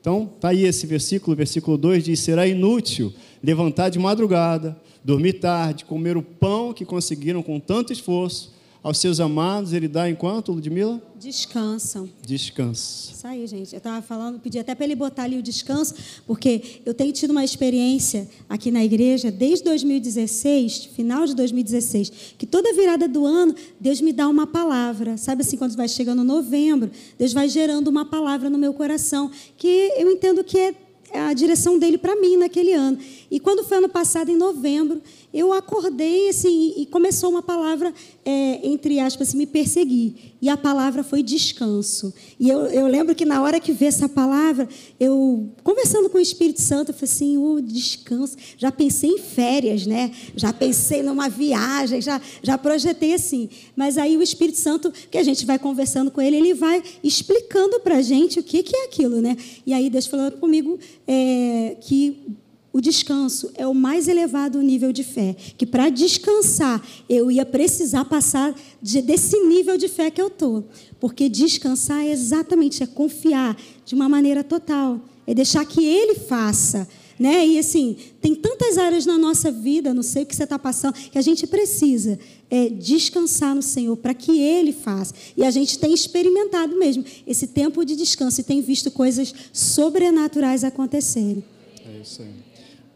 Então, 0.00 0.30
está 0.36 0.50
aí 0.50 0.64
esse 0.64 0.86
versículo, 0.86 1.36
versículo 1.36 1.76
2 1.76 2.04
diz: 2.04 2.20
Será 2.20 2.46
inútil 2.46 3.12
levantar 3.42 3.88
de 3.88 3.98
madrugada, 3.98 4.76
dormir 5.04 5.34
tarde, 5.34 5.84
comer 5.84 6.16
o 6.16 6.22
pão 6.22 6.72
que 6.72 6.84
conseguiram 6.84 7.42
com 7.42 7.58
tanto 7.58 7.92
esforço 7.92 8.52
aos 8.82 8.98
seus 8.98 9.20
amados, 9.20 9.72
ele 9.72 9.88
dá 9.88 10.08
enquanto, 10.08 10.52
Ludmila? 10.52 11.00
Descansam. 11.18 12.08
Descansa. 12.26 13.12
Isso 13.12 13.26
aí, 13.26 13.46
gente. 13.46 13.74
Eu 13.74 13.78
estava 13.78 14.00
falando, 14.00 14.38
pedi 14.38 14.58
até 14.58 14.74
para 14.74 14.86
ele 14.86 14.94
botar 14.94 15.24
ali 15.24 15.36
o 15.36 15.42
descanso, 15.42 15.94
porque 16.26 16.80
eu 16.86 16.94
tenho 16.94 17.12
tido 17.12 17.30
uma 17.32 17.44
experiência 17.44 18.26
aqui 18.48 18.70
na 18.70 18.82
igreja 18.82 19.30
desde 19.30 19.64
2016, 19.64 20.86
final 20.96 21.26
de 21.26 21.34
2016, 21.34 22.34
que 22.38 22.46
toda 22.46 22.72
virada 22.72 23.06
do 23.06 23.26
ano, 23.26 23.54
Deus 23.78 24.00
me 24.00 24.12
dá 24.12 24.26
uma 24.26 24.46
palavra. 24.46 25.18
Sabe 25.18 25.42
assim, 25.42 25.58
quando 25.58 25.76
vai 25.76 25.88
chegando 25.88 26.24
novembro, 26.24 26.90
Deus 27.18 27.34
vai 27.34 27.48
gerando 27.48 27.88
uma 27.88 28.06
palavra 28.06 28.48
no 28.48 28.56
meu 28.56 28.72
coração, 28.72 29.30
que 29.58 29.92
eu 29.98 30.10
entendo 30.10 30.42
que 30.42 30.58
é 30.58 30.74
a 31.12 31.32
direção 31.34 31.78
dele 31.78 31.98
para 31.98 32.16
mim 32.16 32.36
naquele 32.36 32.72
ano. 32.72 32.98
E 33.30 33.40
quando 33.40 33.64
foi 33.64 33.78
ano 33.78 33.88
passado, 33.88 34.30
em 34.30 34.36
novembro, 34.36 35.02
eu 35.32 35.52
acordei 35.52 36.28
assim 36.28 36.74
e 36.76 36.86
começou 36.86 37.30
uma 37.30 37.42
palavra, 37.42 37.94
é, 38.24 38.66
entre 38.66 38.98
aspas, 38.98 39.32
me 39.32 39.46
perseguir. 39.46 40.34
E 40.42 40.48
a 40.48 40.56
palavra 40.56 41.04
foi 41.04 41.22
descanso. 41.22 42.12
E 42.38 42.48
eu, 42.48 42.66
eu, 42.66 42.86
lembro 42.88 43.14
que 43.14 43.24
na 43.24 43.40
hora 43.40 43.60
que 43.60 43.72
vi 43.72 43.86
essa 43.86 44.08
palavra, 44.08 44.68
eu, 44.98 45.48
conversando 45.62 46.10
com 46.10 46.18
o 46.18 46.20
Espírito 46.20 46.60
Santo, 46.60 46.90
eu 46.90 46.94
falei 46.94 47.12
assim: 47.12 47.38
oh, 47.38 47.60
descanso. 47.60 48.36
Já 48.56 48.72
pensei 48.72 49.10
em 49.10 49.18
férias, 49.18 49.86
né? 49.86 50.10
Já 50.34 50.52
pensei 50.52 51.02
numa 51.02 51.28
viagem, 51.28 52.00
já, 52.00 52.20
já 52.42 52.58
projetei 52.58 53.14
assim. 53.14 53.48
Mas 53.76 53.98
aí 53.98 54.16
o 54.16 54.22
Espírito 54.22 54.58
Santo, 54.58 54.92
que 55.10 55.18
a 55.18 55.22
gente 55.22 55.46
vai 55.46 55.58
conversando 55.58 56.10
com 56.10 56.20
ele, 56.20 56.36
ele 56.36 56.54
vai 56.54 56.82
explicando 57.04 57.78
para 57.80 57.98
a 57.98 58.02
gente 58.02 58.40
o 58.40 58.42
que, 58.42 58.64
que 58.64 58.74
é 58.74 58.84
aquilo, 58.86 59.20
né? 59.20 59.36
E 59.64 59.72
aí 59.72 59.88
Deus 59.88 60.06
falou 60.06 60.32
comigo 60.32 60.76
é, 61.06 61.76
que 61.80 62.36
o 62.72 62.80
descanso 62.80 63.50
é 63.54 63.66
o 63.66 63.74
mais 63.74 64.06
elevado 64.06 64.62
nível 64.62 64.92
de 64.92 65.02
fé. 65.02 65.34
Que 65.58 65.66
para 65.66 65.88
descansar 65.88 66.84
eu 67.08 67.30
ia 67.30 67.44
precisar 67.44 68.04
passar 68.04 68.54
de, 68.80 69.02
desse 69.02 69.38
nível 69.40 69.76
de 69.76 69.88
fé 69.88 70.10
que 70.10 70.22
eu 70.22 70.28
estou. 70.28 70.64
Porque 71.00 71.28
descansar 71.28 72.04
é 72.04 72.10
exatamente 72.10 72.82
é 72.82 72.86
confiar 72.86 73.56
de 73.84 73.94
uma 73.94 74.08
maneira 74.08 74.44
total. 74.44 75.00
É 75.26 75.34
deixar 75.34 75.64
que 75.64 75.84
Ele 75.84 76.14
faça. 76.14 76.86
Né? 77.18 77.46
E 77.46 77.58
assim, 77.58 77.96
tem 78.20 78.34
tantas 78.34 78.78
áreas 78.78 79.04
na 79.04 79.18
nossa 79.18 79.50
vida, 79.50 79.92
não 79.92 80.02
sei 80.02 80.22
o 80.22 80.26
que 80.26 80.34
você 80.34 80.44
está 80.44 80.58
passando, 80.58 80.94
que 80.94 81.18
a 81.18 81.22
gente 81.22 81.46
precisa 81.46 82.18
é, 82.48 82.70
descansar 82.70 83.54
no 83.54 83.60
Senhor 83.60 83.94
para 83.96 84.14
que 84.14 84.40
Ele 84.40 84.72
faça. 84.72 85.12
E 85.36 85.44
a 85.44 85.50
gente 85.50 85.78
tem 85.78 85.92
experimentado 85.92 86.78
mesmo 86.78 87.04
esse 87.26 87.48
tempo 87.48 87.84
de 87.84 87.94
descanso 87.96 88.40
e 88.40 88.44
tem 88.44 88.62
visto 88.62 88.90
coisas 88.90 89.34
sobrenaturais 89.52 90.64
acontecerem. 90.64 91.44
É 91.84 92.00
isso 92.00 92.22
aí. 92.22 92.49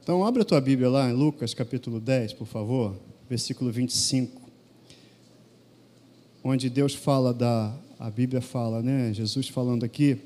Então, 0.04 0.22
abre 0.22 0.42
a 0.42 0.44
tua 0.44 0.60
Bíblia 0.60 0.90
lá 0.90 1.08
em 1.08 1.14
Lucas 1.14 1.54
capítulo 1.54 1.98
10, 1.98 2.34
por 2.34 2.46
favor, 2.46 2.94
versículo 3.26 3.72
25. 3.72 4.38
Onde 6.44 6.68
Deus 6.68 6.94
fala 6.94 7.32
da. 7.32 7.74
A 7.98 8.10
Bíblia 8.10 8.42
fala, 8.42 8.82
né? 8.82 9.14
Jesus 9.14 9.48
falando 9.48 9.82
aqui. 9.82 10.18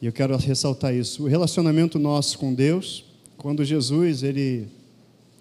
E 0.00 0.06
eu 0.06 0.12
quero 0.12 0.36
ressaltar 0.36 0.94
isso. 0.94 1.24
O 1.24 1.26
relacionamento 1.26 1.98
nosso 1.98 2.38
com 2.38 2.54
Deus, 2.54 3.04
quando 3.36 3.64
Jesus, 3.64 4.22
ele. 4.22 4.68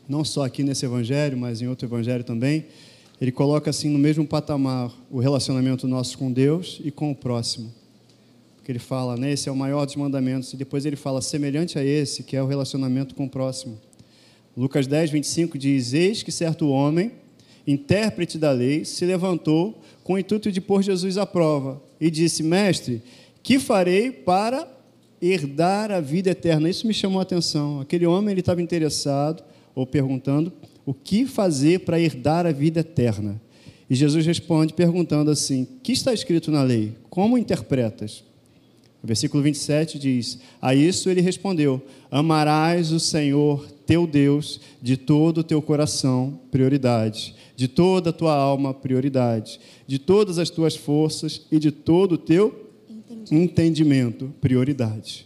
Não 0.07 0.25
só 0.25 0.43
aqui 0.43 0.63
nesse 0.63 0.87
evangelho, 0.87 1.37
mas 1.37 1.61
em 1.61 1.67
outro 1.67 1.85
evangelho 1.85 2.23
também, 2.23 2.65
ele 3.21 3.31
coloca 3.31 3.69
assim 3.69 3.89
no 3.89 3.99
mesmo 3.99 4.25
patamar 4.25 4.91
o 5.11 5.19
relacionamento 5.19 5.87
nosso 5.87 6.17
com 6.17 6.31
Deus 6.31 6.81
e 6.83 6.89
com 6.89 7.11
o 7.11 7.15
próximo 7.15 7.71
que 8.69 8.73
ele 8.73 8.77
fala, 8.77 9.17
né? 9.17 9.31
Esse 9.31 9.49
é 9.49 9.51
o 9.51 9.55
maior 9.55 9.83
dos 9.83 9.95
mandamentos. 9.95 10.53
E 10.53 10.55
depois 10.55 10.85
ele 10.85 10.95
fala, 10.95 11.23
semelhante 11.23 11.79
a 11.79 11.83
esse, 11.83 12.21
que 12.21 12.37
é 12.37 12.43
o 12.43 12.45
relacionamento 12.45 13.15
com 13.15 13.25
o 13.25 13.29
próximo. 13.29 13.79
Lucas 14.55 14.85
10, 14.85 15.09
25 15.09 15.57
diz: 15.57 15.91
Eis 15.91 16.21
que 16.21 16.31
certo 16.31 16.69
homem, 16.69 17.13
intérprete 17.65 18.37
da 18.37 18.51
lei, 18.51 18.85
se 18.85 19.05
levantou 19.05 19.81
com 20.03 20.13
o 20.13 20.19
intuito 20.19 20.51
de 20.51 20.61
pôr 20.61 20.83
Jesus 20.83 21.17
à 21.17 21.25
prova 21.25 21.81
e 21.99 22.11
disse: 22.11 22.43
Mestre, 22.43 23.01
que 23.41 23.57
farei 23.57 24.11
para 24.11 24.67
herdar 25.19 25.89
a 25.89 25.99
vida 25.99 26.29
eterna? 26.29 26.69
Isso 26.69 26.85
me 26.85 26.93
chamou 26.93 27.17
a 27.17 27.23
atenção. 27.23 27.81
Aquele 27.81 28.05
homem 28.05 28.33
ele 28.33 28.41
estava 28.41 28.61
interessado 28.61 29.43
ou 29.73 29.87
perguntando 29.87 30.53
o 30.85 30.93
que 30.93 31.25
fazer 31.25 31.79
para 31.79 31.99
herdar 31.99 32.45
a 32.45 32.51
vida 32.51 32.81
eterna. 32.81 33.41
E 33.89 33.95
Jesus 33.95 34.27
responde 34.27 34.75
perguntando 34.75 35.31
assim: 35.31 35.67
Que 35.81 35.91
está 35.91 36.13
escrito 36.13 36.51
na 36.51 36.61
lei? 36.61 36.93
Como 37.09 37.35
interpretas? 37.35 38.28
O 39.01 39.07
versículo 39.07 39.41
27 39.41 39.97
diz: 39.97 40.39
A 40.61 40.75
isso 40.75 41.09
ele 41.09 41.21
respondeu: 41.21 41.81
Amarás 42.11 42.91
o 42.91 42.99
Senhor 42.99 43.65
teu 43.85 44.05
Deus 44.05 44.59
de 44.81 44.97
todo 44.97 45.39
o 45.39 45.43
teu 45.43 45.61
coração, 45.61 46.39
prioridade, 46.51 47.33
de 47.55 47.67
toda 47.67 48.09
a 48.09 48.13
tua 48.13 48.35
alma, 48.35 48.73
prioridade, 48.73 49.59
de 49.87 49.97
todas 49.97 50.37
as 50.37 50.49
tuas 50.49 50.75
forças 50.75 51.45
e 51.51 51.57
de 51.57 51.71
todo 51.71 52.13
o 52.13 52.17
teu 52.17 52.69
entendimento, 52.89 53.35
entendimento 53.35 54.33
prioridade. 54.41 55.25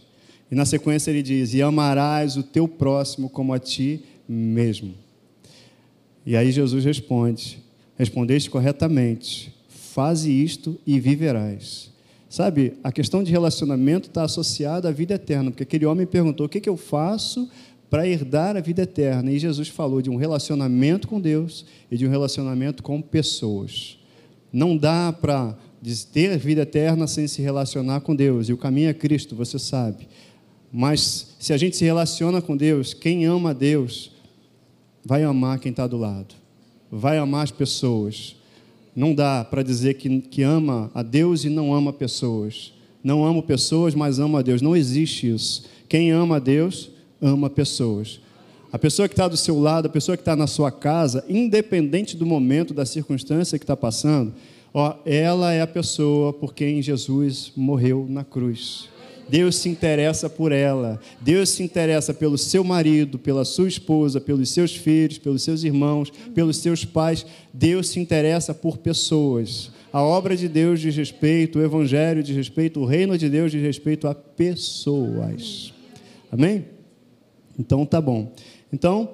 E 0.50 0.54
na 0.54 0.64
sequência 0.64 1.10
ele 1.10 1.22
diz: 1.22 1.52
E 1.52 1.60
amarás 1.60 2.36
o 2.36 2.42
teu 2.42 2.68
próximo 2.68 3.28
como 3.28 3.52
a 3.52 3.58
ti 3.58 4.02
mesmo. 4.28 4.94
E 6.24 6.36
aí 6.36 6.52
Jesus 6.52 6.84
responde: 6.84 7.58
Respondeste 7.98 8.48
corretamente, 8.48 9.52
faze 9.68 10.30
isto 10.30 10.78
e 10.86 11.00
viverás. 11.00 11.93
Sabe, 12.28 12.74
a 12.82 12.90
questão 12.90 13.22
de 13.22 13.30
relacionamento 13.30 14.08
está 14.08 14.24
associada 14.24 14.88
à 14.88 14.92
vida 14.92 15.14
eterna, 15.14 15.50
porque 15.50 15.62
aquele 15.62 15.86
homem 15.86 16.06
perguntou: 16.06 16.46
o 16.46 16.48
que, 16.48 16.60
que 16.60 16.68
eu 16.68 16.76
faço 16.76 17.48
para 17.88 18.08
herdar 18.08 18.56
a 18.56 18.60
vida 18.60 18.82
eterna? 18.82 19.30
E 19.30 19.38
Jesus 19.38 19.68
falou 19.68 20.02
de 20.02 20.10
um 20.10 20.16
relacionamento 20.16 21.06
com 21.06 21.20
Deus 21.20 21.64
e 21.90 21.96
de 21.96 22.06
um 22.06 22.10
relacionamento 22.10 22.82
com 22.82 23.00
pessoas. 23.00 23.98
Não 24.52 24.76
dá 24.76 25.12
para 25.12 25.56
ter 26.12 26.38
vida 26.38 26.62
eterna 26.62 27.06
sem 27.06 27.28
se 27.28 27.42
relacionar 27.42 28.00
com 28.00 28.16
Deus, 28.16 28.48
e 28.48 28.52
o 28.52 28.56
caminho 28.56 28.88
é 28.88 28.94
Cristo, 28.94 29.36
você 29.36 29.58
sabe. 29.58 30.08
Mas 30.72 31.36
se 31.38 31.52
a 31.52 31.56
gente 31.56 31.76
se 31.76 31.84
relaciona 31.84 32.42
com 32.42 32.56
Deus, 32.56 32.94
quem 32.94 33.26
ama 33.26 33.54
Deus 33.54 34.10
vai 35.04 35.22
amar 35.22 35.58
quem 35.58 35.70
está 35.70 35.86
do 35.86 35.96
lado, 35.96 36.34
vai 36.90 37.18
amar 37.18 37.44
as 37.44 37.50
pessoas 37.50 38.36
não 38.94 39.14
dá 39.14 39.44
para 39.44 39.62
dizer 39.62 39.94
que, 39.94 40.20
que 40.20 40.42
ama 40.42 40.90
a 40.94 41.02
Deus 41.02 41.44
e 41.44 41.48
não 41.48 41.74
ama 41.74 41.92
pessoas. 41.92 42.72
Não 43.02 43.24
amo 43.24 43.42
pessoas, 43.42 43.94
mas 43.94 44.18
amo 44.18 44.36
a 44.36 44.42
Deus. 44.42 44.62
Não 44.62 44.76
existe 44.76 45.28
isso. 45.28 45.64
Quem 45.88 46.10
ama 46.10 46.36
a 46.36 46.38
Deus, 46.38 46.90
ama 47.20 47.50
pessoas. 47.50 48.20
A 48.72 48.78
pessoa 48.78 49.06
que 49.06 49.12
está 49.12 49.28
do 49.28 49.36
seu 49.36 49.60
lado, 49.60 49.86
a 49.86 49.90
pessoa 49.90 50.16
que 50.16 50.22
está 50.22 50.34
na 50.34 50.46
sua 50.46 50.72
casa, 50.72 51.24
independente 51.28 52.16
do 52.16 52.26
momento, 52.26 52.72
da 52.72 52.86
circunstância 52.86 53.58
que 53.58 53.64
está 53.64 53.76
passando, 53.76 54.32
ó, 54.72 54.96
ela 55.04 55.52
é 55.52 55.60
a 55.60 55.66
pessoa 55.66 56.32
por 56.32 56.54
quem 56.54 56.82
Jesus 56.82 57.52
morreu 57.54 58.06
na 58.08 58.24
cruz. 58.24 58.88
Deus 59.28 59.56
se 59.56 59.68
interessa 59.68 60.28
por 60.28 60.52
ela. 60.52 61.00
Deus 61.20 61.50
se 61.50 61.62
interessa 61.62 62.12
pelo 62.12 62.36
seu 62.36 62.62
marido, 62.62 63.18
pela 63.18 63.44
sua 63.44 63.68
esposa, 63.68 64.20
pelos 64.20 64.50
seus 64.50 64.74
filhos, 64.74 65.18
pelos 65.18 65.42
seus 65.42 65.64
irmãos, 65.64 66.10
pelos 66.34 66.58
seus 66.58 66.84
pais. 66.84 67.24
Deus 67.52 67.88
se 67.88 68.00
interessa 68.00 68.54
por 68.54 68.78
pessoas. 68.78 69.70
A 69.92 70.02
obra 70.02 70.36
de 70.36 70.48
Deus 70.48 70.80
diz 70.80 70.96
respeito, 70.96 71.58
o 71.58 71.62
evangelho 71.62 72.22
diz 72.22 72.34
respeito, 72.34 72.80
o 72.80 72.84
reino 72.84 73.16
de 73.16 73.28
Deus 73.30 73.52
diz 73.52 73.62
respeito 73.62 74.08
a 74.08 74.14
pessoas. 74.14 75.72
Amém? 76.30 76.64
Então 77.58 77.86
tá 77.86 78.00
bom. 78.00 78.32
Então, 78.72 79.10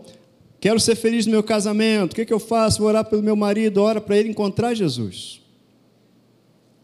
quero 0.58 0.80
ser 0.80 0.96
feliz 0.96 1.26
no 1.26 1.32
meu 1.32 1.42
casamento. 1.42 2.12
O 2.12 2.16
que, 2.16 2.24
que 2.24 2.32
eu 2.32 2.40
faço? 2.40 2.78
Vou 2.78 2.88
orar 2.88 3.04
pelo 3.04 3.22
meu 3.22 3.36
marido, 3.36 3.82
ora 3.82 4.00
para 4.00 4.16
ele 4.16 4.30
encontrar 4.30 4.72
Jesus. 4.72 5.42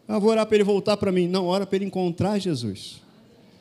Ah, 0.07 0.19
vou 0.19 0.29
orar 0.29 0.45
para 0.45 0.55
ele 0.55 0.63
voltar 0.63 0.95
para 0.95 1.11
mim. 1.11 1.27
Não, 1.27 1.45
ora 1.47 1.65
para 1.65 1.75
ele 1.75 1.85
encontrar 1.85 2.39
Jesus. 2.39 3.01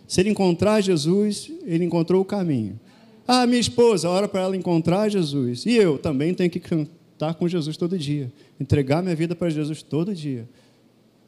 Se 0.07 0.21
ele 0.21 0.31
encontrar 0.31 0.81
Jesus, 0.81 1.51
ele 1.65 1.85
encontrou 1.85 2.23
o 2.23 2.25
caminho. 2.25 2.79
Ah, 3.27 3.47
minha 3.47 3.61
esposa, 3.61 4.09
ora 4.09 4.29
para 4.29 4.43
ela 4.43 4.57
encontrar 4.57 5.09
Jesus. 5.09 5.67
E 5.67 5.75
eu 5.75 5.99
também 5.99 6.33
tenho 6.33 6.49
que 6.49 6.61
cantar 6.61 7.35
com 7.35 7.49
Jesus 7.49 7.77
todo 7.77 7.99
dia, 7.99 8.33
entregar 8.61 9.03
minha 9.03 9.17
vida 9.17 9.35
para 9.35 9.51
Jesus 9.51 9.83
todo 9.83 10.15
dia. 10.15 10.49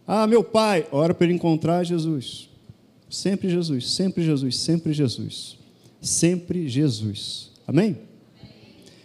Ah, 0.06 0.26
meu 0.26 0.44
pai, 0.44 0.86
ora 0.92 1.12
para 1.12 1.26
ele 1.26 1.34
encontrar 1.34 1.84
Jesus. 1.84 2.48
Sempre 3.10 3.48
Jesus, 3.48 3.90
sempre 3.90 4.22
Jesus, 4.22 4.56
sempre 4.56 4.92
Jesus. 4.92 5.58
Sempre 6.00 6.68
Jesus. 6.68 7.50
Amém? 7.66 7.98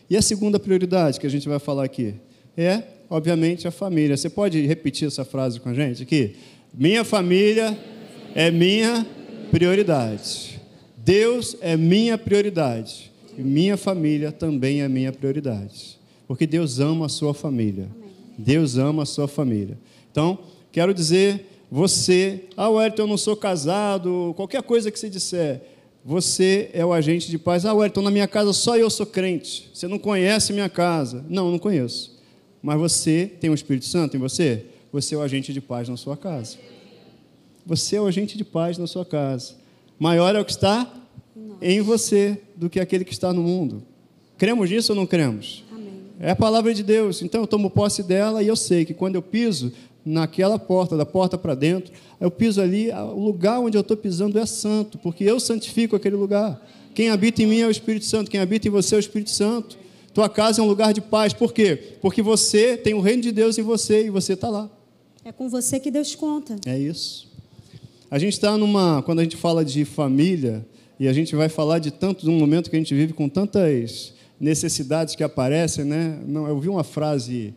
E 0.09 0.15
a 0.15 0.21
segunda 0.21 0.59
prioridade 0.59 1.19
que 1.19 1.25
a 1.25 1.29
gente 1.29 1.49
vai 1.49 1.57
falar 1.57 1.85
aqui 1.85 2.13
é, 2.55 2.83
obviamente, 3.09 3.67
a 3.67 3.71
família. 3.71 4.15
Você 4.15 4.29
pode 4.29 4.65
repetir 4.65 5.07
essa 5.07 5.25
frase 5.25 5.59
com 5.59 5.69
a 5.69 5.73
gente 5.73 6.03
aqui? 6.03 6.35
Minha 6.73 7.03
família 7.03 7.77
é 8.35 8.51
minha 8.51 9.05
prioridade. 9.53 10.59
Deus 10.97 11.55
é 11.61 11.77
minha 11.77 12.17
prioridade. 12.17 13.11
E 13.37 13.41
minha 13.43 13.77
família 13.77 14.31
também 14.31 14.81
é 14.81 14.87
minha 14.87 15.11
prioridade. 15.11 15.99
Porque 16.27 16.47
Deus 16.47 16.79
ama 16.79 17.05
a 17.05 17.09
sua 17.09 17.35
família. 17.35 17.87
Deus 18.35 18.79
ama 18.79 19.03
a 19.03 19.05
sua 19.05 19.27
família. 19.27 19.77
Então, 20.11 20.39
quero 20.71 20.91
dizer, 20.91 21.45
você, 21.69 22.45
ah, 22.57 22.67
Wellington, 22.67 23.03
eu 23.03 23.07
não 23.07 23.17
sou 23.17 23.35
casado, 23.35 24.33
qualquer 24.35 24.63
coisa 24.63 24.89
que 24.89 24.97
você 24.99 25.07
disser, 25.07 25.61
você 26.03 26.71
é 26.73 26.83
o 26.83 26.91
agente 26.91 27.29
de 27.29 27.37
paz. 27.37 27.63
Ah, 27.63 27.75
Wellington, 27.75 28.01
na 28.01 28.11
minha 28.11 28.27
casa 28.27 28.53
só 28.53 28.75
eu 28.75 28.89
sou 28.89 29.05
crente. 29.05 29.69
Você 29.71 29.87
não 29.87 29.99
conhece 29.99 30.51
minha 30.51 30.69
casa. 30.69 31.23
Não, 31.29 31.51
não 31.51 31.59
conheço. 31.59 32.19
Mas 32.59 32.79
você 32.79 33.31
tem 33.39 33.51
o 33.51 33.53
Espírito 33.53 33.85
Santo 33.85 34.17
em 34.17 34.19
você? 34.19 34.65
Você 34.91 35.13
é 35.13 35.17
o 35.17 35.21
agente 35.21 35.53
de 35.53 35.61
paz 35.61 35.87
na 35.87 35.95
sua 35.95 36.17
casa. 36.17 36.57
Você 37.65 37.95
é 37.95 38.01
o 38.01 38.07
agente 38.07 38.37
de 38.37 38.43
paz 38.43 38.77
na 38.77 38.87
sua 38.87 39.05
casa. 39.05 39.55
Maior 39.99 40.35
é 40.35 40.39
o 40.39 40.45
que 40.45 40.51
está 40.51 40.91
em 41.61 41.81
você 41.81 42.41
do 42.55 42.69
que 42.69 42.79
aquele 42.79 43.05
que 43.05 43.13
está 43.13 43.31
no 43.31 43.41
mundo. 43.41 43.83
Cremos 44.37 44.69
nisso 44.69 44.91
ou 44.91 44.95
não 44.95 45.05
cremos? 45.05 45.63
Amém. 45.71 45.93
É 46.19 46.31
a 46.31 46.35
palavra 46.35 46.73
de 46.73 46.83
Deus. 46.83 47.21
Então 47.21 47.41
eu 47.41 47.47
tomo 47.47 47.69
posse 47.69 48.03
dela 48.03 48.43
e 48.43 48.47
eu 48.47 48.55
sei 48.55 48.83
que 48.83 48.93
quando 48.93 49.15
eu 49.15 49.21
piso 49.21 49.71
naquela 50.05 50.59
porta, 50.59 50.97
da 50.97 51.05
porta 51.05 51.37
para 51.37 51.55
dentro. 51.55 51.93
Eu 52.19 52.29
piso 52.29 52.61
ali, 52.61 52.91
o 52.91 53.19
lugar 53.19 53.59
onde 53.59 53.77
eu 53.77 53.81
estou 53.81 53.95
pisando 53.95 54.37
é 54.37 54.45
santo, 54.45 54.97
porque 54.97 55.23
eu 55.23 55.39
santifico 55.39 55.95
aquele 55.95 56.15
lugar. 56.15 56.61
Quem 56.93 57.09
habita 57.09 57.41
em 57.41 57.47
mim 57.47 57.59
é 57.59 57.67
o 57.67 57.71
Espírito 57.71 58.05
Santo, 58.05 58.29
quem 58.29 58.39
habita 58.39 58.67
em 58.67 58.71
você 58.71 58.95
é 58.95 58.97
o 58.97 58.99
Espírito 58.99 59.31
Santo. 59.31 59.77
Tua 60.13 60.29
casa 60.29 60.61
é 60.61 60.63
um 60.63 60.67
lugar 60.67 60.93
de 60.93 61.01
paz. 61.01 61.33
Por 61.33 61.53
quê? 61.53 61.97
Porque 62.01 62.21
você 62.21 62.77
tem 62.77 62.93
o 62.93 63.01
reino 63.01 63.23
de 63.23 63.31
Deus 63.31 63.57
em 63.57 63.63
você 63.63 64.05
e 64.05 64.09
você 64.11 64.33
está 64.33 64.47
lá. 64.47 64.69
É 65.25 65.31
com 65.31 65.49
você 65.49 65.79
que 65.79 65.89
Deus 65.89 66.13
conta. 66.13 66.55
É 66.67 66.77
isso. 66.77 67.32
A 68.13 68.19
gente 68.19 68.33
está 68.33 68.55
numa. 68.55 69.01
Quando 69.01 69.21
a 69.21 69.23
gente 69.23 69.35
fala 69.35 69.65
de 69.65 69.83
família, 69.85 70.63
e 70.99 71.07
a 71.07 71.13
gente 71.13 71.35
vai 71.35 71.49
falar 71.49 71.79
de 71.79 71.89
tanto, 71.89 72.29
um 72.29 72.37
momento 72.37 72.69
que 72.69 72.75
a 72.75 72.79
gente 72.79 72.93
vive 72.93 73.11
com 73.11 73.27
tantas 73.27 74.13
necessidades 74.39 75.15
que 75.15 75.23
aparecem, 75.23 75.83
né? 75.83 76.19
Não, 76.27 76.47
eu 76.47 76.59
vi 76.59 76.69
uma 76.69 76.83
frase 76.83 77.55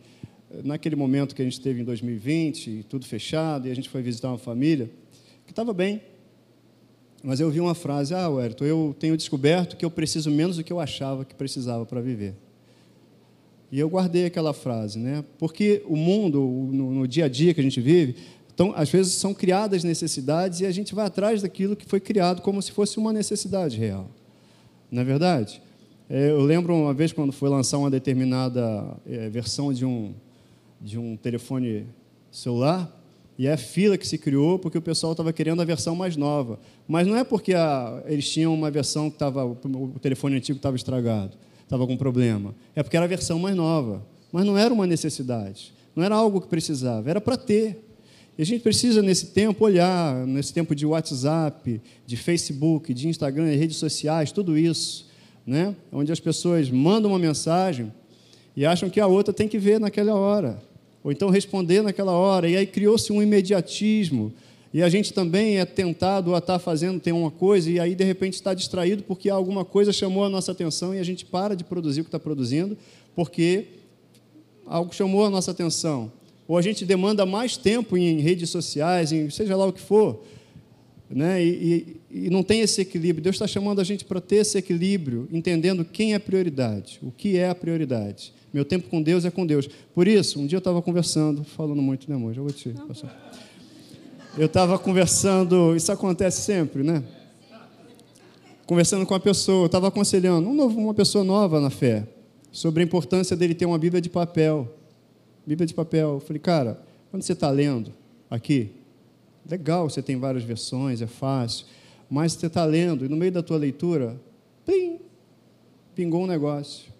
naquele 0.63 0.95
momento 0.95 1.35
que 1.35 1.43
a 1.43 1.45
gente 1.45 1.61
teve 1.61 1.81
em 1.81 1.83
2020, 1.83 2.87
tudo 2.89 3.05
fechado, 3.05 3.67
e 3.67 3.71
a 3.71 3.75
gente 3.75 3.87
foi 3.87 4.01
visitar 4.01 4.29
uma 4.29 4.39
família, 4.39 4.89
que 5.45 5.51
estava 5.51 5.75
bem. 5.75 6.01
Mas 7.23 7.39
eu 7.39 7.51
vi 7.51 7.59
uma 7.59 7.75
frase, 7.75 8.15
ah, 8.15 8.27
Wellington, 8.27 8.65
eu 8.65 8.95
tenho 8.99 9.15
descoberto 9.15 9.77
que 9.77 9.85
eu 9.85 9.91
preciso 9.91 10.31
menos 10.31 10.57
do 10.57 10.63
que 10.63 10.73
eu 10.73 10.79
achava 10.79 11.23
que 11.23 11.35
precisava 11.35 11.85
para 11.85 12.01
viver. 12.01 12.33
E 13.71 13.79
eu 13.79 13.89
guardei 13.89 14.25
aquela 14.25 14.53
frase, 14.53 14.97
né? 14.97 15.23
Porque 15.37 15.83
o 15.85 15.95
mundo, 15.95 16.39
no, 16.39 16.91
no 16.93 17.07
dia 17.07 17.25
a 17.25 17.27
dia 17.27 17.53
que 17.53 17.59
a 17.59 17.63
gente 17.63 17.81
vive, 17.81 18.15
então, 18.57 18.73
às 18.75 18.89
vezes 18.89 19.13
são 19.13 19.35
criadas 19.35 19.83
necessidades 19.83 20.61
e 20.61 20.65
a 20.65 20.71
gente 20.71 20.95
vai 20.95 21.05
atrás 21.05 21.43
daquilo 21.43 21.75
que 21.75 21.85
foi 21.85 21.99
criado 21.99 22.41
como 22.41 22.59
se 22.59 22.71
fosse 22.71 22.97
uma 22.97 23.13
necessidade 23.13 23.77
real. 23.77 24.09
Não 24.89 25.03
é 25.03 25.05
verdade? 25.05 25.61
É, 26.09 26.31
eu 26.31 26.41
lembro 26.41 26.73
uma 26.73 26.91
vez 26.91 27.13
quando 27.13 27.31
foi 27.31 27.49
lançar 27.49 27.77
uma 27.77 27.91
determinada 27.91 28.97
é, 29.05 29.29
versão 29.29 29.71
de 29.71 29.85
um, 29.85 30.11
de 30.81 30.97
um 30.97 31.15
telefone 31.15 31.85
celular, 32.31 32.91
e 33.37 33.45
é 33.45 33.53
a 33.53 33.57
fila 33.57 33.95
que 33.95 34.07
se 34.07 34.17
criou 34.17 34.57
porque 34.57 34.79
o 34.79 34.81
pessoal 34.81 35.11
estava 35.11 35.31
querendo 35.31 35.61
a 35.61 35.65
versão 35.65 35.95
mais 35.95 36.17
nova. 36.17 36.59
Mas 36.87 37.05
não 37.05 37.15
é 37.15 37.23
porque 37.23 37.53
a, 37.53 38.01
eles 38.07 38.27
tinham 38.27 38.51
uma 38.51 38.71
versão 38.71 39.07
que 39.07 39.17
estava, 39.17 39.45
o 39.45 39.99
telefone 40.01 40.35
antigo 40.35 40.57
estava 40.57 40.75
estragado, 40.75 41.37
estava 41.61 41.85
com 41.85 41.95
problema. 41.95 42.55
É 42.75 42.81
porque 42.81 42.97
era 42.97 43.05
a 43.05 43.07
versão 43.07 43.37
mais 43.37 43.55
nova. 43.55 44.03
Mas 44.31 44.47
não 44.47 44.57
era 44.57 44.73
uma 44.73 44.87
necessidade, 44.87 45.71
não 45.95 46.03
era 46.03 46.15
algo 46.15 46.41
que 46.41 46.47
precisava, 46.47 47.07
era 47.07 47.21
para 47.21 47.37
ter. 47.37 47.83
E 48.37 48.41
a 48.41 48.45
gente 48.45 48.61
precisa, 48.61 49.01
nesse 49.01 49.27
tempo, 49.27 49.65
olhar, 49.65 50.25
nesse 50.27 50.53
tempo 50.53 50.75
de 50.75 50.85
WhatsApp, 50.85 51.81
de 52.05 52.17
Facebook, 52.17 52.93
de 52.93 53.07
Instagram, 53.07 53.49
de 53.49 53.55
redes 53.55 53.77
sociais, 53.77 54.31
tudo 54.31 54.57
isso, 54.57 55.07
né? 55.45 55.75
onde 55.91 56.11
as 56.11 56.19
pessoas 56.19 56.69
mandam 56.69 57.11
uma 57.11 57.19
mensagem 57.19 57.91
e 58.55 58.65
acham 58.65 58.89
que 58.89 58.99
a 58.99 59.07
outra 59.07 59.33
tem 59.33 59.47
que 59.47 59.57
ver 59.57 59.79
naquela 59.79 60.13
hora 60.13 60.61
ou 61.07 61.11
então 61.13 61.29
responder 61.29 61.81
naquela 61.81 62.11
hora. 62.11 62.49
E 62.49 62.57
aí 62.57 62.67
criou-se 62.67 63.13
um 63.13 63.23
imediatismo. 63.23 64.33
E 64.73 64.83
a 64.83 64.89
gente 64.89 65.13
também 65.13 65.57
é 65.57 65.63
tentado 65.63 66.35
a 66.35 66.39
estar 66.39 66.59
fazendo, 66.59 66.99
tem 66.99 67.13
uma 67.13 67.31
coisa, 67.31 67.71
e 67.71 67.79
aí 67.79 67.95
de 67.95 68.03
repente 68.03 68.33
está 68.33 68.53
distraído 68.53 69.03
porque 69.03 69.29
alguma 69.29 69.63
coisa 69.63 69.93
chamou 69.93 70.25
a 70.25 70.29
nossa 70.29 70.51
atenção 70.51 70.93
e 70.93 70.99
a 70.99 71.03
gente 71.03 71.23
para 71.23 71.55
de 71.55 71.63
produzir 71.63 72.01
o 72.01 72.03
que 72.03 72.09
está 72.09 72.19
produzindo 72.19 72.77
porque 73.15 73.67
algo 74.65 74.93
chamou 74.93 75.23
a 75.23 75.29
nossa 75.29 75.51
atenção. 75.51 76.11
Ou 76.47 76.57
a 76.57 76.61
gente 76.61 76.85
demanda 76.85 77.25
mais 77.25 77.57
tempo 77.57 77.97
em 77.97 78.19
redes 78.19 78.49
sociais, 78.49 79.11
em 79.11 79.29
seja 79.29 79.55
lá 79.55 79.65
o 79.65 79.73
que 79.73 79.81
for, 79.81 80.23
né? 81.09 81.43
e, 81.43 81.97
e, 82.09 82.25
e 82.27 82.29
não 82.29 82.43
tem 82.43 82.61
esse 82.61 82.81
equilíbrio. 82.81 83.23
Deus 83.23 83.35
está 83.35 83.47
chamando 83.47 83.81
a 83.81 83.83
gente 83.83 84.05
para 84.05 84.21
ter 84.21 84.37
esse 84.37 84.57
equilíbrio, 84.57 85.27
entendendo 85.31 85.83
quem 85.83 86.13
é 86.13 86.19
prioridade, 86.19 86.99
o 87.03 87.11
que 87.11 87.37
é 87.37 87.49
a 87.49 87.55
prioridade. 87.55 88.33
Meu 88.53 88.63
tempo 88.63 88.89
com 88.89 89.01
Deus 89.01 89.25
é 89.25 89.31
com 89.31 89.45
Deus. 89.45 89.69
Por 89.93 90.07
isso, 90.07 90.39
um 90.39 90.47
dia 90.47 90.55
eu 90.55 90.59
estava 90.59 90.81
conversando, 90.81 91.43
falando 91.43 91.81
muito, 91.81 92.09
né, 92.09 92.15
amor? 92.15 92.33
Já 92.33 92.41
vou 92.41 92.51
te 92.51 92.69
passar. 92.87 93.31
Eu 94.37 94.45
estava 94.45 94.79
conversando, 94.79 95.75
isso 95.75 95.91
acontece 95.91 96.41
sempre, 96.41 96.83
né? 96.83 97.03
Conversando 98.65 99.05
com 99.05 99.13
uma 99.13 99.19
pessoa, 99.19 99.63
eu 99.63 99.65
estava 99.65 99.87
aconselhando 99.87 100.49
um 100.49 100.53
novo, 100.53 100.79
uma 100.79 100.93
pessoa 100.93 101.23
nova 101.23 101.59
na 101.59 101.69
fé, 101.69 102.07
sobre 102.51 102.83
a 102.83 102.85
importância 102.85 103.35
dele 103.35 103.55
ter 103.55 103.65
uma 103.65 103.77
Bíblia 103.77 104.01
de 104.01 104.09
papel. 104.09 104.76
Bíblia 105.47 105.65
de 105.65 105.73
papel. 105.73 106.15
Eu 106.15 106.19
falei, 106.19 106.39
cara, 106.41 106.77
quando 107.09 107.23
você 107.23 107.31
está 107.31 107.49
lendo 107.49 107.93
aqui, 108.29 108.71
legal, 109.49 109.89
você 109.89 110.01
tem 110.01 110.17
várias 110.17 110.43
versões, 110.43 111.01
é 111.01 111.07
fácil, 111.07 111.65
mas 112.09 112.33
você 112.33 112.47
está 112.47 112.65
lendo 112.65 113.05
e 113.05 113.07
no 113.07 113.15
meio 113.15 113.31
da 113.31 113.41
tua 113.41 113.55
leitura, 113.55 114.19
plim, 114.65 114.99
pingou 115.95 116.23
um 116.23 116.27
negócio. 116.27 116.91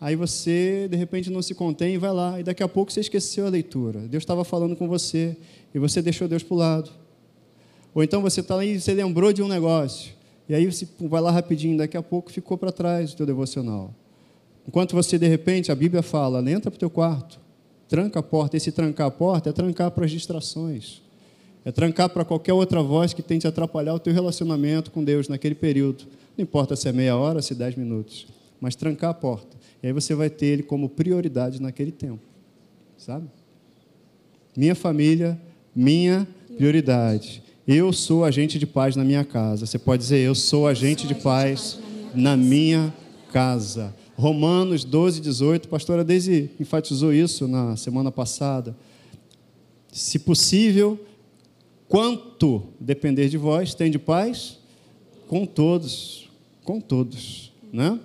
Aí 0.00 0.16
você, 0.16 0.88
de 0.90 0.96
repente, 0.96 1.30
não 1.30 1.42
se 1.42 1.54
contém 1.54 1.94
e 1.94 1.98
vai 1.98 2.10
lá, 2.10 2.40
e 2.40 2.42
daqui 2.42 2.62
a 2.62 2.68
pouco 2.68 2.90
você 2.90 3.00
esqueceu 3.00 3.46
a 3.46 3.50
leitura. 3.50 4.00
Deus 4.00 4.22
estava 4.22 4.44
falando 4.44 4.74
com 4.74 4.88
você 4.88 5.36
e 5.74 5.78
você 5.78 6.00
deixou 6.00 6.26
Deus 6.26 6.42
para 6.42 6.54
o 6.54 6.56
lado. 6.56 6.90
Ou 7.94 8.02
então 8.02 8.22
você 8.22 8.40
está 8.40 8.56
lá 8.56 8.64
e 8.64 8.80
você 8.80 8.94
lembrou 8.94 9.30
de 9.30 9.42
um 9.42 9.48
negócio, 9.48 10.14
e 10.48 10.54
aí 10.54 10.64
você 10.64 10.88
vai 11.02 11.20
lá 11.20 11.30
rapidinho, 11.30 11.76
daqui 11.76 11.98
a 11.98 12.02
pouco 12.02 12.32
ficou 12.32 12.56
para 12.56 12.72
trás 12.72 13.12
o 13.12 13.16
teu 13.16 13.26
devocional. 13.26 13.94
Enquanto 14.66 14.94
você, 14.94 15.18
de 15.18 15.28
repente, 15.28 15.70
a 15.70 15.74
Bíblia 15.74 16.02
fala, 16.02 16.38
entra 16.50 16.70
para 16.70 16.76
o 16.76 16.80
teu 16.80 16.90
quarto, 16.90 17.41
tranca 17.92 18.20
a 18.20 18.22
porta. 18.22 18.56
Esse 18.56 18.72
trancar 18.72 19.06
a 19.06 19.10
porta 19.10 19.50
é 19.50 19.52
trancar 19.52 19.90
para 19.90 20.06
as 20.06 20.10
distrações. 20.10 21.02
É 21.62 21.70
trancar 21.70 22.08
para 22.08 22.24
qualquer 22.24 22.54
outra 22.54 22.82
voz 22.82 23.12
que 23.12 23.22
tente 23.22 23.46
atrapalhar 23.46 23.92
o 23.92 23.98
teu 23.98 24.14
relacionamento 24.14 24.90
com 24.90 25.04
Deus 25.04 25.28
naquele 25.28 25.54
período. 25.54 26.04
Não 26.34 26.42
importa 26.42 26.74
se 26.74 26.88
é 26.88 26.92
meia 26.92 27.14
hora, 27.14 27.42
se 27.42 27.52
é 27.52 27.56
dez 27.56 27.76
minutos, 27.76 28.26
mas 28.58 28.74
trancar 28.74 29.10
a 29.10 29.14
porta. 29.14 29.58
E 29.82 29.86
aí 29.86 29.92
você 29.92 30.14
vai 30.14 30.30
ter 30.30 30.46
ele 30.46 30.62
como 30.62 30.88
prioridade 30.88 31.60
naquele 31.60 31.92
tempo. 31.92 32.22
Sabe? 32.96 33.26
Minha 34.56 34.74
família, 34.74 35.38
minha 35.76 36.26
prioridade. 36.56 37.42
Eu 37.68 37.92
sou 37.92 38.24
agente 38.24 38.58
de 38.58 38.66
paz 38.66 38.96
na 38.96 39.04
minha 39.04 39.22
casa. 39.22 39.66
Você 39.66 39.78
pode 39.78 40.02
dizer, 40.02 40.18
eu 40.18 40.34
sou 40.34 40.66
agente 40.66 41.06
de 41.06 41.14
paz 41.14 41.78
na 42.14 42.38
minha 42.38 42.92
casa. 43.30 43.94
Romanos 44.22 44.84
12, 44.84 45.20
18. 45.20 45.66
A 45.66 45.68
pastora 45.68 46.04
Deise 46.04 46.48
enfatizou 46.60 47.12
isso 47.12 47.48
na 47.48 47.76
semana 47.76 48.12
passada. 48.12 48.76
Se 49.92 50.16
possível, 50.20 50.96
quanto 51.88 52.62
depender 52.78 53.28
de 53.28 53.36
vós, 53.36 53.74
tem 53.74 53.90
de 53.90 53.98
paz 53.98 54.58
com 55.26 55.44
todos, 55.44 56.30
com 56.62 56.80
todos, 56.80 57.52
né? 57.72 57.98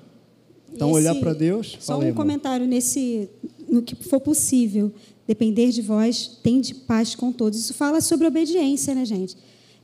Então, 0.74 0.90
Esse, 0.90 0.98
olhar 0.98 1.16
para 1.20 1.34
Deus. 1.34 1.78
Só 1.80 2.00
um 2.00 2.12
comentário 2.16 2.66
nesse, 2.66 3.30
no 3.70 3.84
que 3.84 3.96
for 3.96 4.20
possível. 4.20 4.92
Depender 5.28 5.70
de 5.70 5.84
vós, 5.84 6.40
tem 6.42 6.60
de 6.60 6.74
paz 6.74 7.14
com 7.14 7.32
todos. 7.32 7.60
Isso 7.60 7.76
fala 7.76 8.02
sobre 8.02 8.26
obediência, 8.26 8.96
né, 8.96 9.06
gente? 9.06 9.38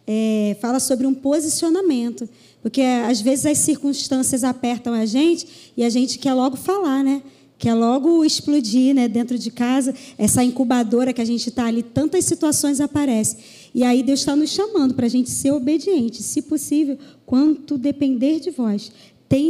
É, 0.08 0.58
fala 0.60 0.80
sobre 0.80 1.06
um 1.06 1.14
posicionamento. 1.14 2.28
Porque 2.64 2.82
às 2.82 3.22
vezes 3.22 3.46
as 3.46 3.60
circunstâncias 3.60 4.44
apertam 4.44 4.94
a 4.94 5.06
gente 5.06 5.48
e 5.78 5.84
a 5.84 5.90
gente 5.90 6.18
quer 6.18 6.34
logo 6.34 6.58
falar, 6.58 7.04
né? 7.04 7.22
Quer 7.60 7.76
logo 7.76 8.26
explodir 8.26 8.96
né, 8.96 9.08
dentro 9.08 9.38
de 9.38 9.52
casa, 9.52 9.94
essa 10.18 10.44
incubadora 10.44 11.14
que 11.14 11.22
a 11.22 11.26
gente 11.26 11.48
está 11.48 11.66
ali, 11.66 11.84
tantas 11.84 12.26
situações 12.26 12.82
aparecem. 12.82 13.40
E 13.76 13.84
aí 13.84 14.02
Deus 14.02 14.20
está 14.20 14.36
nos 14.36 14.50
chamando 14.50 14.96
para 14.96 15.06
a 15.06 15.10
gente 15.10 15.30
ser 15.30 15.52
obediente, 15.52 16.24
se 16.24 16.42
possível, 16.42 16.98
quanto 17.26 17.78
depender 17.78 18.40
de 18.40 18.50
vós 18.50 18.92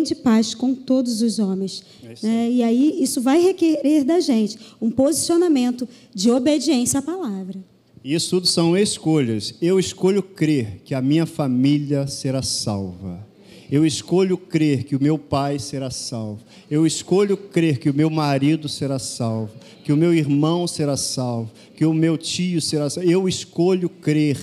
de 0.04 0.16
paz 0.16 0.56
com 0.56 0.74
todos 0.74 1.22
os 1.22 1.40
homens. 1.40 1.84
É 2.02 2.26
né? 2.26 2.52
E 2.52 2.64
aí 2.64 3.04
isso 3.04 3.20
vai 3.20 3.42
requerer 3.42 4.06
da 4.06 4.20
gente 4.20 4.58
um 4.82 4.90
posicionamento 4.90 5.88
de 6.14 6.32
obediência 6.32 7.00
à 7.00 7.02
palavra. 7.02 7.60
Isso 8.04 8.32
tudo 8.32 8.48
são 8.48 8.78
escolhas. 8.78 9.56
Eu 9.62 9.80
escolho 9.80 10.22
crer 10.22 10.82
que 10.84 10.94
a 10.94 11.02
minha 11.02 11.26
família 11.26 12.06
será 12.06 12.42
salva. 12.42 13.26
Eu 13.72 13.86
escolho 13.86 14.38
crer 14.38 14.84
que 14.84 14.94
o 14.94 15.02
meu 15.02 15.18
pai 15.18 15.58
será 15.58 15.90
salvo. 15.90 16.42
Eu 16.70 16.86
escolho 16.86 17.38
crer 17.38 17.80
que 17.80 17.90
o 17.90 17.94
meu 17.94 18.10
marido 18.10 18.68
será 18.68 19.00
salvo, 19.00 19.52
que 19.86 19.94
o 19.94 19.98
meu 19.98 20.14
irmão 20.14 20.68
será 20.68 20.98
salvo, 20.98 21.50
que 21.78 21.86
o 21.86 21.94
meu 21.94 22.18
tio 22.18 22.62
será 22.62 22.90
salvo. 22.90 23.10
Eu 23.10 23.28
escolho 23.28 23.88
crer. 23.88 24.38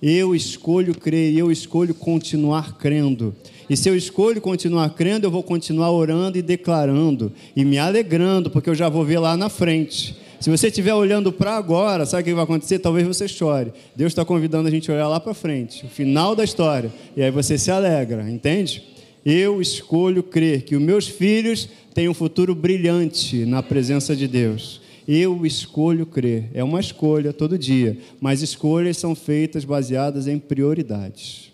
Eu 0.00 0.34
escolho 0.34 0.94
crer, 0.94 1.36
eu 1.36 1.50
escolho 1.50 1.94
continuar 1.94 2.78
crendo. 2.78 3.34
E 3.68 3.76
se 3.76 3.88
eu 3.88 3.96
escolho 3.96 4.40
continuar 4.40 4.90
crendo, 4.90 5.26
eu 5.26 5.30
vou 5.30 5.42
continuar 5.42 5.90
orando 5.90 6.38
e 6.38 6.42
declarando 6.42 7.32
e 7.56 7.64
me 7.64 7.78
alegrando, 7.78 8.50
porque 8.50 8.70
eu 8.70 8.74
já 8.74 8.88
vou 8.88 9.04
ver 9.04 9.18
lá 9.18 9.36
na 9.36 9.48
frente. 9.48 10.14
Se 10.40 10.50
você 10.50 10.68
estiver 10.68 10.94
olhando 10.94 11.32
para 11.32 11.56
agora, 11.56 12.04
sabe 12.04 12.22
o 12.22 12.24
que 12.26 12.34
vai 12.34 12.44
acontecer? 12.44 12.78
Talvez 12.78 13.06
você 13.06 13.26
chore. 13.26 13.72
Deus 13.96 14.12
está 14.12 14.24
convidando 14.24 14.68
a 14.68 14.70
gente 14.70 14.90
a 14.90 14.94
olhar 14.94 15.08
lá 15.08 15.18
para 15.18 15.34
frente, 15.34 15.86
o 15.86 15.88
final 15.88 16.34
da 16.36 16.44
história. 16.44 16.92
E 17.16 17.22
aí 17.22 17.30
você 17.30 17.56
se 17.56 17.70
alegra, 17.70 18.28
entende? 18.30 18.82
Eu 19.24 19.60
escolho 19.60 20.22
crer 20.22 20.62
que 20.62 20.76
os 20.76 20.82
meus 20.82 21.08
filhos 21.08 21.68
têm 21.94 22.08
um 22.08 22.14
futuro 22.14 22.54
brilhante 22.54 23.46
na 23.46 23.62
presença 23.62 24.14
de 24.14 24.28
Deus. 24.28 24.82
Eu 25.08 25.44
escolho 25.46 26.04
crer. 26.04 26.50
É 26.52 26.62
uma 26.62 26.80
escolha 26.80 27.32
todo 27.32 27.58
dia, 27.58 27.98
mas 28.20 28.42
escolhas 28.42 28.96
são 28.96 29.14
feitas 29.14 29.64
baseadas 29.64 30.26
em 30.26 30.38
prioridades. 30.38 31.52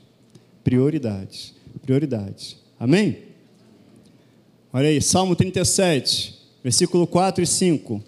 Prioridades 0.64 1.60
prioridades. 1.78 2.56
Amém? 2.78 3.18
Olha 4.72 4.88
aí, 4.88 5.00
Salmo 5.00 5.34
37, 5.34 6.38
versículo 6.62 7.06
4 7.06 7.42
e 7.42 7.46
5. 7.46 8.02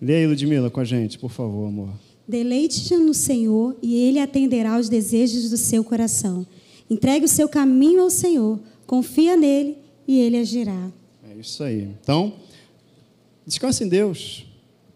Leia 0.00 0.20
aí, 0.20 0.26
Ludmila, 0.26 0.70
com 0.70 0.80
a 0.80 0.84
gente, 0.84 1.18
por 1.18 1.30
favor, 1.30 1.66
amor. 1.66 1.90
Deleite-te 2.26 2.96
no 2.96 3.14
Senhor 3.14 3.76
e 3.82 3.96
Ele 3.96 4.18
atenderá 4.18 4.76
aos 4.76 4.88
desejos 4.88 5.50
do 5.50 5.56
seu 5.56 5.82
coração. 5.82 6.46
Entregue 6.88 7.24
o 7.24 7.28
seu 7.28 7.48
caminho 7.48 8.02
ao 8.02 8.10
Senhor, 8.10 8.60
confia 8.86 9.36
nele 9.36 9.76
e 10.06 10.20
Ele 10.20 10.36
agirá. 10.36 10.90
É 11.28 11.40
isso 11.40 11.62
aí. 11.62 11.88
Então, 12.00 12.34
descanse 13.46 13.82
em 13.82 13.88
Deus. 13.88 14.46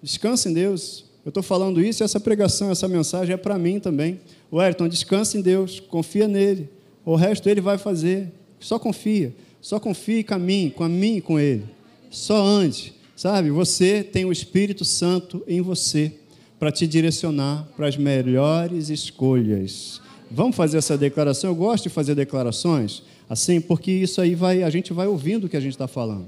Descanse 0.02 0.48
em 0.48 0.52
Deus. 0.52 1.04
Eu 1.24 1.30
estou 1.30 1.42
falando 1.42 1.80
isso 1.80 2.02
e 2.02 2.04
essa 2.04 2.20
pregação, 2.20 2.70
essa 2.70 2.88
mensagem 2.88 3.34
é 3.34 3.36
para 3.36 3.58
mim 3.58 3.80
também. 3.80 4.20
Ayrton, 4.52 4.88
descanse 4.88 5.38
em 5.38 5.40
Deus, 5.40 5.80
confia 5.80 6.28
nele. 6.28 6.68
O 7.04 7.14
resto 7.14 7.48
ele 7.48 7.60
vai 7.60 7.78
fazer. 7.78 8.30
Só 8.60 8.78
confia. 8.78 9.34
Só 9.60 9.78
confie 9.78 10.18
e 10.18 10.24
caminhe 10.24 10.70
com 10.70 10.84
a 10.84 10.88
mim 10.88 11.16
e 11.16 11.20
com 11.20 11.38
ele. 11.38 11.64
Só 12.10 12.36
ande. 12.36 12.94
Sabe, 13.14 13.50
você 13.50 14.02
tem 14.02 14.24
o 14.24 14.32
Espírito 14.32 14.84
Santo 14.84 15.42
em 15.46 15.60
você 15.60 16.12
para 16.58 16.72
te 16.72 16.86
direcionar 16.86 17.68
para 17.76 17.86
as 17.86 17.96
melhores 17.96 18.88
escolhas. 18.88 20.00
Vamos 20.30 20.56
fazer 20.56 20.78
essa 20.78 20.96
declaração? 20.96 21.50
Eu 21.50 21.54
gosto 21.54 21.84
de 21.84 21.90
fazer 21.90 22.14
declarações 22.14 23.02
assim, 23.28 23.60
porque 23.60 23.90
isso 23.90 24.20
aí 24.20 24.34
vai, 24.34 24.62
a 24.62 24.70
gente 24.70 24.92
vai 24.92 25.06
ouvindo 25.06 25.44
o 25.44 25.48
que 25.48 25.56
a 25.56 25.60
gente 25.60 25.72
está 25.72 25.88
falando. 25.88 26.26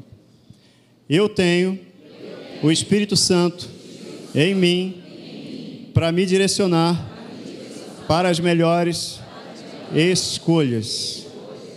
Eu 1.09 1.29
tenho 1.29 1.79
o 2.62 2.70
Espírito 2.70 3.16
Santo 3.16 3.68
em 4.35 4.55
mim 4.55 5.03
para 5.92 6.11
me 6.11 6.25
direcionar 6.27 7.12
para 8.09 8.29
as 8.29 8.40
melhores 8.40 9.20
escolhas. 9.94 11.27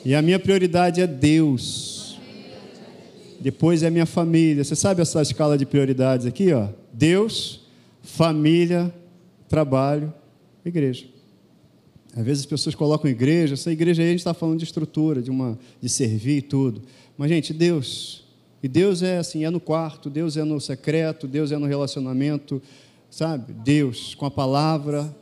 E 0.06 0.16
a 0.16 0.22
minha 0.22 0.40
prioridade 0.40 1.02
é 1.02 1.08
Deus. 1.08 1.97
Depois 3.40 3.84
é 3.84 3.90
minha 3.90 4.06
família. 4.06 4.64
Você 4.64 4.76
sabe 4.76 5.02
essa 5.02 5.22
escala 5.22 5.58
de 5.58 5.66
prioridades 5.66 6.26
aqui, 6.26 6.52
ó? 6.54 6.70
Deus, 6.92 7.62
família, 8.02 8.94
trabalho, 9.48 10.14
igreja. 10.66 11.06
Às 12.16 12.26
vezes 12.26 12.44
as 12.44 12.46
pessoas 12.48 12.74
colocam 12.74 13.10
igreja, 13.10 13.54
essa 13.54 13.72
igreja 13.72 14.02
aí 14.02 14.08
a 14.08 14.12
gente 14.12 14.20
está 14.20 14.34
falando 14.34 14.58
de 14.58 14.64
estrutura, 14.64 15.22
de 15.22 15.30
uma, 15.30 15.58
de 15.80 15.88
servir 15.88 16.38
e 16.38 16.42
tudo. 16.42 16.82
Mas, 17.18 17.30
gente, 17.30 17.54
Deus. 17.54 18.24
E 18.62 18.68
Deus 18.68 19.04
é 19.04 19.20
assim, 19.20 19.46
é 19.46 19.50
no 19.50 19.60
quarto, 19.60 20.10
Deus 20.10 20.36
é 20.36 20.44
no 20.44 20.60
secreto, 20.60 21.28
Deus 21.28 21.52
é 21.52 21.58
no 21.58 21.68
relacionamento, 21.68 22.62
sabe? 23.10 23.54
Deus, 23.54 24.16
com 24.16 24.26
a 24.26 24.32
palavra. 24.32 25.16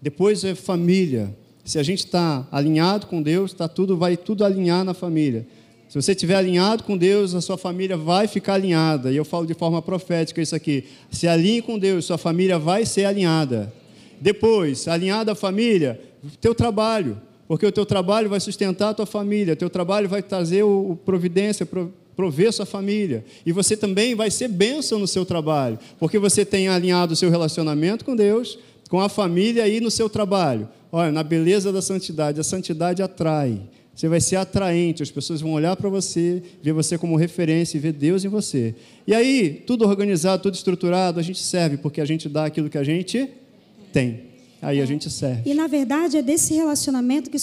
Depois 0.00 0.42
é 0.42 0.54
família. 0.54 1.36
Se 1.64 1.78
a 1.78 1.82
gente 1.82 2.06
está 2.06 2.48
alinhado 2.50 3.06
com 3.08 3.20
Deus, 3.20 3.52
tá 3.52 3.68
tudo, 3.68 3.94
vai 3.96 4.16
tudo 4.16 4.42
alinhar 4.42 4.84
na 4.84 4.94
família. 4.94 5.46
Se 5.88 6.00
você 6.00 6.12
estiver 6.12 6.34
alinhado 6.34 6.84
com 6.84 6.96
Deus, 6.96 7.34
a 7.34 7.40
sua 7.40 7.56
família 7.56 7.96
vai 7.96 8.28
ficar 8.28 8.54
alinhada. 8.54 9.10
E 9.10 9.16
eu 9.16 9.24
falo 9.24 9.46
de 9.46 9.54
forma 9.54 9.80
profética 9.80 10.42
isso 10.42 10.54
aqui. 10.54 10.84
Se 11.10 11.26
alinhe 11.26 11.62
com 11.62 11.78
Deus, 11.78 12.04
sua 12.04 12.18
família 12.18 12.58
vai 12.58 12.84
ser 12.84 13.06
alinhada. 13.06 13.72
Depois, 14.20 14.86
alinhada 14.86 15.32
a 15.32 15.34
família, 15.34 15.98
teu 16.40 16.54
trabalho, 16.54 17.18
porque 17.46 17.64
o 17.64 17.72
teu 17.72 17.86
trabalho 17.86 18.28
vai 18.28 18.40
sustentar 18.40 18.90
a 18.90 18.94
tua 18.94 19.06
família, 19.06 19.56
teu 19.56 19.70
trabalho 19.70 20.08
vai 20.08 20.22
trazer 20.22 20.62
o, 20.62 20.90
o 20.90 20.96
providência, 20.96 21.64
pro, 21.64 21.90
prover 22.14 22.52
sua 22.52 22.66
família. 22.66 23.24
E 23.46 23.52
você 23.52 23.76
também 23.76 24.14
vai 24.14 24.30
ser 24.30 24.48
bênção 24.48 24.98
no 24.98 25.06
seu 25.06 25.24
trabalho, 25.24 25.78
porque 25.98 26.18
você 26.18 26.44
tem 26.44 26.68
alinhado 26.68 27.14
o 27.14 27.16
seu 27.16 27.30
relacionamento 27.30 28.04
com 28.04 28.14
Deus, 28.14 28.58
com 28.90 29.00
a 29.00 29.08
família 29.08 29.66
e 29.66 29.80
no 29.80 29.90
seu 29.90 30.10
trabalho. 30.10 30.68
Olha, 30.92 31.12
na 31.12 31.22
beleza 31.22 31.72
da 31.72 31.80
santidade, 31.80 32.40
a 32.40 32.44
santidade 32.44 33.02
atrai. 33.02 33.60
Você 33.98 34.06
vai 34.06 34.20
ser 34.20 34.36
atraente, 34.36 35.02
as 35.02 35.10
pessoas 35.10 35.40
vão 35.40 35.50
olhar 35.54 35.74
para 35.74 35.88
você, 35.88 36.40
ver 36.62 36.72
você 36.72 36.96
como 36.96 37.16
referência 37.16 37.76
e 37.76 37.80
ver 37.80 37.92
Deus 37.92 38.24
em 38.24 38.28
você. 38.28 38.72
E 39.04 39.12
aí, 39.12 39.64
tudo 39.66 39.84
organizado, 39.84 40.40
tudo 40.40 40.54
estruturado, 40.54 41.18
a 41.18 41.22
gente 41.22 41.42
serve 41.42 41.78
porque 41.78 42.00
a 42.00 42.04
gente 42.04 42.28
dá 42.28 42.44
aquilo 42.44 42.70
que 42.70 42.78
a 42.78 42.84
gente 42.84 43.28
tem. 43.92 44.20
Aí 44.62 44.80
a 44.80 44.86
gente 44.86 45.10
serve. 45.10 45.50
E 45.50 45.52
na 45.52 45.66
verdade 45.66 46.16
é 46.16 46.22
desse 46.22 46.54
relacionamento 46.54 47.28
que 47.28 47.38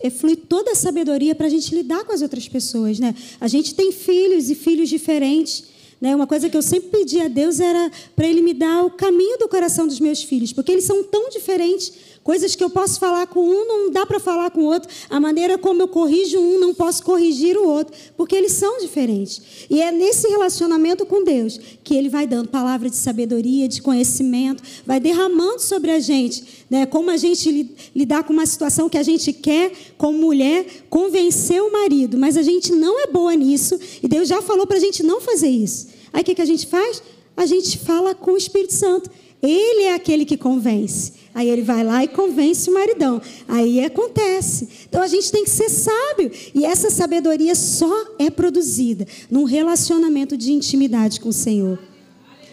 é, 0.00 0.10
flui 0.10 0.34
toda 0.34 0.72
a 0.72 0.74
sabedoria 0.74 1.36
para 1.36 1.46
a 1.46 1.50
gente 1.50 1.72
lidar 1.72 2.04
com 2.04 2.12
as 2.12 2.20
outras 2.20 2.48
pessoas, 2.48 2.98
né? 2.98 3.14
A 3.40 3.46
gente 3.46 3.72
tem 3.72 3.92
filhos 3.92 4.50
e 4.50 4.56
filhos 4.56 4.88
diferentes. 4.88 5.70
Né? 6.00 6.16
Uma 6.16 6.26
coisa 6.26 6.50
que 6.50 6.56
eu 6.56 6.62
sempre 6.62 6.88
pedi 6.88 7.20
a 7.20 7.28
Deus 7.28 7.60
era 7.60 7.88
para 8.16 8.26
Ele 8.26 8.42
me 8.42 8.52
dar 8.52 8.84
o 8.84 8.90
caminho 8.90 9.38
do 9.38 9.48
coração 9.48 9.86
dos 9.86 10.00
meus 10.00 10.20
filhos, 10.20 10.52
porque 10.52 10.72
eles 10.72 10.82
são 10.82 11.04
tão 11.04 11.30
diferentes 11.30 11.92
Coisas 12.22 12.54
que 12.54 12.62
eu 12.62 12.70
posso 12.70 13.00
falar 13.00 13.26
com 13.26 13.40
um, 13.40 13.66
não 13.66 13.90
dá 13.90 14.06
para 14.06 14.20
falar 14.20 14.50
com 14.50 14.60
o 14.60 14.66
outro. 14.66 14.88
A 15.10 15.18
maneira 15.18 15.58
como 15.58 15.82
eu 15.82 15.88
corrijo 15.88 16.38
um, 16.38 16.60
não 16.60 16.72
posso 16.72 17.02
corrigir 17.02 17.56
o 17.56 17.68
outro, 17.68 17.92
porque 18.16 18.36
eles 18.36 18.52
são 18.52 18.78
diferentes. 18.78 19.66
E 19.68 19.82
é 19.82 19.90
nesse 19.90 20.28
relacionamento 20.28 21.04
com 21.04 21.24
Deus 21.24 21.58
que 21.82 21.96
Ele 21.96 22.08
vai 22.08 22.24
dando 22.24 22.48
palavra 22.48 22.88
de 22.88 22.94
sabedoria, 22.94 23.66
de 23.66 23.82
conhecimento, 23.82 24.62
vai 24.86 25.00
derramando 25.00 25.60
sobre 25.60 25.90
a 25.90 25.98
gente, 25.98 26.64
né, 26.70 26.86
como 26.86 27.10
a 27.10 27.16
gente 27.16 27.74
lidar 27.94 28.22
com 28.22 28.32
uma 28.32 28.46
situação 28.46 28.88
que 28.88 28.98
a 28.98 29.02
gente 29.02 29.32
quer, 29.32 29.72
como 29.98 30.16
mulher, 30.16 30.64
convencer 30.88 31.60
o 31.60 31.72
marido, 31.72 32.16
mas 32.16 32.36
a 32.36 32.42
gente 32.42 32.72
não 32.72 33.00
é 33.00 33.08
boa 33.08 33.34
nisso, 33.34 33.78
e 34.00 34.06
Deus 34.06 34.28
já 34.28 34.40
falou 34.40 34.64
para 34.64 34.76
a 34.76 34.80
gente 34.80 35.02
não 35.02 35.20
fazer 35.20 35.48
isso. 35.48 35.88
Aí 36.12 36.22
o 36.22 36.24
que, 36.24 36.36
que 36.36 36.42
a 36.42 36.46
gente 36.46 36.66
faz? 36.68 37.02
A 37.36 37.46
gente 37.46 37.78
fala 37.78 38.14
com 38.14 38.32
o 38.32 38.36
Espírito 38.36 38.74
Santo. 38.74 39.10
Ele 39.42 39.82
é 39.82 39.94
aquele 39.94 40.24
que 40.24 40.36
convence. 40.36 41.14
Aí 41.34 41.48
ele 41.48 41.62
vai 41.62 41.82
lá 41.82 42.04
e 42.04 42.08
convence 42.08 42.70
o 42.70 42.74
maridão. 42.74 43.20
Aí 43.48 43.84
acontece. 43.84 44.68
Então 44.88 45.02
a 45.02 45.06
gente 45.08 45.32
tem 45.32 45.42
que 45.42 45.50
ser 45.50 45.68
sábio. 45.68 46.30
E 46.54 46.64
essa 46.64 46.90
sabedoria 46.90 47.54
só 47.54 47.92
é 48.18 48.30
produzida 48.30 49.06
num 49.30 49.44
relacionamento 49.44 50.36
de 50.36 50.52
intimidade 50.52 51.20
com 51.20 51.30
o 51.30 51.32
Senhor. 51.32 51.78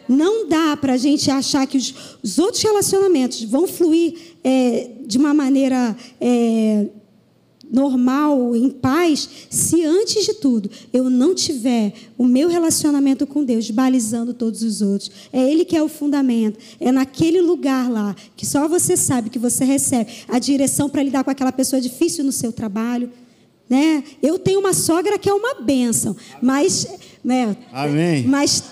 Não 0.08 0.48
dá 0.48 0.76
para 0.76 0.94
a 0.94 0.98
gente 0.98 1.30
achar 1.30 1.68
que 1.68 1.78
os, 1.78 1.94
os, 2.24 2.40
outros 2.40 2.64
relacionamentos 2.64 3.44
vão 3.44 3.68
fluir 3.68 4.16
é, 4.44 4.90
de 5.06 5.20
uma 5.20 5.36
maneira 5.36 5.96
é, 6.20 6.88
normal, 7.72 8.56
em 8.56 8.70
paz, 8.70 9.30
se 9.50 9.84
antes 9.86 10.26
de 10.26 10.34
tudo 10.34 10.70
eu 10.92 11.10
não 11.10 11.36
tiver 11.36 11.94
o 12.18 12.26
meu 12.26 12.50
relacionamento 12.50 13.28
com 13.28 13.44
Deus 13.44 13.70
balizando 13.70 14.34
todos 14.34 14.64
os 14.64 14.82
outros. 14.82 15.12
É 15.32 15.40
Ele 15.40 15.64
que 15.64 15.76
é 15.76 15.84
o 15.84 15.88
fundamento. 15.88 16.60
É 16.80 16.92
naquele 16.92 17.42
lugar 17.42 17.90
lá 17.90 18.16
que 18.36 18.46
só 18.46 18.68
você 18.68 18.98
sabe 18.98 19.30
que 19.30 19.40
você 19.40 19.64
recebe 19.64 20.12
a 20.28 20.40
direção 20.40 20.90
para 20.90 21.04
lidar 21.04 21.24
com 21.24 21.32
aquela 21.32 21.52
pessoa 21.52 21.82
difícil 21.82 22.24
no 22.24 22.32
seu 22.32 22.52
trabalho. 22.52 23.12
Né? 23.70 24.04
Eu 24.22 24.40
tenho 24.40 24.60
uma 24.60 24.74
sogra 24.74 25.20
que 25.20 25.30
é 25.30 25.34
uma 25.34 25.62
bênção, 25.62 26.16
mas, 26.42 26.88
né, 27.24 27.56
Amém. 27.72 28.24
mas 28.24 28.64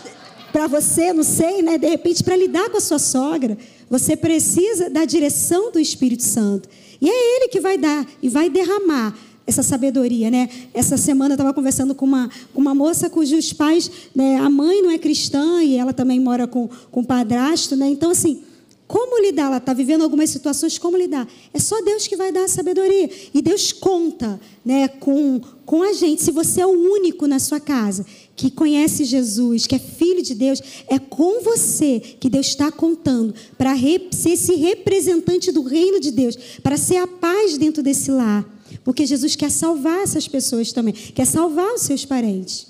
para 0.58 0.66
você, 0.66 1.14
não 1.14 1.22
sei, 1.22 1.62
né, 1.62 1.78
de 1.78 1.86
repente 1.86 2.24
para 2.24 2.36
lidar 2.36 2.68
com 2.72 2.78
a 2.78 2.82
sua 2.82 2.98
sogra, 2.98 3.56
você 3.88 4.18
precisa 4.18 4.90
da 4.90 5.06
direção 5.06 5.72
do 5.72 5.80
Espírito 5.80 6.24
Santo. 6.24 6.68
E 7.00 7.08
é 7.08 7.36
Ele 7.36 7.48
que 7.48 7.60
vai 7.60 7.78
dar 7.78 8.04
e 8.24 8.28
vai 8.28 8.50
derramar 8.50 9.16
essa 9.46 9.62
sabedoria, 9.62 10.32
né? 10.32 10.50
Essa 10.74 10.98
semana 10.98 11.34
eu 11.34 11.36
estava 11.36 11.54
conversando 11.54 11.94
com 11.94 12.08
uma, 12.08 12.28
uma 12.56 12.74
moça 12.74 13.08
cujos 13.08 13.54
pais, 13.54 13.92
né, 14.16 14.38
a 14.38 14.50
mãe 14.50 14.82
não 14.82 14.90
é 14.90 14.98
cristã 14.98 15.62
e 15.62 15.78
ela 15.78 15.94
também 15.94 16.20
mora 16.20 16.48
com, 16.48 16.68
com 16.90 17.02
o 17.02 17.06
padrasto, 17.06 17.76
né? 17.76 17.88
Então, 17.88 18.10
assim, 18.10 18.42
como 18.88 19.22
lidar? 19.22 19.48
Ela 19.48 19.58
está 19.58 19.74
vivendo 19.74 20.04
algumas 20.04 20.30
situações, 20.30 20.78
como 20.78 20.98
lidar? 20.98 21.28
É 21.54 21.60
só 21.60 21.82
Deus 21.82 22.08
que 22.08 22.16
vai 22.16 22.32
dar 22.32 22.46
a 22.46 22.48
sabedoria. 22.48 23.10
E 23.34 23.42
Deus 23.42 23.74
conta 23.74 24.40
né, 24.66 24.88
com, 24.88 25.42
com 25.66 25.84
a 25.84 25.92
gente. 25.92 26.24
Se 26.24 26.32
você 26.32 26.62
é 26.62 26.66
o 26.66 26.70
único 26.70 27.28
na 27.28 27.38
sua 27.38 27.60
casa 27.60 28.06
que 28.38 28.52
conhece 28.52 29.04
Jesus, 29.04 29.66
que 29.66 29.74
é 29.74 29.80
filho 29.80 30.22
de 30.22 30.36
Deus, 30.36 30.62
é 30.88 31.00
com 31.00 31.42
você 31.42 32.00
que 32.00 32.30
Deus 32.30 32.46
está 32.46 32.72
contando 32.72 33.34
para 33.58 33.76
ser 34.12 34.30
esse 34.30 34.54
representante 34.54 35.52
do 35.52 35.64
reino 35.64 36.00
de 36.00 36.12
Deus, 36.12 36.38
para 36.62 36.78
ser 36.78 36.98
a 36.98 37.08
paz 37.08 37.58
dentro 37.58 37.82
desse 37.82 38.12
lar. 38.12 38.48
Porque 38.84 39.08
Jesus 39.08 39.36
quer 39.36 39.50
salvar 39.50 40.04
essas 40.04 40.28
pessoas 40.28 40.72
também, 40.72 40.94
quer 40.94 41.26
salvar 41.26 41.74
os 41.74 41.82
seus 41.82 42.06
parentes. 42.06 42.68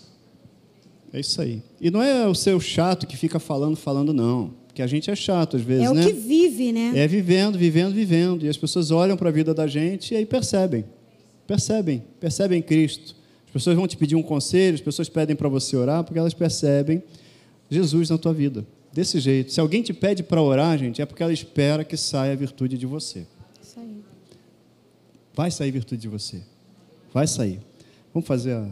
É 1.12 1.20
isso 1.20 1.42
aí. 1.42 1.62
E 1.82 1.92
não 1.92 2.02
é 2.02 2.26
o 2.26 2.34
seu 2.34 2.62
chato 2.62 3.06
que 3.06 3.18
fica 3.18 3.38
falando, 3.38 3.76
falando, 3.76 4.14
não. 4.14 4.54
Porque 4.68 4.82
a 4.82 4.88
gente 4.88 5.12
é 5.12 5.16
chato 5.16 5.58
às 5.58 5.64
vezes, 5.64 5.92
né? 5.92 6.02
É 6.02 6.06
o 6.06 6.08
que 6.08 6.14
vive, 6.14 6.72
né? 6.72 6.94
É 6.96 7.08
vivendo, 7.08 7.58
vivendo, 7.58 7.94
vivendo. 7.94 8.46
E 8.46 8.50
as 8.50 8.58
pessoas 8.58 8.90
olham 8.90 9.18
para 9.18 9.28
a 9.28 9.32
vida 9.34 9.54
da 9.54 9.68
gente 9.68 10.14
e 10.14 10.18
aí 10.18 10.26
percebem. 10.26 10.86
Percebem, 11.46 12.04
percebem 12.22 12.62
Cristo 12.62 13.18
pessoas 13.52 13.76
vão 13.76 13.88
te 13.88 13.98
pedir 13.98 14.16
um 14.16 14.24
conselho, 14.24 14.76
as 14.76 14.82
pessoas 14.82 15.10
pedem 15.10 15.36
para 15.36 15.48
você 15.48 15.76
orar, 15.76 16.04
porque 16.04 16.20
elas 16.20 16.34
percebem 16.34 17.02
Jesus 17.70 18.10
na 18.10 18.18
tua 18.18 18.34
vida. 18.34 18.66
Desse 18.92 19.20
jeito. 19.20 19.52
Se 19.52 19.60
alguém 19.60 19.84
te 19.84 19.94
pede 19.94 20.24
para 20.24 20.42
orar, 20.42 20.78
gente, 20.78 21.02
é 21.02 21.06
porque 21.06 21.22
ela 21.22 21.34
espera 21.34 21.84
que 21.84 21.96
saia 21.96 22.34
a 22.34 22.36
virtude 22.36 22.78
de 22.78 22.86
você. 22.86 23.28
Isso 23.62 23.80
aí. 23.80 24.02
Vai 25.36 25.52
sair 25.52 25.72
virtude 25.72 26.02
de 26.02 26.08
você. 26.08 26.42
Vai 27.14 27.28
sair. 27.28 27.60
Vamos 28.14 28.28
fazer 28.28 28.54
a. 28.54 28.68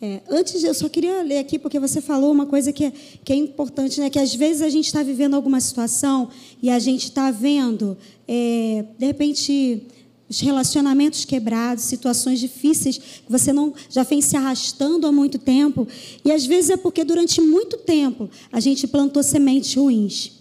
É, 0.00 0.20
antes, 0.28 0.62
eu 0.62 0.74
só 0.74 0.88
queria 0.88 1.22
ler 1.22 1.38
aqui, 1.38 1.58
porque 1.58 1.80
você 1.80 2.02
falou 2.02 2.30
uma 2.30 2.44
coisa 2.44 2.70
que 2.70 2.84
é, 2.84 2.92
que 3.24 3.32
é 3.32 3.36
importante, 3.36 3.98
né? 3.98 4.10
Que 4.10 4.18
às 4.18 4.34
vezes 4.34 4.60
a 4.60 4.68
gente 4.68 4.86
está 4.86 5.02
vivendo 5.02 5.34
alguma 5.34 5.60
situação 5.60 6.28
e 6.62 6.68
a 6.68 6.78
gente 6.78 7.04
está 7.04 7.30
vendo, 7.30 7.96
é, 8.28 8.84
de 8.98 9.06
repente, 9.06 9.82
os 10.28 10.40
relacionamentos 10.40 11.24
quebrados, 11.24 11.84
situações 11.84 12.40
difíceis 12.40 12.98
que 12.98 13.30
você 13.30 13.52
não 13.52 13.72
já 13.88 14.02
vem 14.02 14.20
se 14.20 14.36
arrastando 14.36 15.06
há 15.06 15.12
muito 15.12 15.38
tempo. 15.38 15.86
E 16.24 16.32
às 16.32 16.44
vezes 16.44 16.70
é 16.70 16.76
porque 16.76 17.04
durante 17.04 17.40
muito 17.40 17.76
tempo 17.76 18.28
a 18.50 18.58
gente 18.60 18.86
plantou 18.86 19.22
sementes 19.22 19.74
ruins. 19.74 20.32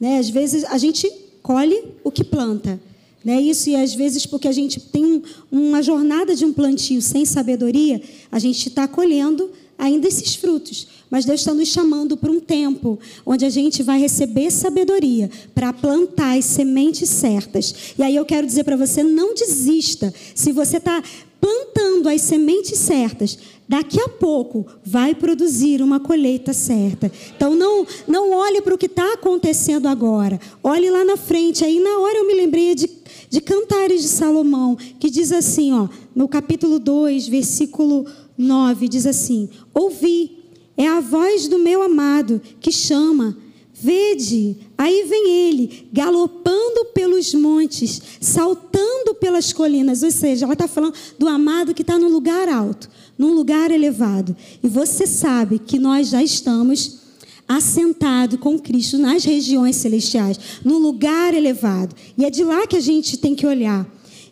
Né? 0.00 0.18
Às 0.18 0.28
vezes 0.28 0.64
a 0.64 0.78
gente 0.78 1.10
colhe 1.42 1.82
o 2.04 2.10
que 2.10 2.22
planta. 2.22 2.80
Né? 3.24 3.40
Isso, 3.40 3.68
e 3.70 3.74
às 3.74 3.92
vezes, 3.92 4.24
porque 4.24 4.46
a 4.46 4.52
gente 4.52 4.78
tem 4.78 5.04
um, 5.04 5.22
uma 5.50 5.82
jornada 5.82 6.36
de 6.36 6.44
um 6.44 6.52
plantio 6.52 7.02
sem 7.02 7.24
sabedoria, 7.24 8.00
a 8.30 8.38
gente 8.38 8.68
está 8.68 8.86
colhendo 8.86 9.50
ainda 9.78 10.08
esses 10.08 10.34
frutos. 10.34 10.86
Mas 11.10 11.24
Deus 11.24 11.40
está 11.40 11.54
nos 11.54 11.68
chamando 11.68 12.16
para 12.16 12.30
um 12.30 12.40
tempo 12.40 12.98
onde 13.24 13.44
a 13.44 13.50
gente 13.50 13.82
vai 13.82 14.00
receber 14.00 14.50
sabedoria 14.50 15.30
para 15.54 15.72
plantar 15.72 16.36
as 16.36 16.44
sementes 16.44 17.08
certas. 17.08 17.94
E 17.98 18.02
aí 18.02 18.16
eu 18.16 18.24
quero 18.24 18.46
dizer 18.46 18.64
para 18.64 18.76
você: 18.76 19.02
não 19.02 19.34
desista. 19.34 20.12
Se 20.34 20.52
você 20.52 20.78
está 20.78 21.02
plantando 21.40 22.08
as 22.08 22.22
sementes 22.22 22.78
certas, 22.78 23.38
daqui 23.68 24.00
a 24.00 24.08
pouco 24.08 24.66
vai 24.84 25.14
produzir 25.14 25.80
uma 25.80 26.00
colheita 26.00 26.52
certa. 26.52 27.10
Então 27.36 27.54
não, 27.54 27.86
não 28.08 28.32
olhe 28.32 28.60
para 28.60 28.74
o 28.74 28.78
que 28.78 28.86
está 28.86 29.14
acontecendo 29.14 29.86
agora. 29.86 30.40
Olhe 30.62 30.90
lá 30.90 31.04
na 31.04 31.16
frente. 31.16 31.64
Aí 31.64 31.78
na 31.78 31.98
hora 31.98 32.18
eu 32.18 32.26
me 32.26 32.34
lembrei 32.34 32.74
de, 32.74 32.90
de 33.28 33.40
Cantares 33.40 34.02
de 34.02 34.08
Salomão, 34.08 34.76
que 34.98 35.10
diz 35.10 35.30
assim, 35.30 35.72
ó, 35.72 35.88
no 36.14 36.26
capítulo 36.26 36.78
2, 36.78 37.28
versículo 37.28 38.06
9, 38.36 38.88
diz 38.88 39.06
assim: 39.06 39.48
Ouvi 39.72 40.38
é 40.76 40.86
a 40.86 41.00
voz 41.00 41.48
do 41.48 41.58
meu 41.58 41.82
amado 41.82 42.40
que 42.60 42.70
chama. 42.70 43.36
Vede, 43.78 44.56
aí 44.76 45.04
vem 45.06 45.30
ele, 45.48 45.86
galopando 45.92 46.86
pelos 46.94 47.34
montes, 47.34 48.00
saltando 48.20 49.14
pelas 49.20 49.52
colinas. 49.52 50.02
Ou 50.02 50.10
seja, 50.10 50.46
ela 50.46 50.54
está 50.54 50.66
falando 50.66 50.94
do 51.18 51.28
amado 51.28 51.74
que 51.74 51.82
está 51.82 51.98
no 51.98 52.08
lugar 52.08 52.48
alto, 52.48 52.88
num 53.18 53.34
lugar 53.34 53.70
elevado. 53.70 54.34
E 54.62 54.68
você 54.68 55.06
sabe 55.06 55.58
que 55.58 55.78
nós 55.78 56.08
já 56.08 56.22
estamos 56.22 57.00
assentados 57.46 58.40
com 58.40 58.58
Cristo 58.58 58.96
nas 58.98 59.24
regiões 59.24 59.76
celestiais, 59.76 60.38
no 60.64 60.78
lugar 60.78 61.34
elevado. 61.34 61.94
E 62.16 62.24
é 62.24 62.30
de 62.30 62.42
lá 62.42 62.66
que 62.66 62.76
a 62.76 62.80
gente 62.80 63.18
tem 63.18 63.34
que 63.34 63.46
olhar. 63.46 63.86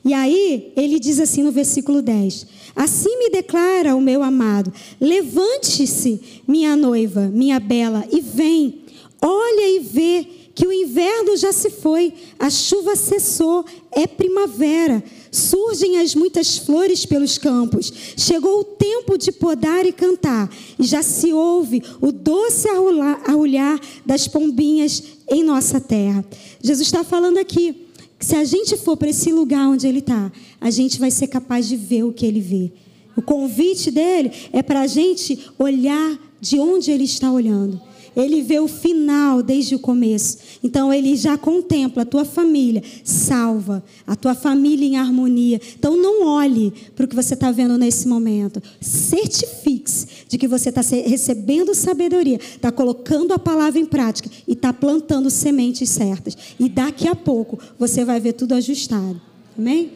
E 0.05 0.13
aí, 0.13 0.73
ele 0.77 1.01
diz 1.01 1.19
assim 1.19 1.43
no 1.43 1.51
versículo 1.51 2.03
10: 2.03 2.47
Assim 2.77 3.19
me 3.19 3.31
declara 3.31 3.97
o 3.97 4.01
meu 4.01 4.23
amado: 4.23 4.73
Levante-se, 5.01 6.21
minha 6.47 6.77
noiva, 6.77 7.31
minha 7.33 7.59
bela, 7.59 8.05
e 8.13 8.21
vem. 8.21 8.83
Olha 9.23 9.69
e 9.77 9.79
vê 9.79 10.27
que 10.55 10.67
o 10.67 10.73
inverno 10.73 11.37
já 11.37 11.51
se 11.51 11.71
foi, 11.71 12.13
a 12.39 12.49
chuva 12.49 12.95
cessou, 12.95 13.65
é 13.91 14.07
primavera. 14.07 15.03
Surgem 15.31 15.99
as 15.99 16.15
muitas 16.15 16.59
flores 16.59 17.05
pelos 17.05 17.39
campos. 17.39 17.93
Chegou 18.17 18.61
o 18.61 18.65
tempo 18.65 19.19
de 19.19 19.33
podar 19.33 19.85
e 19.85 19.93
cantar. 19.93 20.49
E 20.79 20.85
já 20.85 21.03
se 21.03 21.33
ouve 21.33 21.83
o 22.01 22.13
doce 22.13 22.69
arrulhar 22.69 23.81
das 24.07 24.29
pombinhas 24.29 25.03
em 25.29 25.43
nossa 25.43 25.81
terra. 25.81 26.25
Jesus 26.63 26.87
está 26.87 27.03
falando 27.03 27.39
aqui 27.39 27.84
se 28.25 28.35
a 28.35 28.45
gente 28.45 28.77
for 28.79 28.97
para 28.97 29.11
esse 29.11 29.31
lugar 29.31 29.68
onde 29.68 29.87
ele 29.87 29.99
está, 29.99 30.33
a 30.59 30.70
gente 30.70 30.99
vai 30.99 31.11
ser 31.11 31.27
capaz 31.27 31.68
de 31.68 31.77
ver 31.77 32.05
o 32.05 32.12
que 32.12 32.25
ele 32.25 32.41
vê. 32.41 32.72
O 33.14 33.20
convite 33.20 33.91
dele 33.91 34.33
é 34.51 34.62
para 34.62 34.81
a 34.81 34.87
gente 34.87 35.47
olhar 35.59 36.18
de 36.41 36.59
onde 36.59 36.91
ele 36.91 37.05
está 37.05 37.31
olhando. 37.31 37.81
Ele 38.17 38.43
vê 38.43 38.61
o 38.61 38.69
final 38.69 39.43
desde 39.43 39.75
o 39.75 39.79
começo. 39.79 40.39
Então 40.62 40.93
ele 40.93 41.17
já 41.17 41.37
contempla 41.37 42.03
a 42.03 42.07
tua 42.07 42.25
família 42.25 42.83
salva, 43.03 43.83
a 44.07 44.15
tua 44.15 44.35
família 44.35 44.87
em 44.87 44.97
harmonia. 44.97 45.61
Então 45.79 45.97
não 45.97 46.27
olhe 46.27 46.73
para 46.95 47.05
o 47.05 47.09
que 47.09 47.15
você 47.15 47.35
está 47.35 47.51
vendo 47.51 47.77
nesse 47.77 48.07
momento. 48.07 48.62
Certifique-se 48.81 50.07
de 50.29 50.39
que 50.39 50.47
você 50.47 50.69
está 50.69 50.81
recebendo 50.81 51.75
sabedoria, 51.75 52.37
está 52.37 52.71
colocando 52.71 53.33
a 53.33 53.39
palavra 53.39 53.81
em 53.81 53.87
prática 53.87 54.31
e 54.47 54.53
está 54.53 54.73
plantando 54.73 55.31
sementes 55.31 55.89
certas. 55.91 56.37
E 56.59 56.69
daqui 56.69 57.09
a 57.09 57.15
pouco 57.15 57.59
você 57.79 58.05
vai 58.05 58.21
ver 58.21 58.35
tudo 58.35 58.55
ajustado. 58.55 59.21
Amém? 59.59 59.93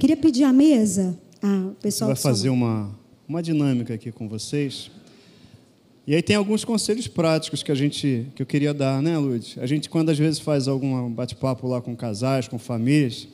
Queria 0.00 0.16
pedir 0.16 0.44
a 0.44 0.52
mesa. 0.52 1.16
Ah, 1.42 1.68
o 1.70 1.74
pessoal 1.74 2.08
vai 2.08 2.16
fazer 2.16 2.48
uma, 2.48 2.90
uma 3.28 3.42
dinâmica 3.42 3.94
aqui 3.94 4.10
com 4.10 4.28
vocês. 4.28 4.90
E 6.06 6.14
aí 6.14 6.22
tem 6.22 6.36
alguns 6.36 6.64
conselhos 6.64 7.08
práticos 7.08 7.64
que 7.64 7.72
a 7.72 7.74
gente 7.74 8.28
que 8.36 8.40
eu 8.40 8.46
queria 8.46 8.72
dar, 8.72 9.02
né, 9.02 9.18
Lud? 9.18 9.58
A 9.60 9.66
gente 9.66 9.90
quando 9.90 10.10
às 10.10 10.16
vezes 10.16 10.38
faz 10.38 10.68
algum 10.68 11.10
bate-papo 11.10 11.66
lá 11.66 11.80
com 11.80 11.96
casais, 11.96 12.46
com 12.46 12.60
famílias, 12.60 13.26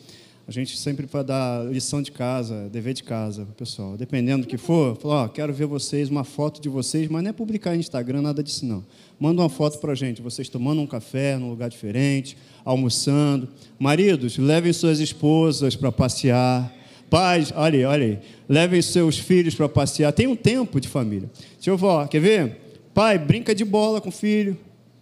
a 0.49 0.51
gente 0.51 0.79
sempre 0.79 1.05
vai 1.05 1.23
dar 1.23 1.67
lição 1.71 2.01
de 2.01 2.11
casa, 2.11 2.71
dever 2.71 2.95
de 2.95 3.03
casa, 3.03 3.47
pessoal. 3.59 3.95
Dependendo 3.99 4.47
do 4.47 4.49
que 4.49 4.57
for, 4.57 4.97
fala, 4.97 5.25
ó, 5.25 5.29
quero 5.29 5.53
ver 5.53 5.67
vocês, 5.67 6.09
uma 6.09 6.25
foto 6.25 6.63
de 6.63 6.71
vocês, 6.71 7.09
mas 7.09 7.23
não 7.23 7.29
é 7.29 7.33
publicar 7.35 7.73
no 7.73 7.77
Instagram, 7.77 8.23
nada 8.23 8.43
disso 8.43 8.65
não. 8.65 8.83
Manda 9.21 9.43
uma 9.43 9.51
foto 9.51 9.79
para 9.79 9.93
a 9.93 9.95
gente, 9.95 10.23
vocês 10.23 10.49
tomando 10.49 10.81
um 10.81 10.87
café 10.87 11.37
num 11.37 11.51
lugar 11.51 11.69
diferente, 11.69 12.39
almoçando. 12.65 13.49
Maridos, 13.79 14.39
levem 14.39 14.73
suas 14.73 14.99
esposas 14.99 15.77
para 15.77 15.93
passear. 15.93 16.75
Pais, 17.11 17.53
olha 17.55 17.79
aí, 17.79 17.85
olha 17.85 18.07
aí. 18.07 18.19
Levem 18.49 18.81
seus 18.81 19.19
filhos 19.19 19.55
para 19.55 19.69
passear. 19.69 20.11
Tem 20.13 20.27
um 20.27 20.35
tempo 20.35 20.81
de 20.81 20.89
família. 20.89 21.31
Deixa 21.57 21.69
eu 21.69 21.77
ver, 21.77 22.09
quer 22.09 22.21
ver? 22.21 22.62
Pai, 22.95 23.19
brinca 23.19 23.55
de 23.55 23.65
bola 23.65 24.01
com 24.01 24.11
o 24.11 24.13
filho, 24.13 24.57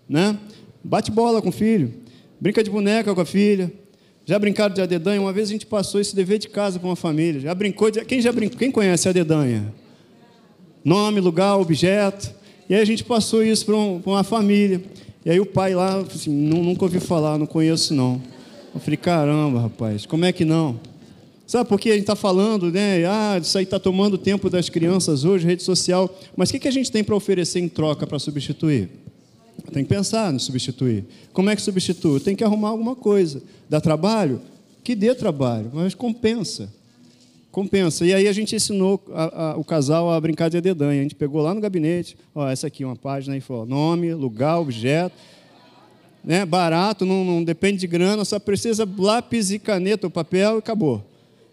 né? 0.08 0.38
Bate 0.82 1.10
bola 1.10 1.42
com 1.42 1.48
o 1.48 1.52
filho, 1.52 1.92
brinca 2.40 2.62
de 2.62 2.70
boneca 2.70 3.14
com 3.14 3.20
a 3.20 3.26
filha. 3.26 3.72
Já 4.24 4.38
brincaram 4.38 4.72
de 4.72 4.80
adedanha? 4.80 5.20
Uma 5.20 5.32
vez 5.32 5.48
a 5.48 5.52
gente 5.52 5.66
passou 5.66 6.00
esse 6.00 6.14
dever 6.14 6.38
de 6.38 6.48
casa 6.48 6.78
com 6.78 6.86
uma 6.86 6.94
família. 6.94 7.40
Já 7.40 7.54
brincou 7.54 7.90
de... 7.90 8.04
Quem 8.04 8.20
já 8.20 8.30
brincou? 8.30 8.58
Quem 8.58 8.70
conhece 8.70 9.08
a 9.08 9.10
adedanha? 9.10 9.74
Nome, 10.84 11.20
lugar, 11.20 11.56
objeto. 11.56 12.32
E 12.68 12.74
aí 12.74 12.80
a 12.80 12.84
gente 12.84 13.02
passou 13.02 13.42
isso 13.42 13.66
para 13.66 13.74
um, 13.74 14.00
uma 14.06 14.22
família. 14.22 14.80
E 15.24 15.30
aí 15.30 15.40
o 15.40 15.46
pai 15.46 15.74
lá, 15.74 15.98
assim, 15.98 16.30
nunca 16.30 16.84
ouvi 16.84 17.00
falar, 17.00 17.38
não 17.38 17.46
conheço 17.46 17.92
não. 17.92 18.22
Eu 18.72 18.80
falei, 18.80 18.96
caramba, 18.96 19.62
rapaz, 19.62 20.06
como 20.06 20.24
é 20.24 20.32
que 20.32 20.44
não? 20.44 20.78
Sabe 21.50 21.68
por 21.68 21.80
que 21.80 21.88
a 21.90 21.94
gente 21.94 22.02
está 22.02 22.14
falando, 22.14 22.70
né? 22.70 23.04
Ah, 23.04 23.36
isso 23.42 23.58
aí 23.58 23.64
está 23.64 23.76
tomando 23.76 24.16
tempo 24.16 24.48
das 24.48 24.68
crianças 24.68 25.24
hoje, 25.24 25.44
rede 25.44 25.64
social. 25.64 26.08
Mas 26.36 26.48
o 26.48 26.52
que, 26.52 26.60
que 26.60 26.68
a 26.68 26.70
gente 26.70 26.92
tem 26.92 27.02
para 27.02 27.16
oferecer 27.16 27.58
em 27.58 27.68
troca 27.68 28.06
para 28.06 28.20
substituir? 28.20 28.88
Tem 29.72 29.82
que 29.82 29.88
pensar 29.88 30.32
no 30.32 30.38
substituir. 30.38 31.04
Como 31.32 31.50
é 31.50 31.56
que 31.56 31.62
substitui? 31.62 32.20
Tem 32.20 32.36
que 32.36 32.44
arrumar 32.44 32.68
alguma 32.68 32.94
coisa. 32.94 33.42
Dá 33.68 33.80
trabalho? 33.80 34.40
Que 34.84 34.94
dê 34.94 35.12
trabalho, 35.12 35.72
mas 35.74 35.92
compensa. 35.92 36.72
Compensa. 37.50 38.06
E 38.06 38.14
aí 38.14 38.28
a 38.28 38.32
gente 38.32 38.54
ensinou 38.54 39.02
a, 39.12 39.46
a, 39.46 39.56
o 39.56 39.64
casal 39.64 40.08
a 40.08 40.20
brincar 40.20 40.50
de 40.50 40.56
adedanha. 40.56 41.00
A 41.00 41.02
gente 41.02 41.16
pegou 41.16 41.42
lá 41.42 41.52
no 41.52 41.60
gabinete, 41.60 42.16
ó, 42.32 42.48
essa 42.48 42.68
aqui, 42.68 42.84
uma 42.84 42.94
página 42.94 43.34
aí, 43.34 43.40
falou, 43.40 43.66
nome, 43.66 44.14
lugar, 44.14 44.60
objeto. 44.60 45.16
Né, 46.22 46.46
barato, 46.46 47.04
não, 47.04 47.24
não 47.24 47.42
depende 47.42 47.78
de 47.78 47.88
grana, 47.88 48.24
só 48.24 48.38
precisa 48.38 48.88
lápis 48.96 49.50
e 49.50 49.58
caneta 49.58 50.06
ou 50.06 50.10
papel 50.12 50.54
e 50.54 50.58
acabou. 50.60 51.09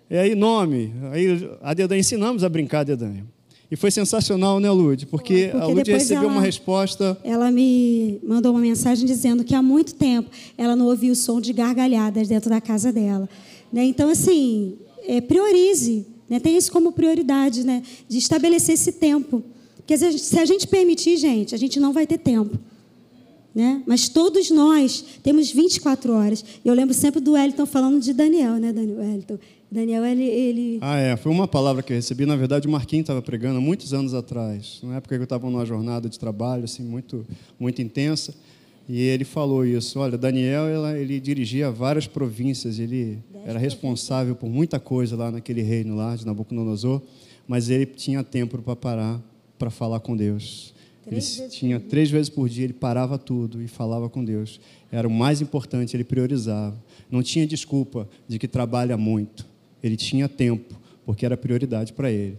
E 0.10 0.16
aí, 0.16 0.36
nome. 0.36 0.93
Aí, 1.12 1.49
a 1.62 1.74
dedanha, 1.74 1.99
ensinamos 1.99 2.43
a 2.43 2.49
brincar 2.49 2.84
dedanha. 2.84 3.26
E 3.70 3.76
foi 3.76 3.91
sensacional, 3.91 4.60
né, 4.62 4.72
Lud? 4.72 5.05
Porque, 5.08 5.49
porque 5.51 5.64
a 5.64 5.68
Lud 5.68 5.91
recebeu 5.91 6.24
ela, 6.24 6.32
uma 6.32 6.41
resposta. 6.41 7.18
Ela 7.24 7.51
me 7.51 8.18
mandou 8.24 8.53
uma 8.53 8.62
mensagem 8.62 9.05
dizendo 9.05 9.43
que 9.43 9.53
há 9.53 9.62
muito 9.62 9.93
tempo 9.95 10.30
ela 10.58 10.76
não 10.76 10.86
ouvia 10.86 11.12
o 11.12 11.16
som 11.16 11.41
de 11.41 11.51
gargalhadas 11.51 12.30
dentro 12.30 12.49
da 12.49 12.62
casa 12.62 12.93
dela. 12.93 13.28
Né? 13.72 13.84
Então, 13.84 14.10
assim, 14.10 14.78
é, 15.05 15.20
priorize. 15.20 16.05
Né? 16.30 16.39
Tenha 16.39 16.58
isso 16.58 16.72
como 16.72 16.93
prioridade, 16.93 17.66
né? 17.66 17.84
de 18.08 18.18
estabelecer 18.18 18.76
esse 18.76 18.93
tempo. 18.93 19.43
Porque 19.76 19.97
se 19.97 20.39
a 20.39 20.45
gente 20.45 20.66
permitir, 20.68 21.18
gente, 21.18 21.53
a 21.53 21.58
gente 21.58 21.78
não 21.78 21.91
vai 21.91 22.08
ter 22.08 22.18
tempo. 22.18 22.58
Né? 23.53 23.82
Mas 23.86 24.08
todos 24.08 24.49
nós 24.49 25.03
temos 25.24 25.51
24 25.51 26.14
horas. 26.14 26.45
Eu 26.64 26.74
lembro 26.74 26.93
sempre 26.93 27.20
do 27.20 27.34
Wellington 27.34 27.66
falando 27.66 27.99
de 27.99 28.14
Daniel, 28.14 28.58
né, 28.58 28.72
Daniel? 28.72 28.99
Wellington. 28.99 29.39
Daniel, 29.70 30.05
ele, 30.05 30.24
ele, 30.24 30.80
Ah, 30.82 30.97
é. 30.97 31.18
Foi 31.18 31.32
uma 31.32 31.47
palavra 31.47 31.84
que 31.84 31.91
eu 31.91 31.95
recebi. 31.97 32.26
Na 32.26 32.38
verdade, 32.38 32.68
o 32.68 32.72
Marquinhos 32.72 33.03
estava 33.03 33.22
pregando 33.22 33.61
muitos 33.61 33.93
anos 33.93 34.13
atrás. 34.13 34.80
Na 34.82 34.95
época 34.95 35.15
que 35.15 35.22
eu 35.22 35.26
estava 35.26 35.49
numa 35.49 35.65
jornada 35.65 36.07
de 36.07 36.18
trabalho 36.18 36.63
assim 36.63 36.84
muito, 36.84 37.26
muito 37.59 37.82
intensa. 37.82 38.34
E 38.88 39.01
ele 39.01 39.26
falou 39.26 39.65
isso. 39.65 39.99
Olha, 39.99 40.18
Daniel, 40.18 40.68
ela, 40.68 40.97
ele 40.97 41.20
dirigia 41.20 41.70
várias 41.70 42.07
províncias. 42.07 42.80
Ele 42.80 43.20
era 43.45 43.59
responsável 43.59 44.36
por 44.36 44.49
muita 44.49 44.80
coisa 44.80 45.18
lá 45.18 45.30
naquele 45.30 45.61
reino 45.61 45.95
lá 45.95 46.15
de 46.15 46.26
Nabucodonosor. 46.26 47.01
Mas 47.45 47.70
ele 47.70 47.86
tinha 47.86 48.24
tempo 48.24 48.61
para 48.61 48.76
parar 48.76 49.22
para 49.59 49.70
falar 49.70 49.99
com 49.99 50.15
Deus. 50.15 50.74
Três 51.03 51.39
ele 51.39 51.49
tinha 51.49 51.80
três 51.80 52.09
vezes 52.09 52.30
por 52.30 52.47
dia, 52.47 52.65
ele 52.65 52.74
parava 52.74 53.18
tudo 53.18 53.61
e 53.61 53.68
falava 53.68 54.09
com 54.09 54.24
Deus. 54.24 54.59
Era 54.91 55.07
o 55.07 55.11
mais 55.11 55.41
importante, 55.41 55.95
ele 55.95 56.03
priorizava. 56.03 56.78
Não 57.09 57.24
tinha 57.24 57.47
desculpa 57.47 58.07
de 58.28 58.38
que 58.38 58.47
trabalha 58.47 58.97
muito 58.97 59.45
ele 59.82 59.95
tinha 59.95 60.28
tempo, 60.28 60.75
porque 61.05 61.25
era 61.25 61.38
prioridade 61.38 61.93
para 61.93 62.11
ele. 62.11 62.38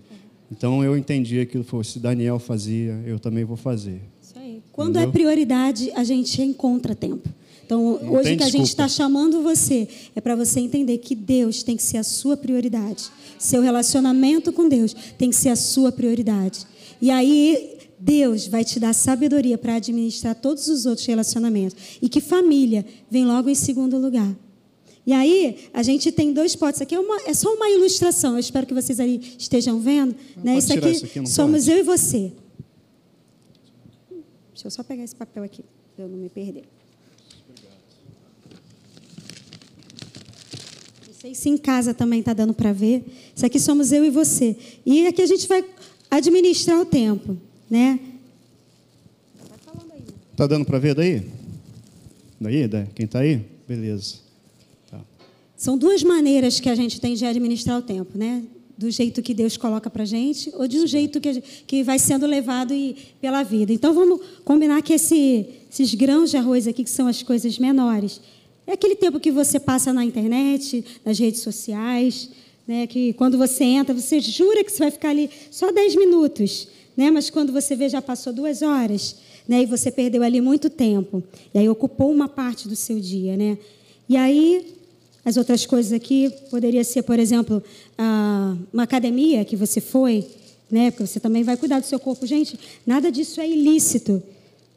Então 0.51 0.83
eu 0.83 0.97
entendi 0.97 1.41
aquilo, 1.41 1.65
se 1.85 1.99
Daniel 1.99 2.39
fazia, 2.39 3.03
eu 3.07 3.19
também 3.19 3.45
vou 3.45 3.57
fazer. 3.57 4.01
Isso 4.23 4.39
aí. 4.39 4.63
Quando 4.73 4.97
é 4.97 5.03
Entendeu? 5.03 5.09
é 5.09 5.13
prioridade, 5.13 5.91
a 5.95 6.05
gente 6.05 6.41
encontra 6.43 6.95
tempo. 6.95 7.29
Então, 7.65 8.01
Não 8.03 8.15
hoje 8.15 8.35
que 8.35 8.45
a 8.45 8.49
gente 8.49 8.69
está 8.69 8.89
chamando 8.89 9.43
você 9.43 9.87
é 10.17 10.23
para 10.23 10.35
você 10.35 10.59
entender 10.59 10.97
que 10.99 11.15
Deus 11.15 11.63
tem 11.63 11.77
que 11.77 11.83
ser 11.83 11.99
a 11.99 12.03
sua 12.03 12.35
prioridade. 12.35 13.11
Seu 13.39 13.61
relacionamento 13.61 14.55
com 14.55 14.67
Deus 14.67 14.95
tem 15.19 15.29
que 15.29 15.37
ser 15.37 15.51
a 15.51 15.57
sua 15.57 15.93
prioridade. 15.93 16.67
E 16.99 17.11
aí 17.11 17.77
Deus 18.01 18.47
vai 18.47 18.65
te 18.65 18.81
dar 18.81 18.95
sabedoria 18.95 19.59
para 19.59 19.75
administrar 19.75 20.35
todos 20.35 20.69
os 20.69 20.87
outros 20.87 21.07
relacionamentos. 21.07 21.99
E 22.01 22.09
que 22.09 22.23
família 22.23 22.87
vem 23.11 23.27
logo 23.27 23.51
em 23.51 23.55
segundo 23.55 23.99
lugar. 23.99 24.35
E 25.09 25.13
aí, 25.15 25.71
a 25.73 25.83
gente 25.83 26.13
tem 26.13 26.35
dois 26.35 26.55
potes. 26.55 26.83
Aqui 26.83 26.95
é, 26.95 27.01
uma- 27.01 27.23
é 27.23 27.33
só 27.33 27.55
uma 27.55 27.67
ilustração. 27.71 28.35
Eu 28.35 28.41
espero 28.41 28.67
que 28.67 28.75
vocês 28.75 29.01
ali 29.01 29.37
estejam 29.39 29.81
vendo. 29.81 30.15
Né? 30.45 30.59
Isso 30.59 30.71
aqui 30.71 30.87
isso 30.91 31.05
aqui, 31.07 31.27
somos 31.27 31.61
pode? 31.65 31.71
eu 31.71 31.79
e 31.79 31.83
você. 31.83 32.31
Deixa 34.53 34.67
eu 34.67 34.71
só 34.71 34.83
pegar 34.83 35.03
esse 35.03 35.17
papel 35.17 35.43
aqui, 35.43 35.65
para 35.97 36.05
eu 36.05 36.09
não 36.11 36.19
me 36.19 36.29
perder. 36.29 36.65
Não 41.07 41.15
sei 41.19 41.35
se 41.35 41.49
em 41.49 41.57
casa 41.57 41.95
também 41.95 42.21
está 42.21 42.35
dando 42.35 42.53
para 42.53 42.71
ver. 42.75 43.03
Isso 43.35 43.47
aqui 43.47 43.59
somos 43.59 43.93
eu 43.93 44.05
e 44.05 44.11
você. 44.11 44.55
E 44.85 45.07
aqui 45.07 45.23
a 45.23 45.27
gente 45.27 45.49
vai 45.49 45.65
administrar 46.11 46.79
o 46.79 46.85
tempo, 46.85 47.35
né? 47.71 47.99
Tá 50.37 50.47
dando 50.47 50.67
para 50.67 50.79
ver 50.79 50.95
daí? 50.95 51.23
Daí, 52.39 52.69
da- 52.69 52.85
quem 52.95 53.07
está 53.07 53.21
aí? 53.21 53.43
Beleza. 53.67 54.28
São 55.59 55.77
duas 55.77 56.03
maneiras 56.05 56.61
que 56.61 56.69
a 56.71 56.75
gente 56.77 57.01
tem 57.01 57.15
de 57.15 57.27
administrar 57.27 57.79
o 57.79 57.83
tempo, 57.83 58.17
né? 58.17 58.45
Do 58.79 58.89
jeito 58.93 59.21
que 59.21 59.35
Deus 59.35 59.57
coloca 59.57 59.91
para 59.91 60.05
gente 60.05 60.53
ou 60.55 60.69
de 60.69 60.79
um 60.79 60.87
jeito 60.87 61.21
que, 61.21 61.33
gente- 61.33 61.65
que 61.67 61.83
vai 61.83 61.99
sendo 61.99 62.27
levado 62.27 62.73
e, 62.73 62.95
pela 63.21 63.43
vida. 63.43 63.73
Então 63.73 63.93
vamos 63.93 64.21
combinar 64.45 64.81
que 64.83 64.93
esse- 64.93 65.47
esses 65.69 65.93
grãos 65.95 66.31
de 66.31 66.37
arroz 66.37 66.69
aqui, 66.69 66.85
que 66.85 66.91
são 66.91 67.09
as 67.09 67.21
coisas 67.25 67.59
menores, 67.59 68.21
é 68.69 68.73
aquele 68.75 68.95
tempo 68.95 69.19
que 69.19 69.33
você 69.33 69.59
passa 69.59 69.93
na 69.93 70.05
internet, 70.05 70.85
nas 71.05 71.19
redes 71.19 71.41
sociais, 71.41 72.31
né? 72.69 72.87
Que 72.87 73.13
quando 73.15 73.37
você 73.37 73.65
entra, 73.65 73.93
você 73.93 74.21
jura 74.21 74.63
que 74.63 74.71
você 74.71 74.79
vai 74.79 74.91
ficar 74.93 75.09
ali 75.11 75.29
só 75.51 75.73
10 75.73 75.97
minutos, 75.97 76.69
né? 76.97 77.11
Mas 77.11 77.31
quando 77.31 77.53
você 77.53 77.75
vê 77.75 77.89
já 77.89 78.01
passou 78.01 78.33
duas 78.33 78.63
horas, 78.63 79.17
né? 79.49 79.63
E 79.63 79.67
você 79.67 79.91
perdeu 79.91 80.23
ali 80.23 80.41
muito 80.41 80.71
tempo 80.71 81.21
e 81.53 81.59
aí 81.59 81.69
ocupou 81.69 82.13
uma 82.13 82.29
parte 82.29 82.69
do 82.69 82.77
seu 82.77 83.01
dia, 83.01 83.37
né? 83.37 83.59
E 84.09 84.17
aí 84.17 84.78
as 85.29 85.37
outras 85.37 85.67
coisas 85.67 85.93
aqui 85.93 86.33
poderia 86.51 86.83
ser, 86.83 87.03
por 87.03 87.19
exemplo, 87.19 87.63
uma 88.73 88.85
academia 88.85 89.45
que 89.45 89.57
você 89.57 89.79
foi, 89.79 90.27
né? 90.71 90.91
Porque 90.91 91.07
você 91.07 91.21
também 91.21 91.43
vai 91.43 91.55
cuidar 91.55 91.81
do 91.81 91.87
seu 91.87 92.01
corpo. 92.01 92.27
Gente, 92.27 92.59
nada 92.87 93.13
disso 93.13 93.39
é 93.39 93.47
ilícito, 93.47 94.23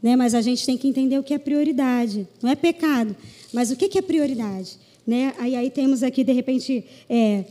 né? 0.03 0.17
Mas 0.17 0.35
a 0.35 0.41
gente 0.41 0.65
tem 0.65 0.77
que 0.77 0.89
entender 0.89 1.17
o 1.17 1.23
que 1.23 1.33
é 1.33 1.37
prioridade. 1.37 2.27
Não 2.41 2.49
é 2.49 2.55
pecado, 2.55 3.15
mas 3.53 3.71
o 3.71 3.77
que 3.77 3.97
é 3.97 4.01
prioridade, 4.01 4.77
né? 5.07 5.33
Aí, 5.39 5.55
aí 5.55 5.69
temos 5.69 6.03
aqui 6.03 6.21
de 6.21 6.33
repente 6.33 6.83
é, 7.09 7.45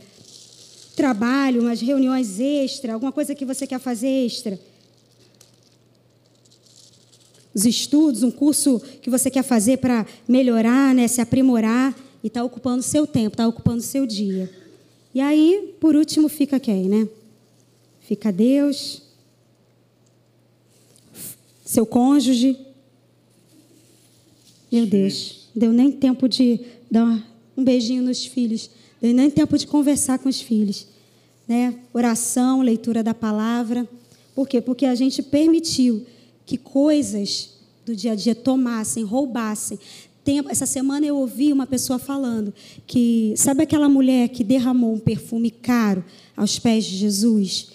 trabalho, 0.95 1.61
umas 1.61 1.81
reuniões 1.81 2.39
extra, 2.39 2.93
alguma 2.93 3.11
coisa 3.11 3.33
que 3.33 3.45
você 3.45 3.65
quer 3.65 3.79
fazer 3.79 4.07
extra 4.07 4.59
os 7.53 7.65
estudos, 7.65 8.23
um 8.23 8.31
curso 8.31 8.81
que 9.01 9.09
você 9.09 9.29
quer 9.29 9.43
fazer 9.43 9.77
para 9.77 10.05
melhorar, 10.25 10.95
né, 10.95 11.05
se 11.07 11.19
aprimorar, 11.19 11.93
e 12.23 12.27
está 12.27 12.43
ocupando 12.43 12.83
seu 12.83 13.07
tempo, 13.07 13.33
está 13.33 13.47
ocupando 13.47 13.81
seu 13.81 14.05
dia. 14.05 14.49
E 15.13 15.19
aí, 15.19 15.75
por 15.79 15.95
último, 15.95 16.29
fica 16.29 16.59
quem, 16.59 16.87
né? 16.87 17.07
Fica 17.99 18.31
Deus, 18.31 19.01
seu 21.65 21.85
cônjuge. 21.85 22.57
Meu 24.71 24.85
Deus, 24.85 25.47
deu 25.55 25.71
nem 25.71 25.91
tempo 25.91 26.27
de 26.27 26.59
dar 26.89 27.25
um 27.55 27.63
beijinho 27.63 28.03
nos 28.03 28.25
filhos, 28.25 28.69
deu 29.01 29.13
nem 29.13 29.29
tempo 29.29 29.57
de 29.57 29.67
conversar 29.67 30.19
com 30.19 30.29
os 30.29 30.41
filhos. 30.41 30.87
Né? 31.47 31.75
Oração, 31.93 32.61
leitura 32.61 33.03
da 33.03 33.13
palavra. 33.13 33.87
Por 34.33 34.47
quê? 34.47 34.61
Porque 34.61 34.85
a 34.85 34.95
gente 34.95 35.21
permitiu 35.21 36.05
que 36.45 36.57
coisas 36.57 37.51
do 37.85 37.95
dia 37.95 38.13
a 38.13 38.15
dia 38.15 38.35
tomassem, 38.35 39.03
roubassem. 39.03 39.79
Essa 40.49 40.67
semana 40.67 41.05
eu 41.05 41.17
ouvi 41.17 41.51
uma 41.51 41.65
pessoa 41.65 41.97
falando 41.97 42.53
que, 42.85 43.33
sabe 43.35 43.63
aquela 43.63 43.89
mulher 43.89 44.29
que 44.29 44.43
derramou 44.43 44.93
um 44.93 44.99
perfume 44.99 45.49
caro 45.49 46.05
aos 46.37 46.59
pés 46.59 46.85
de 46.85 46.95
Jesus? 46.95 47.69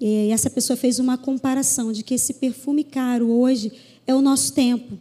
E 0.00 0.30
essa 0.30 0.48
pessoa 0.48 0.78
fez 0.78 0.98
uma 0.98 1.18
comparação 1.18 1.92
de 1.92 2.02
que 2.02 2.14
esse 2.14 2.34
perfume 2.34 2.84
caro 2.84 3.30
hoje 3.30 3.70
é 4.06 4.14
o 4.14 4.22
nosso 4.22 4.54
tempo. 4.54 4.98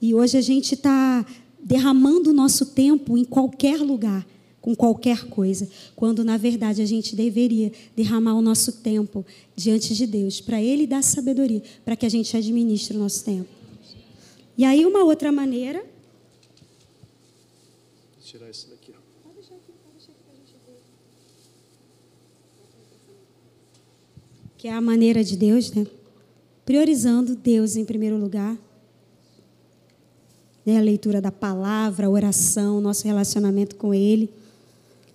E 0.00 0.14
hoje 0.14 0.38
a 0.38 0.40
gente 0.40 0.74
está 0.74 1.26
derramando 1.60 2.30
o 2.30 2.32
nosso 2.32 2.66
tempo 2.66 3.18
em 3.18 3.24
qualquer 3.24 3.80
lugar, 3.80 4.24
com 4.60 4.76
qualquer 4.76 5.24
coisa, 5.24 5.68
quando 5.96 6.22
na 6.22 6.36
verdade 6.36 6.80
a 6.80 6.86
gente 6.86 7.16
deveria 7.16 7.72
derramar 7.96 8.34
o 8.34 8.42
nosso 8.42 8.70
tempo 8.72 9.26
diante 9.56 9.96
de 9.96 10.06
Deus, 10.06 10.40
para 10.40 10.62
Ele 10.62 10.86
dar 10.86 11.02
sabedoria, 11.02 11.62
para 11.84 11.96
que 11.96 12.06
a 12.06 12.08
gente 12.08 12.36
administre 12.36 12.96
o 12.96 13.00
nosso 13.00 13.24
tempo. 13.24 13.57
E 14.58 14.64
aí, 14.64 14.84
uma 14.84 15.04
outra 15.04 15.32
maneira. 15.32 15.78
Vou 15.78 15.88
tirar 18.20 18.50
isso 18.50 18.68
daqui. 18.68 18.88
que 24.58 24.66
é 24.66 24.72
a 24.72 24.80
maneira 24.80 25.22
de 25.22 25.36
Deus, 25.36 25.70
né? 25.70 25.86
Priorizando 26.66 27.36
Deus 27.36 27.76
em 27.76 27.84
primeiro 27.84 28.18
lugar. 28.18 28.58
Né? 30.66 30.76
A 30.76 30.82
leitura 30.82 31.20
da 31.20 31.30
palavra, 31.30 32.08
a 32.08 32.10
oração, 32.10 32.80
nosso 32.80 33.06
relacionamento 33.06 33.76
com 33.76 33.94
Ele, 33.94 34.28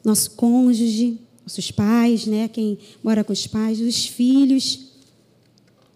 nosso 0.03 0.31
cônjuge, 0.31 1.19
nossos 1.45 1.69
pais, 1.71 2.25
né? 2.25 2.47
Quem 2.47 2.79
mora 3.03 3.21
com 3.21 3.33
os 3.33 3.45
pais, 3.45 3.81
os 3.81 4.07
filhos. 4.07 4.93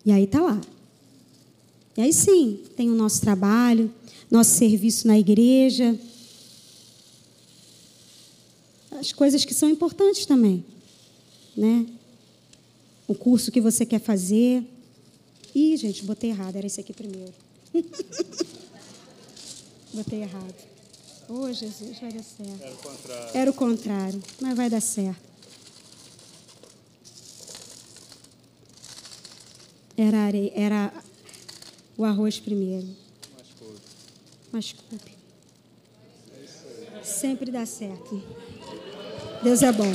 E 0.05 0.11
aí 0.11 0.27
tá 0.27 0.41
lá. 0.41 0.59
E 1.97 2.01
aí 2.01 2.13
sim, 2.13 2.63
tem 2.77 2.89
o 2.89 2.95
nosso 2.95 3.19
trabalho, 3.19 3.91
nosso 4.31 4.51
serviço 4.51 5.07
na 5.07 5.17
igreja. 5.17 5.99
As 8.91 9.11
coisas 9.11 9.43
que 9.43 9.53
são 9.53 9.69
importantes 9.69 10.25
também, 10.25 10.63
né? 11.55 11.85
o 13.07 13.15
curso 13.15 13.51
que 13.51 13.61
você 13.61 13.85
quer 13.85 13.99
fazer. 13.99 14.63
Ih, 15.55 15.77
gente, 15.77 16.03
botei 16.03 16.29
errado, 16.29 16.57
era 16.57 16.67
esse 16.67 16.81
aqui 16.81 16.93
primeiro. 16.93 17.33
botei 19.93 20.21
errado. 20.21 20.55
Ô, 21.29 21.51
Jesus, 21.51 21.99
vai 21.99 22.11
dar 22.11 22.23
certo. 22.23 22.61
Era 22.61 22.71
o 22.71 22.77
contrário. 22.77 23.31
Era 23.33 23.51
o 23.51 23.53
contrário, 23.53 24.23
mas 24.41 24.55
vai 24.55 24.69
dar 24.69 24.81
certo. 24.81 25.27
Era, 29.95 30.29
era 30.53 30.93
o 31.97 32.05
arroz 32.05 32.39
primeiro. 32.39 32.87
Mas 34.51 34.73
culpe. 34.73 35.11
Sempre 37.03 37.51
dá 37.51 37.65
certo. 37.65 38.21
Deus 39.43 39.63
é 39.63 39.71
bom. 39.71 39.91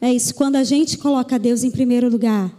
É 0.00 0.12
isso, 0.12 0.34
quando 0.34 0.56
a 0.56 0.62
gente 0.62 0.98
coloca 0.98 1.38
Deus 1.38 1.64
em 1.64 1.70
primeiro 1.70 2.08
lugar, 2.08 2.54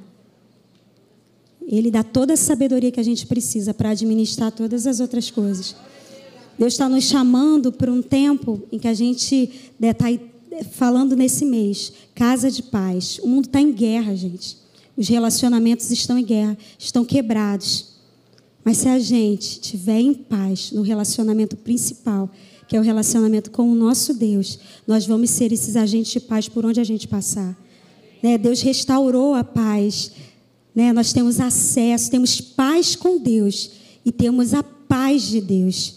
Ele 1.62 1.90
dá 1.90 2.04
toda 2.04 2.34
a 2.34 2.38
sabedoria 2.38 2.92
que 2.92 3.00
a 3.00 3.04
gente 3.04 3.26
precisa 3.26 3.74
para 3.74 3.92
administrar 3.92 4.52
todas 4.52 4.86
as 4.86 5.00
outras 5.00 5.32
coisas. 5.32 5.76
Deus 6.58 6.74
está 6.74 6.90
nos 6.90 7.04
chamando 7.04 7.72
para 7.72 7.92
um 7.92 8.02
tempo 8.02 8.62
em 8.72 8.80
que 8.80 8.88
a 8.88 8.94
gente 8.94 9.72
falando 10.64 11.16
nesse 11.16 11.46
mês, 11.46 11.92
casa 12.14 12.50
de 12.50 12.64
paz. 12.64 13.20
O 13.24 13.28
mundo 13.28 13.46
está 13.46 13.62
em 13.62 13.72
guerra, 13.72 14.16
gente. 14.16 14.58
Os 14.96 15.08
relacionamentos 15.08 15.92
estão 15.92 16.18
em 16.18 16.24
guerra, 16.24 16.58
estão 16.78 17.06
quebrados. 17.06 17.98
Mas 18.64 18.78
se 18.78 18.90
a 18.90 19.00
gente 19.00 19.60
tiver 19.60 20.00
em 20.00 20.14
paz 20.14 20.72
no 20.72 20.82
relacionamento 20.82 21.56
principal, 21.56 22.30
que 22.68 22.76
é 22.76 22.80
o 22.80 22.84
relacionamento 22.84 23.50
com 23.50 23.72
o 23.72 23.76
nosso 23.76 24.14
Deus, 24.14 24.60
nós 24.86 25.06
vamos 25.06 25.30
ser 25.30 25.54
esses 25.54 25.76
agentes 25.76 26.12
de 26.12 26.20
paz 26.20 26.50
por 26.50 26.66
onde 26.66 26.80
a 26.80 26.84
gente 26.84 27.08
passar. 27.08 27.58
Né? 28.22 28.38
Deus 28.38 28.62
restaurou 28.62 29.36
a 29.36 29.44
paz. 29.44 30.12
Né? 30.76 30.92
Nós 30.92 31.14
temos 31.14 31.40
acesso, 31.40 32.12
temos 32.12 32.42
paz 32.42 32.96
com 32.96 33.18
Deus 33.20 33.72
e 34.04 34.12
temos 34.12 34.54
a 34.54 34.64
paz 34.64 35.24
de 35.24 35.40
Deus. 35.40 35.97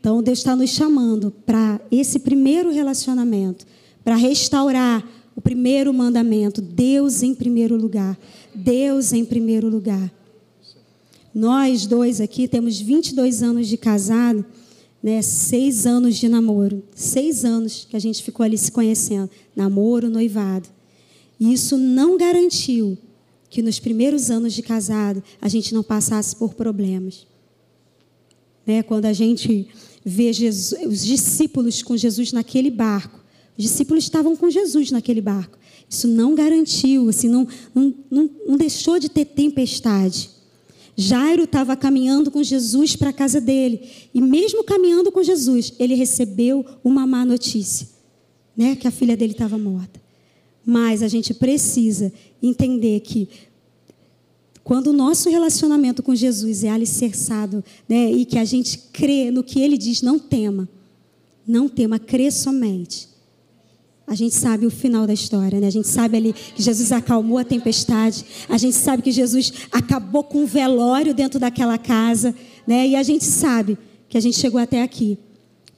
Então, 0.00 0.22
Deus 0.22 0.38
está 0.38 0.56
nos 0.56 0.70
chamando 0.70 1.30
para 1.30 1.78
esse 1.92 2.18
primeiro 2.18 2.72
relacionamento, 2.72 3.66
para 4.02 4.16
restaurar 4.16 5.06
o 5.36 5.42
primeiro 5.42 5.92
mandamento: 5.92 6.62
Deus 6.62 7.22
em 7.22 7.34
primeiro 7.34 7.76
lugar. 7.76 8.18
Deus 8.54 9.12
em 9.12 9.24
primeiro 9.24 9.68
lugar. 9.68 10.10
Nós 11.34 11.86
dois 11.86 12.20
aqui 12.20 12.48
temos 12.48 12.80
22 12.80 13.42
anos 13.42 13.68
de 13.68 13.76
casado, 13.76 14.44
né? 15.02 15.22
seis 15.22 15.86
anos 15.86 16.16
de 16.16 16.28
namoro. 16.28 16.82
Seis 16.94 17.44
anos 17.44 17.86
que 17.88 17.94
a 17.94 18.00
gente 18.00 18.22
ficou 18.22 18.44
ali 18.44 18.58
se 18.58 18.72
conhecendo. 18.72 19.30
Namoro, 19.54 20.08
noivado. 20.10 20.68
E 21.38 21.52
isso 21.52 21.76
não 21.76 22.16
garantiu 22.16 22.98
que 23.48 23.62
nos 23.62 23.78
primeiros 23.78 24.30
anos 24.30 24.52
de 24.52 24.62
casado 24.62 25.22
a 25.40 25.48
gente 25.48 25.74
não 25.74 25.82
passasse 25.82 26.34
por 26.34 26.54
problemas. 26.54 27.26
Né? 28.66 28.82
Quando 28.82 29.06
a 29.06 29.12
gente 29.12 29.68
vê 30.04 30.32
Jesus, 30.32 30.80
os 30.86 31.04
discípulos 31.04 31.82
com 31.82 31.96
Jesus 31.96 32.32
naquele 32.32 32.70
barco, 32.70 33.20
os 33.56 33.64
discípulos 33.64 34.04
estavam 34.04 34.34
com 34.36 34.50
Jesus 34.50 34.90
naquele 34.90 35.20
barco. 35.20 35.58
Isso 35.88 36.06
não 36.06 36.34
garantiu, 36.34 37.08
assim, 37.08 37.28
não, 37.28 37.46
não, 37.74 37.94
não, 38.10 38.30
não 38.46 38.56
deixou 38.56 38.98
de 38.98 39.08
ter 39.08 39.24
tempestade. 39.24 40.30
Jairo 40.96 41.44
estava 41.44 41.76
caminhando 41.76 42.30
com 42.30 42.42
Jesus 42.42 42.94
para 42.94 43.10
a 43.10 43.12
casa 43.12 43.40
dele. 43.40 43.80
E 44.14 44.20
mesmo 44.20 44.62
caminhando 44.62 45.10
com 45.10 45.22
Jesus, 45.22 45.72
ele 45.78 45.94
recebeu 45.94 46.64
uma 46.84 47.06
má 47.06 47.24
notícia, 47.24 47.88
né? 48.56 48.76
Que 48.76 48.86
a 48.86 48.90
filha 48.90 49.16
dele 49.16 49.32
estava 49.32 49.56
morta. 49.56 50.00
Mas 50.64 51.02
a 51.02 51.08
gente 51.08 51.32
precisa 51.32 52.12
entender 52.42 53.00
que 53.00 53.28
quando 54.62 54.88
o 54.88 54.92
nosso 54.92 55.28
relacionamento 55.28 56.02
com 56.02 56.14
Jesus 56.14 56.64
é 56.64 56.70
alicerçado, 56.70 57.64
né, 57.88 58.10
e 58.10 58.24
que 58.24 58.38
a 58.38 58.44
gente 58.44 58.78
crê 58.92 59.30
no 59.30 59.42
que 59.42 59.60
ele 59.60 59.76
diz, 59.76 60.02
não 60.02 60.18
tema. 60.18 60.68
Não 61.46 61.68
tema, 61.68 61.98
crê 61.98 62.30
somente 62.30 63.10
a 64.10 64.14
gente 64.16 64.34
sabe 64.34 64.66
o 64.66 64.70
final 64.70 65.06
da 65.06 65.12
história, 65.12 65.60
né? 65.60 65.68
A 65.68 65.70
gente 65.70 65.86
sabe 65.86 66.16
ali 66.16 66.32
que 66.32 66.60
Jesus 66.60 66.90
acalmou 66.90 67.38
a 67.38 67.44
tempestade. 67.44 68.24
A 68.48 68.58
gente 68.58 68.74
sabe 68.74 69.04
que 69.04 69.12
Jesus 69.12 69.52
acabou 69.70 70.24
com 70.24 70.42
o 70.42 70.46
velório 70.48 71.14
dentro 71.14 71.38
daquela 71.38 71.78
casa, 71.78 72.34
né? 72.66 72.88
E 72.88 72.96
a 72.96 73.04
gente 73.04 73.24
sabe 73.24 73.78
que 74.08 74.18
a 74.18 74.20
gente 74.20 74.36
chegou 74.36 74.60
até 74.60 74.82
aqui 74.82 75.16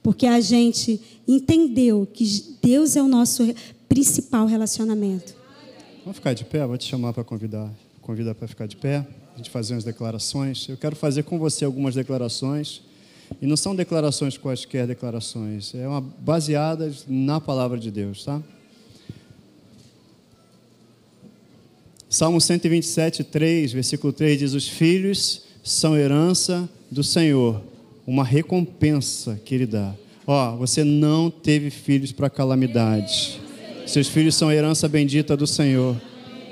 porque 0.01 0.25
a 0.25 0.41
gente 0.41 0.99
entendeu 1.27 2.07
que 2.11 2.25
Deus 2.59 2.95
é 2.95 3.03
o 3.03 3.07
nosso 3.07 3.43
principal 3.87 4.47
relacionamento. 4.47 5.35
Vamos 6.03 6.17
ficar 6.17 6.33
de 6.33 6.43
pé, 6.43 6.65
vou 6.65 6.75
te 6.75 6.85
chamar 6.85 7.13
para 7.13 7.23
convidar, 7.23 7.71
convidar 8.03 8.35
para 8.35 8.47
ficar 8.47 8.67
de 8.67 8.75
pé, 8.75 9.05
a 9.33 9.37
gente 9.37 9.49
fazer 9.49 9.73
umas 9.73 9.83
declarações. 9.83 10.67
Eu 10.69 10.77
quero 10.77 10.95
fazer 10.95 11.23
com 11.23 11.39
você 11.39 11.65
algumas 11.65 11.95
declarações. 11.95 12.81
E 13.41 13.47
não 13.47 13.57
são 13.57 13.75
declarações 13.75 14.37
quaisquer 14.37 14.85
declarações, 14.85 15.73
é 15.73 15.87
uma, 15.87 16.01
baseadas 16.01 17.05
na 17.07 17.41
palavra 17.41 17.79
de 17.79 17.89
Deus, 17.89 18.23
tá? 18.23 18.41
Salmo 22.09 22.39
127, 22.39 23.23
3, 23.23 23.73
versículo 23.73 24.13
3 24.13 24.37
diz: 24.37 24.53
Os 24.53 24.67
filhos 24.67 25.45
são 25.63 25.97
herança 25.97 26.69
do 26.91 27.03
Senhor, 27.03 27.63
uma 28.05 28.23
recompensa 28.23 29.39
que 29.43 29.55
Ele 29.55 29.65
dá. 29.65 29.95
Ó, 30.27 30.55
você 30.57 30.83
não 30.83 31.31
teve 31.31 31.71
filhos 31.71 32.11
para 32.11 32.29
calamidade. 32.29 33.41
Seus 33.87 34.07
filhos 34.07 34.35
são 34.35 34.51
herança 34.51 34.87
bendita 34.87 35.35
do 35.35 35.47
Senhor. 35.47 35.99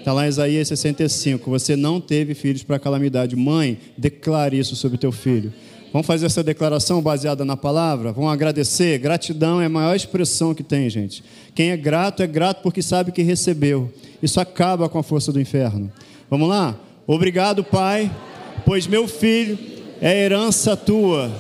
Está 0.02 0.14
lá 0.14 0.26
em 0.26 0.30
Isaías 0.30 0.68
65. 0.68 1.48
Você 1.52 1.76
não 1.76 2.02
teve 2.02 2.34
filhos 2.34 2.64
para 2.64 2.80
calamidade. 2.80 3.36
Mãe, 3.36 3.78
declare 3.96 4.58
isso 4.58 4.76
sobre 4.76 4.98
teu 4.98 5.12
filho. 5.12 5.54
Vamos 5.94 6.08
fazer 6.08 6.26
essa 6.26 6.44
declaração 6.44 7.04
baseada 7.04 7.46
na 7.46 7.56
palavra? 7.56 8.12
Vamos 8.12 8.34
agradecer? 8.34 8.98
Gratidão 8.98 9.62
é 9.62 9.66
a 9.66 9.70
maior 9.70 9.96
expressão 9.96 10.56
que 10.56 10.64
tem, 10.64 10.90
gente. 10.90 11.24
Quem 11.54 11.70
é 11.70 11.78
grato 11.78 12.24
é 12.24 12.28
grato 12.28 12.64
porque 12.64 12.82
sabe 12.82 13.12
que 13.12 13.22
recebeu. 13.22 13.94
Isso 14.24 14.40
acaba 14.40 14.90
com 14.90 14.98
a 14.98 15.04
força 15.04 15.32
do 15.32 15.40
inferno. 15.40 15.92
Vamos 16.32 16.50
lá? 16.50 16.76
Obrigado, 17.06 17.64
Pai, 17.64 18.10
pois 18.66 18.88
meu 18.88 19.08
filho 19.08 19.60
é 20.02 20.26
herança 20.26 20.76
tua, 20.76 21.32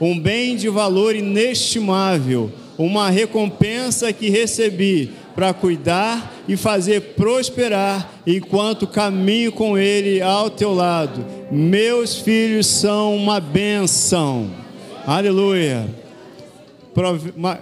um 0.00 0.18
bem 0.18 0.56
de 0.56 0.70
valor 0.70 1.14
inestimável, 1.14 2.50
uma 2.78 3.10
recompensa 3.10 4.12
que 4.12 4.28
recebi 4.28 5.10
para 5.34 5.52
cuidar 5.52 6.34
e 6.48 6.56
fazer 6.56 7.14
prosperar 7.14 8.10
enquanto 8.26 8.86
caminho 8.86 9.52
com 9.52 9.76
Ele 9.76 10.22
ao 10.22 10.48
teu 10.48 10.72
lado. 10.72 11.24
Meus 11.50 12.16
filhos 12.16 12.66
são 12.66 13.14
uma 13.14 13.38
bênção. 13.38 14.50
Aleluia. 15.06 15.86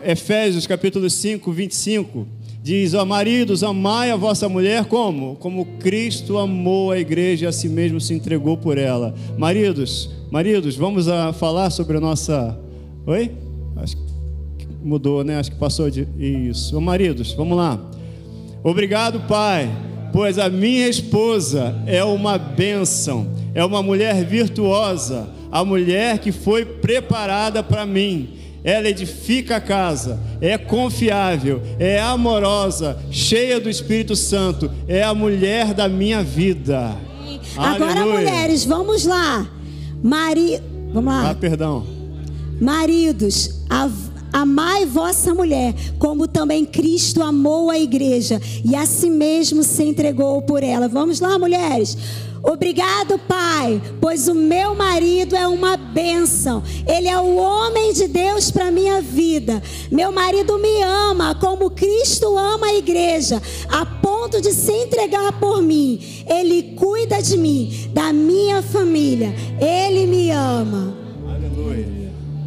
Efésios 0.04 0.66
capítulo 0.66 1.10
5, 1.10 1.50
25 1.50 2.26
diz: 2.62 2.94
Ó 2.94 3.04
maridos, 3.04 3.64
amai 3.64 4.10
a 4.10 4.16
vossa 4.16 4.48
mulher 4.48 4.84
como? 4.86 5.36
Como 5.36 5.66
Cristo 5.80 6.38
amou 6.38 6.92
a 6.92 6.98
igreja 6.98 7.44
e 7.44 7.48
a 7.48 7.52
si 7.52 7.68
mesmo 7.68 8.00
se 8.00 8.14
entregou 8.14 8.56
por 8.56 8.78
ela. 8.78 9.14
Maridos, 9.36 10.08
maridos, 10.30 10.76
vamos 10.76 11.08
a 11.08 11.32
falar 11.32 11.70
sobre 11.70 11.96
a 11.96 12.00
nossa. 12.00 12.58
Oi? 13.06 13.32
Acho 13.76 13.96
que 13.96 14.13
mudou, 14.84 15.24
né? 15.24 15.38
Acho 15.38 15.50
que 15.50 15.58
passou 15.58 15.90
de 15.90 16.06
isso. 16.18 16.76
Ô, 16.76 16.80
maridos, 16.80 17.32
vamos 17.32 17.56
lá. 17.56 17.80
Obrigado, 18.62 19.20
Pai, 19.28 19.70
pois 20.12 20.38
a 20.38 20.48
minha 20.48 20.88
esposa 20.88 21.74
é 21.86 22.04
uma 22.04 22.38
bênção, 22.38 23.26
é 23.54 23.64
uma 23.64 23.82
mulher 23.82 24.24
virtuosa, 24.24 25.28
a 25.50 25.64
mulher 25.64 26.18
que 26.18 26.32
foi 26.32 26.64
preparada 26.64 27.62
para 27.62 27.84
mim. 27.84 28.30
Ela 28.62 28.88
edifica 28.88 29.56
a 29.56 29.60
casa, 29.60 30.18
é 30.40 30.56
confiável, 30.56 31.60
é 31.78 32.00
amorosa, 32.00 32.98
cheia 33.10 33.60
do 33.60 33.68
Espírito 33.68 34.16
Santo, 34.16 34.70
é 34.88 35.02
a 35.02 35.12
mulher 35.12 35.74
da 35.74 35.86
minha 35.86 36.22
vida. 36.22 36.96
Agora, 37.56 38.00
Aleluia. 38.00 38.20
mulheres, 38.20 38.64
vamos 38.64 39.04
lá. 39.04 39.46
Mari... 40.02 40.60
Vamos 40.92 41.12
lá. 41.12 41.30
Ah, 41.30 41.34
perdão. 41.34 41.84
Maridos, 42.60 43.64
a 43.68 43.90
Amai 44.34 44.84
vossa 44.84 45.32
mulher, 45.32 45.72
como 45.96 46.26
também 46.26 46.64
Cristo 46.64 47.22
amou 47.22 47.70
a 47.70 47.78
igreja 47.78 48.42
e 48.64 48.74
a 48.74 48.84
si 48.84 49.08
mesmo 49.08 49.62
se 49.62 49.84
entregou 49.84 50.42
por 50.42 50.64
ela. 50.64 50.88
Vamos 50.88 51.20
lá, 51.20 51.38
mulheres. 51.38 51.96
Obrigado, 52.42 53.16
Pai, 53.28 53.80
pois 54.00 54.26
o 54.26 54.34
meu 54.34 54.74
marido 54.74 55.36
é 55.36 55.46
uma 55.46 55.76
bênção. 55.76 56.64
Ele 56.84 57.06
é 57.06 57.16
o 57.16 57.36
homem 57.36 57.92
de 57.92 58.08
Deus 58.08 58.50
para 58.50 58.72
minha 58.72 59.00
vida. 59.00 59.62
Meu 59.88 60.10
marido 60.10 60.58
me 60.58 60.82
ama 60.82 61.36
como 61.36 61.70
Cristo 61.70 62.36
ama 62.36 62.66
a 62.66 62.74
igreja, 62.74 63.40
a 63.68 63.86
ponto 63.86 64.40
de 64.40 64.52
se 64.52 64.72
entregar 64.72 65.38
por 65.38 65.62
mim. 65.62 66.24
Ele 66.26 66.74
cuida 66.74 67.22
de 67.22 67.36
mim, 67.36 67.88
da 67.94 68.12
minha 68.12 68.60
família. 68.62 69.32
Ele 69.60 70.08
me 70.08 70.32
ama. 70.32 71.03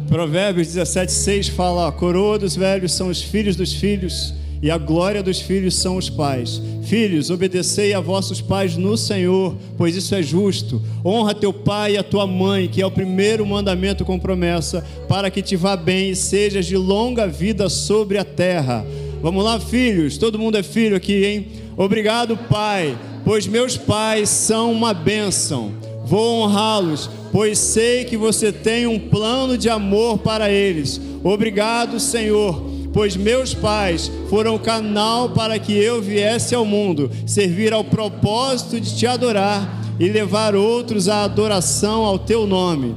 Provérbios 0.08 0.68
17, 0.68 1.12
6 1.12 1.48
fala: 1.48 1.86
a 1.86 1.92
coroa 1.92 2.38
dos 2.38 2.56
velhos 2.56 2.92
são 2.92 3.08
os 3.08 3.20
filhos 3.20 3.56
dos 3.56 3.74
filhos, 3.74 4.32
e 4.62 4.70
a 4.70 4.78
glória 4.78 5.22
dos 5.22 5.38
filhos 5.38 5.76
são 5.76 5.96
os 5.96 6.08
pais. 6.08 6.62
Filhos, 6.82 7.28
obedecei 7.28 7.92
a 7.92 8.00
vossos 8.00 8.40
pais 8.40 8.74
no 8.74 8.96
Senhor, 8.96 9.54
pois 9.76 9.94
isso 9.94 10.14
é 10.14 10.22
justo. 10.22 10.82
Honra 11.04 11.34
teu 11.34 11.52
pai 11.52 11.92
e 11.92 11.98
a 11.98 12.02
tua 12.02 12.26
mãe, 12.26 12.68
que 12.68 12.80
é 12.80 12.86
o 12.86 12.90
primeiro 12.90 13.44
mandamento 13.44 14.02
com 14.04 14.18
promessa, 14.18 14.82
para 15.06 15.30
que 15.30 15.42
te 15.42 15.54
vá 15.54 15.76
bem 15.76 16.10
e 16.10 16.16
sejas 16.16 16.64
de 16.64 16.76
longa 16.76 17.26
vida 17.26 17.68
sobre 17.68 18.16
a 18.16 18.24
terra. 18.24 18.86
Vamos 19.20 19.44
lá, 19.44 19.60
filhos, 19.60 20.16
todo 20.16 20.38
mundo 20.38 20.56
é 20.56 20.62
filho 20.62 20.96
aqui, 20.96 21.26
hein? 21.26 21.48
Obrigado, 21.76 22.34
pai, 22.34 22.98
pois 23.24 23.46
meus 23.46 23.76
pais 23.76 24.30
são 24.30 24.72
uma 24.72 24.94
bênção. 24.94 25.87
Vou 26.08 26.40
honrá-los, 26.40 27.10
pois 27.30 27.58
sei 27.58 28.06
que 28.06 28.16
você 28.16 28.50
tem 28.50 28.86
um 28.86 28.98
plano 28.98 29.58
de 29.58 29.68
amor 29.68 30.16
para 30.16 30.50
eles. 30.50 30.98
Obrigado, 31.22 32.00
Senhor, 32.00 32.64
pois 32.94 33.14
meus 33.14 33.52
pais 33.52 34.10
foram 34.30 34.56
canal 34.56 35.28
para 35.28 35.58
que 35.58 35.74
eu 35.74 36.00
viesse 36.00 36.54
ao 36.54 36.64
mundo, 36.64 37.10
servir 37.26 37.74
ao 37.74 37.84
propósito 37.84 38.80
de 38.80 38.96
te 38.96 39.06
adorar 39.06 39.82
e 40.00 40.08
levar 40.08 40.54
outros 40.54 41.10
à 41.10 41.24
adoração 41.24 42.04
ao 42.04 42.18
teu 42.18 42.46
nome. 42.46 42.96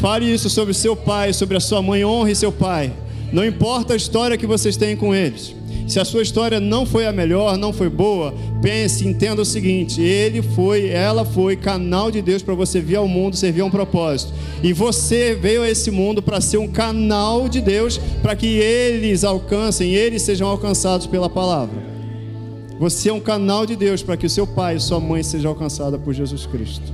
Fale 0.00 0.26
isso 0.26 0.50
sobre 0.50 0.74
seu 0.74 0.96
pai, 0.96 1.32
sobre 1.32 1.56
a 1.56 1.60
sua 1.60 1.80
mãe, 1.80 2.04
honre 2.04 2.34
seu 2.34 2.50
pai. 2.50 2.92
Não 3.32 3.44
importa 3.44 3.92
a 3.92 3.96
história 3.96 4.36
que 4.36 4.46
vocês 4.46 4.76
têm 4.76 4.96
com 4.96 5.14
eles. 5.14 5.54
Se 5.86 6.00
a 6.00 6.04
sua 6.04 6.22
história 6.22 6.58
não 6.58 6.84
foi 6.84 7.06
a 7.06 7.12
melhor, 7.12 7.56
não 7.56 7.72
foi 7.72 7.88
boa, 7.88 8.34
pense, 8.60 9.06
entenda 9.06 9.42
o 9.42 9.44
seguinte: 9.44 10.02
ele 10.02 10.42
foi, 10.42 10.88
ela 10.88 11.24
foi 11.24 11.56
canal 11.56 12.10
de 12.10 12.20
Deus 12.20 12.42
para 12.42 12.54
você 12.54 12.80
vir 12.80 12.96
ao 12.96 13.06
mundo, 13.06 13.36
servir 13.36 13.60
a 13.60 13.64
um 13.64 13.70
propósito. 13.70 14.32
E 14.62 14.72
você 14.72 15.34
veio 15.34 15.62
a 15.62 15.68
esse 15.68 15.90
mundo 15.90 16.20
para 16.20 16.40
ser 16.40 16.58
um 16.58 16.66
canal 16.66 17.48
de 17.48 17.60
Deus 17.60 17.98
para 18.20 18.34
que 18.34 18.46
eles 18.46 19.22
alcancem, 19.22 19.94
eles 19.94 20.22
sejam 20.22 20.48
alcançados 20.48 21.06
pela 21.06 21.30
palavra. 21.30 21.96
Você 22.80 23.08
é 23.08 23.12
um 23.12 23.20
canal 23.20 23.64
de 23.64 23.76
Deus 23.76 24.02
para 24.02 24.16
que 24.16 24.26
o 24.26 24.30
seu 24.30 24.46
pai 24.46 24.76
e 24.76 24.80
sua 24.80 25.00
mãe 25.00 25.22
sejam 25.22 25.50
alcançados 25.50 26.00
por 26.00 26.12
Jesus 26.12 26.46
Cristo. 26.46 26.92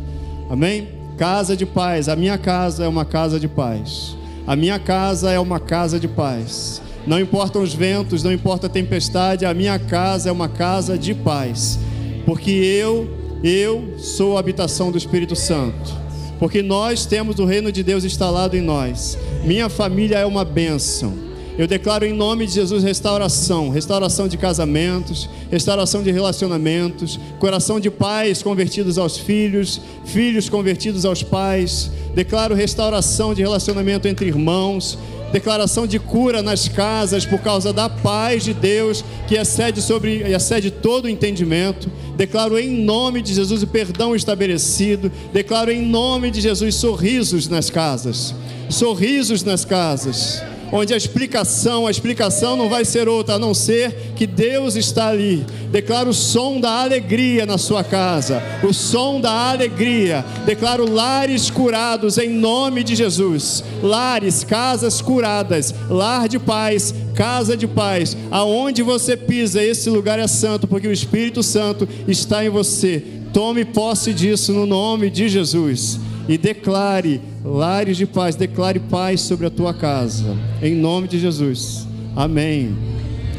Amém? 0.51 0.89
Casa 1.16 1.57
de 1.57 1.64
paz. 1.64 2.09
A 2.09 2.14
minha 2.14 2.37
casa 2.37 2.85
é 2.85 2.89
uma 2.89 3.05
casa 3.05 3.41
de 3.41 3.49
paz. 3.49 4.16
A 4.47 4.57
minha 4.57 4.78
casa 4.78 5.30
é 5.30 5.38
uma 5.38 5.61
casa 5.61 6.01
de 6.01 6.09
paz. 6.09 6.82
Não 7.07 7.20
importam 7.20 7.62
os 7.62 7.74
ventos, 7.74 8.22
não 8.22 8.32
importa 8.32 8.66
a 8.66 8.70
tempestade, 8.70 9.45
a 9.45 9.55
minha 9.55 9.78
casa 9.78 10.28
é 10.28 10.32
uma 10.32 10.49
casa 10.49 10.99
de 10.99 11.14
paz. 11.14 11.78
Porque 12.26 12.51
eu, 12.51 13.09
eu 13.43 13.95
sou 13.99 14.36
a 14.36 14.40
habitação 14.40 14.90
do 14.90 14.99
Espírito 14.99 15.36
Santo. 15.36 16.03
Porque 16.38 16.61
nós 16.61 17.07
temos 17.07 17.38
o 17.38 17.45
reino 17.45 17.70
de 17.70 17.84
Deus 17.84 18.05
instalado 18.05 18.57
em 18.57 18.61
nós. 18.61 19.16
Minha 19.45 19.68
família 19.68 20.18
é 20.18 20.26
uma 20.26 20.45
bênção. 20.45 21.32
Eu 21.59 21.66
declaro 21.66 22.07
em 22.07 22.14
nome 22.14 22.46
de 22.46 22.53
Jesus 22.55 22.82
restauração, 22.82 23.68
restauração 23.68 24.26
de 24.26 24.38
casamentos, 24.38 25.28
restauração 25.50 26.03
de 26.03 26.11
relacionamentos, 26.11 27.20
coração 27.38 27.78
de 27.78 27.90
pais 27.90 28.42
convertidos 28.42 28.96
aos 28.96 29.18
filhos, 29.18 29.78
filhos 30.07 30.48
convertidos 30.48 31.05
aos 31.05 31.22
pais. 31.22 31.90
Declaro 32.14 32.55
restauração 32.55 33.34
de 33.34 33.42
relacionamento 33.42 34.09
entre 34.09 34.28
irmãos, 34.28 34.98
declaração 35.30 35.86
de 35.86 35.98
cura 35.98 36.40
nas 36.40 36.68
casas 36.68 37.26
por 37.26 37.40
causa 37.40 37.70
da 37.70 37.86
paz 37.86 38.44
de 38.44 38.55
Deus 38.55 39.05
que 39.28 39.34
excede 39.34 39.82
sobre 39.82 40.22
excede 40.32 40.70
todo 40.70 41.05
o 41.05 41.09
entendimento. 41.09 41.90
Declaro 42.16 42.59
em 42.59 42.82
nome 42.82 43.20
de 43.20 43.34
Jesus 43.34 43.62
o 43.62 43.66
perdão 43.66 44.16
estabelecido. 44.16 45.12
Declaro 45.34 45.70
em 45.70 45.82
nome 45.82 46.30
de 46.30 46.40
Jesus 46.40 46.76
sorrisos 46.76 47.46
nas 47.46 47.68
casas. 47.68 48.34
Sorrisos 48.70 49.44
nas 49.44 49.66
casas 49.66 50.42
onde 50.73 50.95
a 50.95 50.97
explicação, 50.97 51.87
a 51.87 51.91
explicação 51.91 52.57
não 52.57 52.68
vai 52.68 52.85
ser 52.85 53.07
outra 53.07 53.35
a 53.35 53.39
não 53.39 53.53
ser 53.53 53.95
que 54.16 54.27
Deus 54.27 54.75
está 54.75 55.09
ali. 55.09 55.45
Declaro 55.70 56.11
o 56.11 56.14
som 56.14 56.59
da 56.59 56.81
alegria 56.81 57.45
na 57.45 57.59
sua 57.59 57.85
casa, 57.85 58.43
o 58.62 58.73
som 58.73 59.20
da 59.20 59.51
alegria. 59.51 60.25
Declaro 60.47 60.91
lares 60.91 61.51
curados 61.51 62.16
em 62.16 62.31
nome 62.31 62.83
de 62.83 62.97
Jesus. 62.97 63.62
Lares, 63.83 64.43
casas 64.43 65.03
curadas, 65.03 65.75
lar 65.91 66.27
de 66.27 66.39
paz, 66.39 66.95
casa 67.14 67.55
de 67.55 67.66
paz. 67.66 68.16
Aonde 68.31 68.83
você 68.83 69.16
pisa, 69.16 69.62
esse 69.62 69.91
lugar 69.91 70.18
é 70.18 70.27
santo, 70.27 70.66
porque 70.66 70.89
o 70.89 70.93
Espírito 70.93 71.43
Santo 71.43 71.87
está 72.09 72.43
em 72.45 72.49
você. 72.49 73.03
Tome 73.33 73.64
posse 73.64 74.12
disso 74.12 74.53
no 74.53 74.66
nome 74.66 75.11
de 75.11 75.29
Jesus 75.29 75.99
e 76.29 76.39
declare 76.39 77.20
lares 77.45 77.97
de 77.97 78.07
paz, 78.07 78.37
declare 78.37 78.81
paz 78.81 79.20
sobre 79.23 79.47
a 79.47 79.51
tua 79.51 79.75
casa, 79.75 80.37
em 80.62 80.75
nome 80.75 81.09
de 81.09 81.18
Jesus. 81.18 81.87
Amém. 82.14 82.77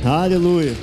Aleluia. 0.03 0.73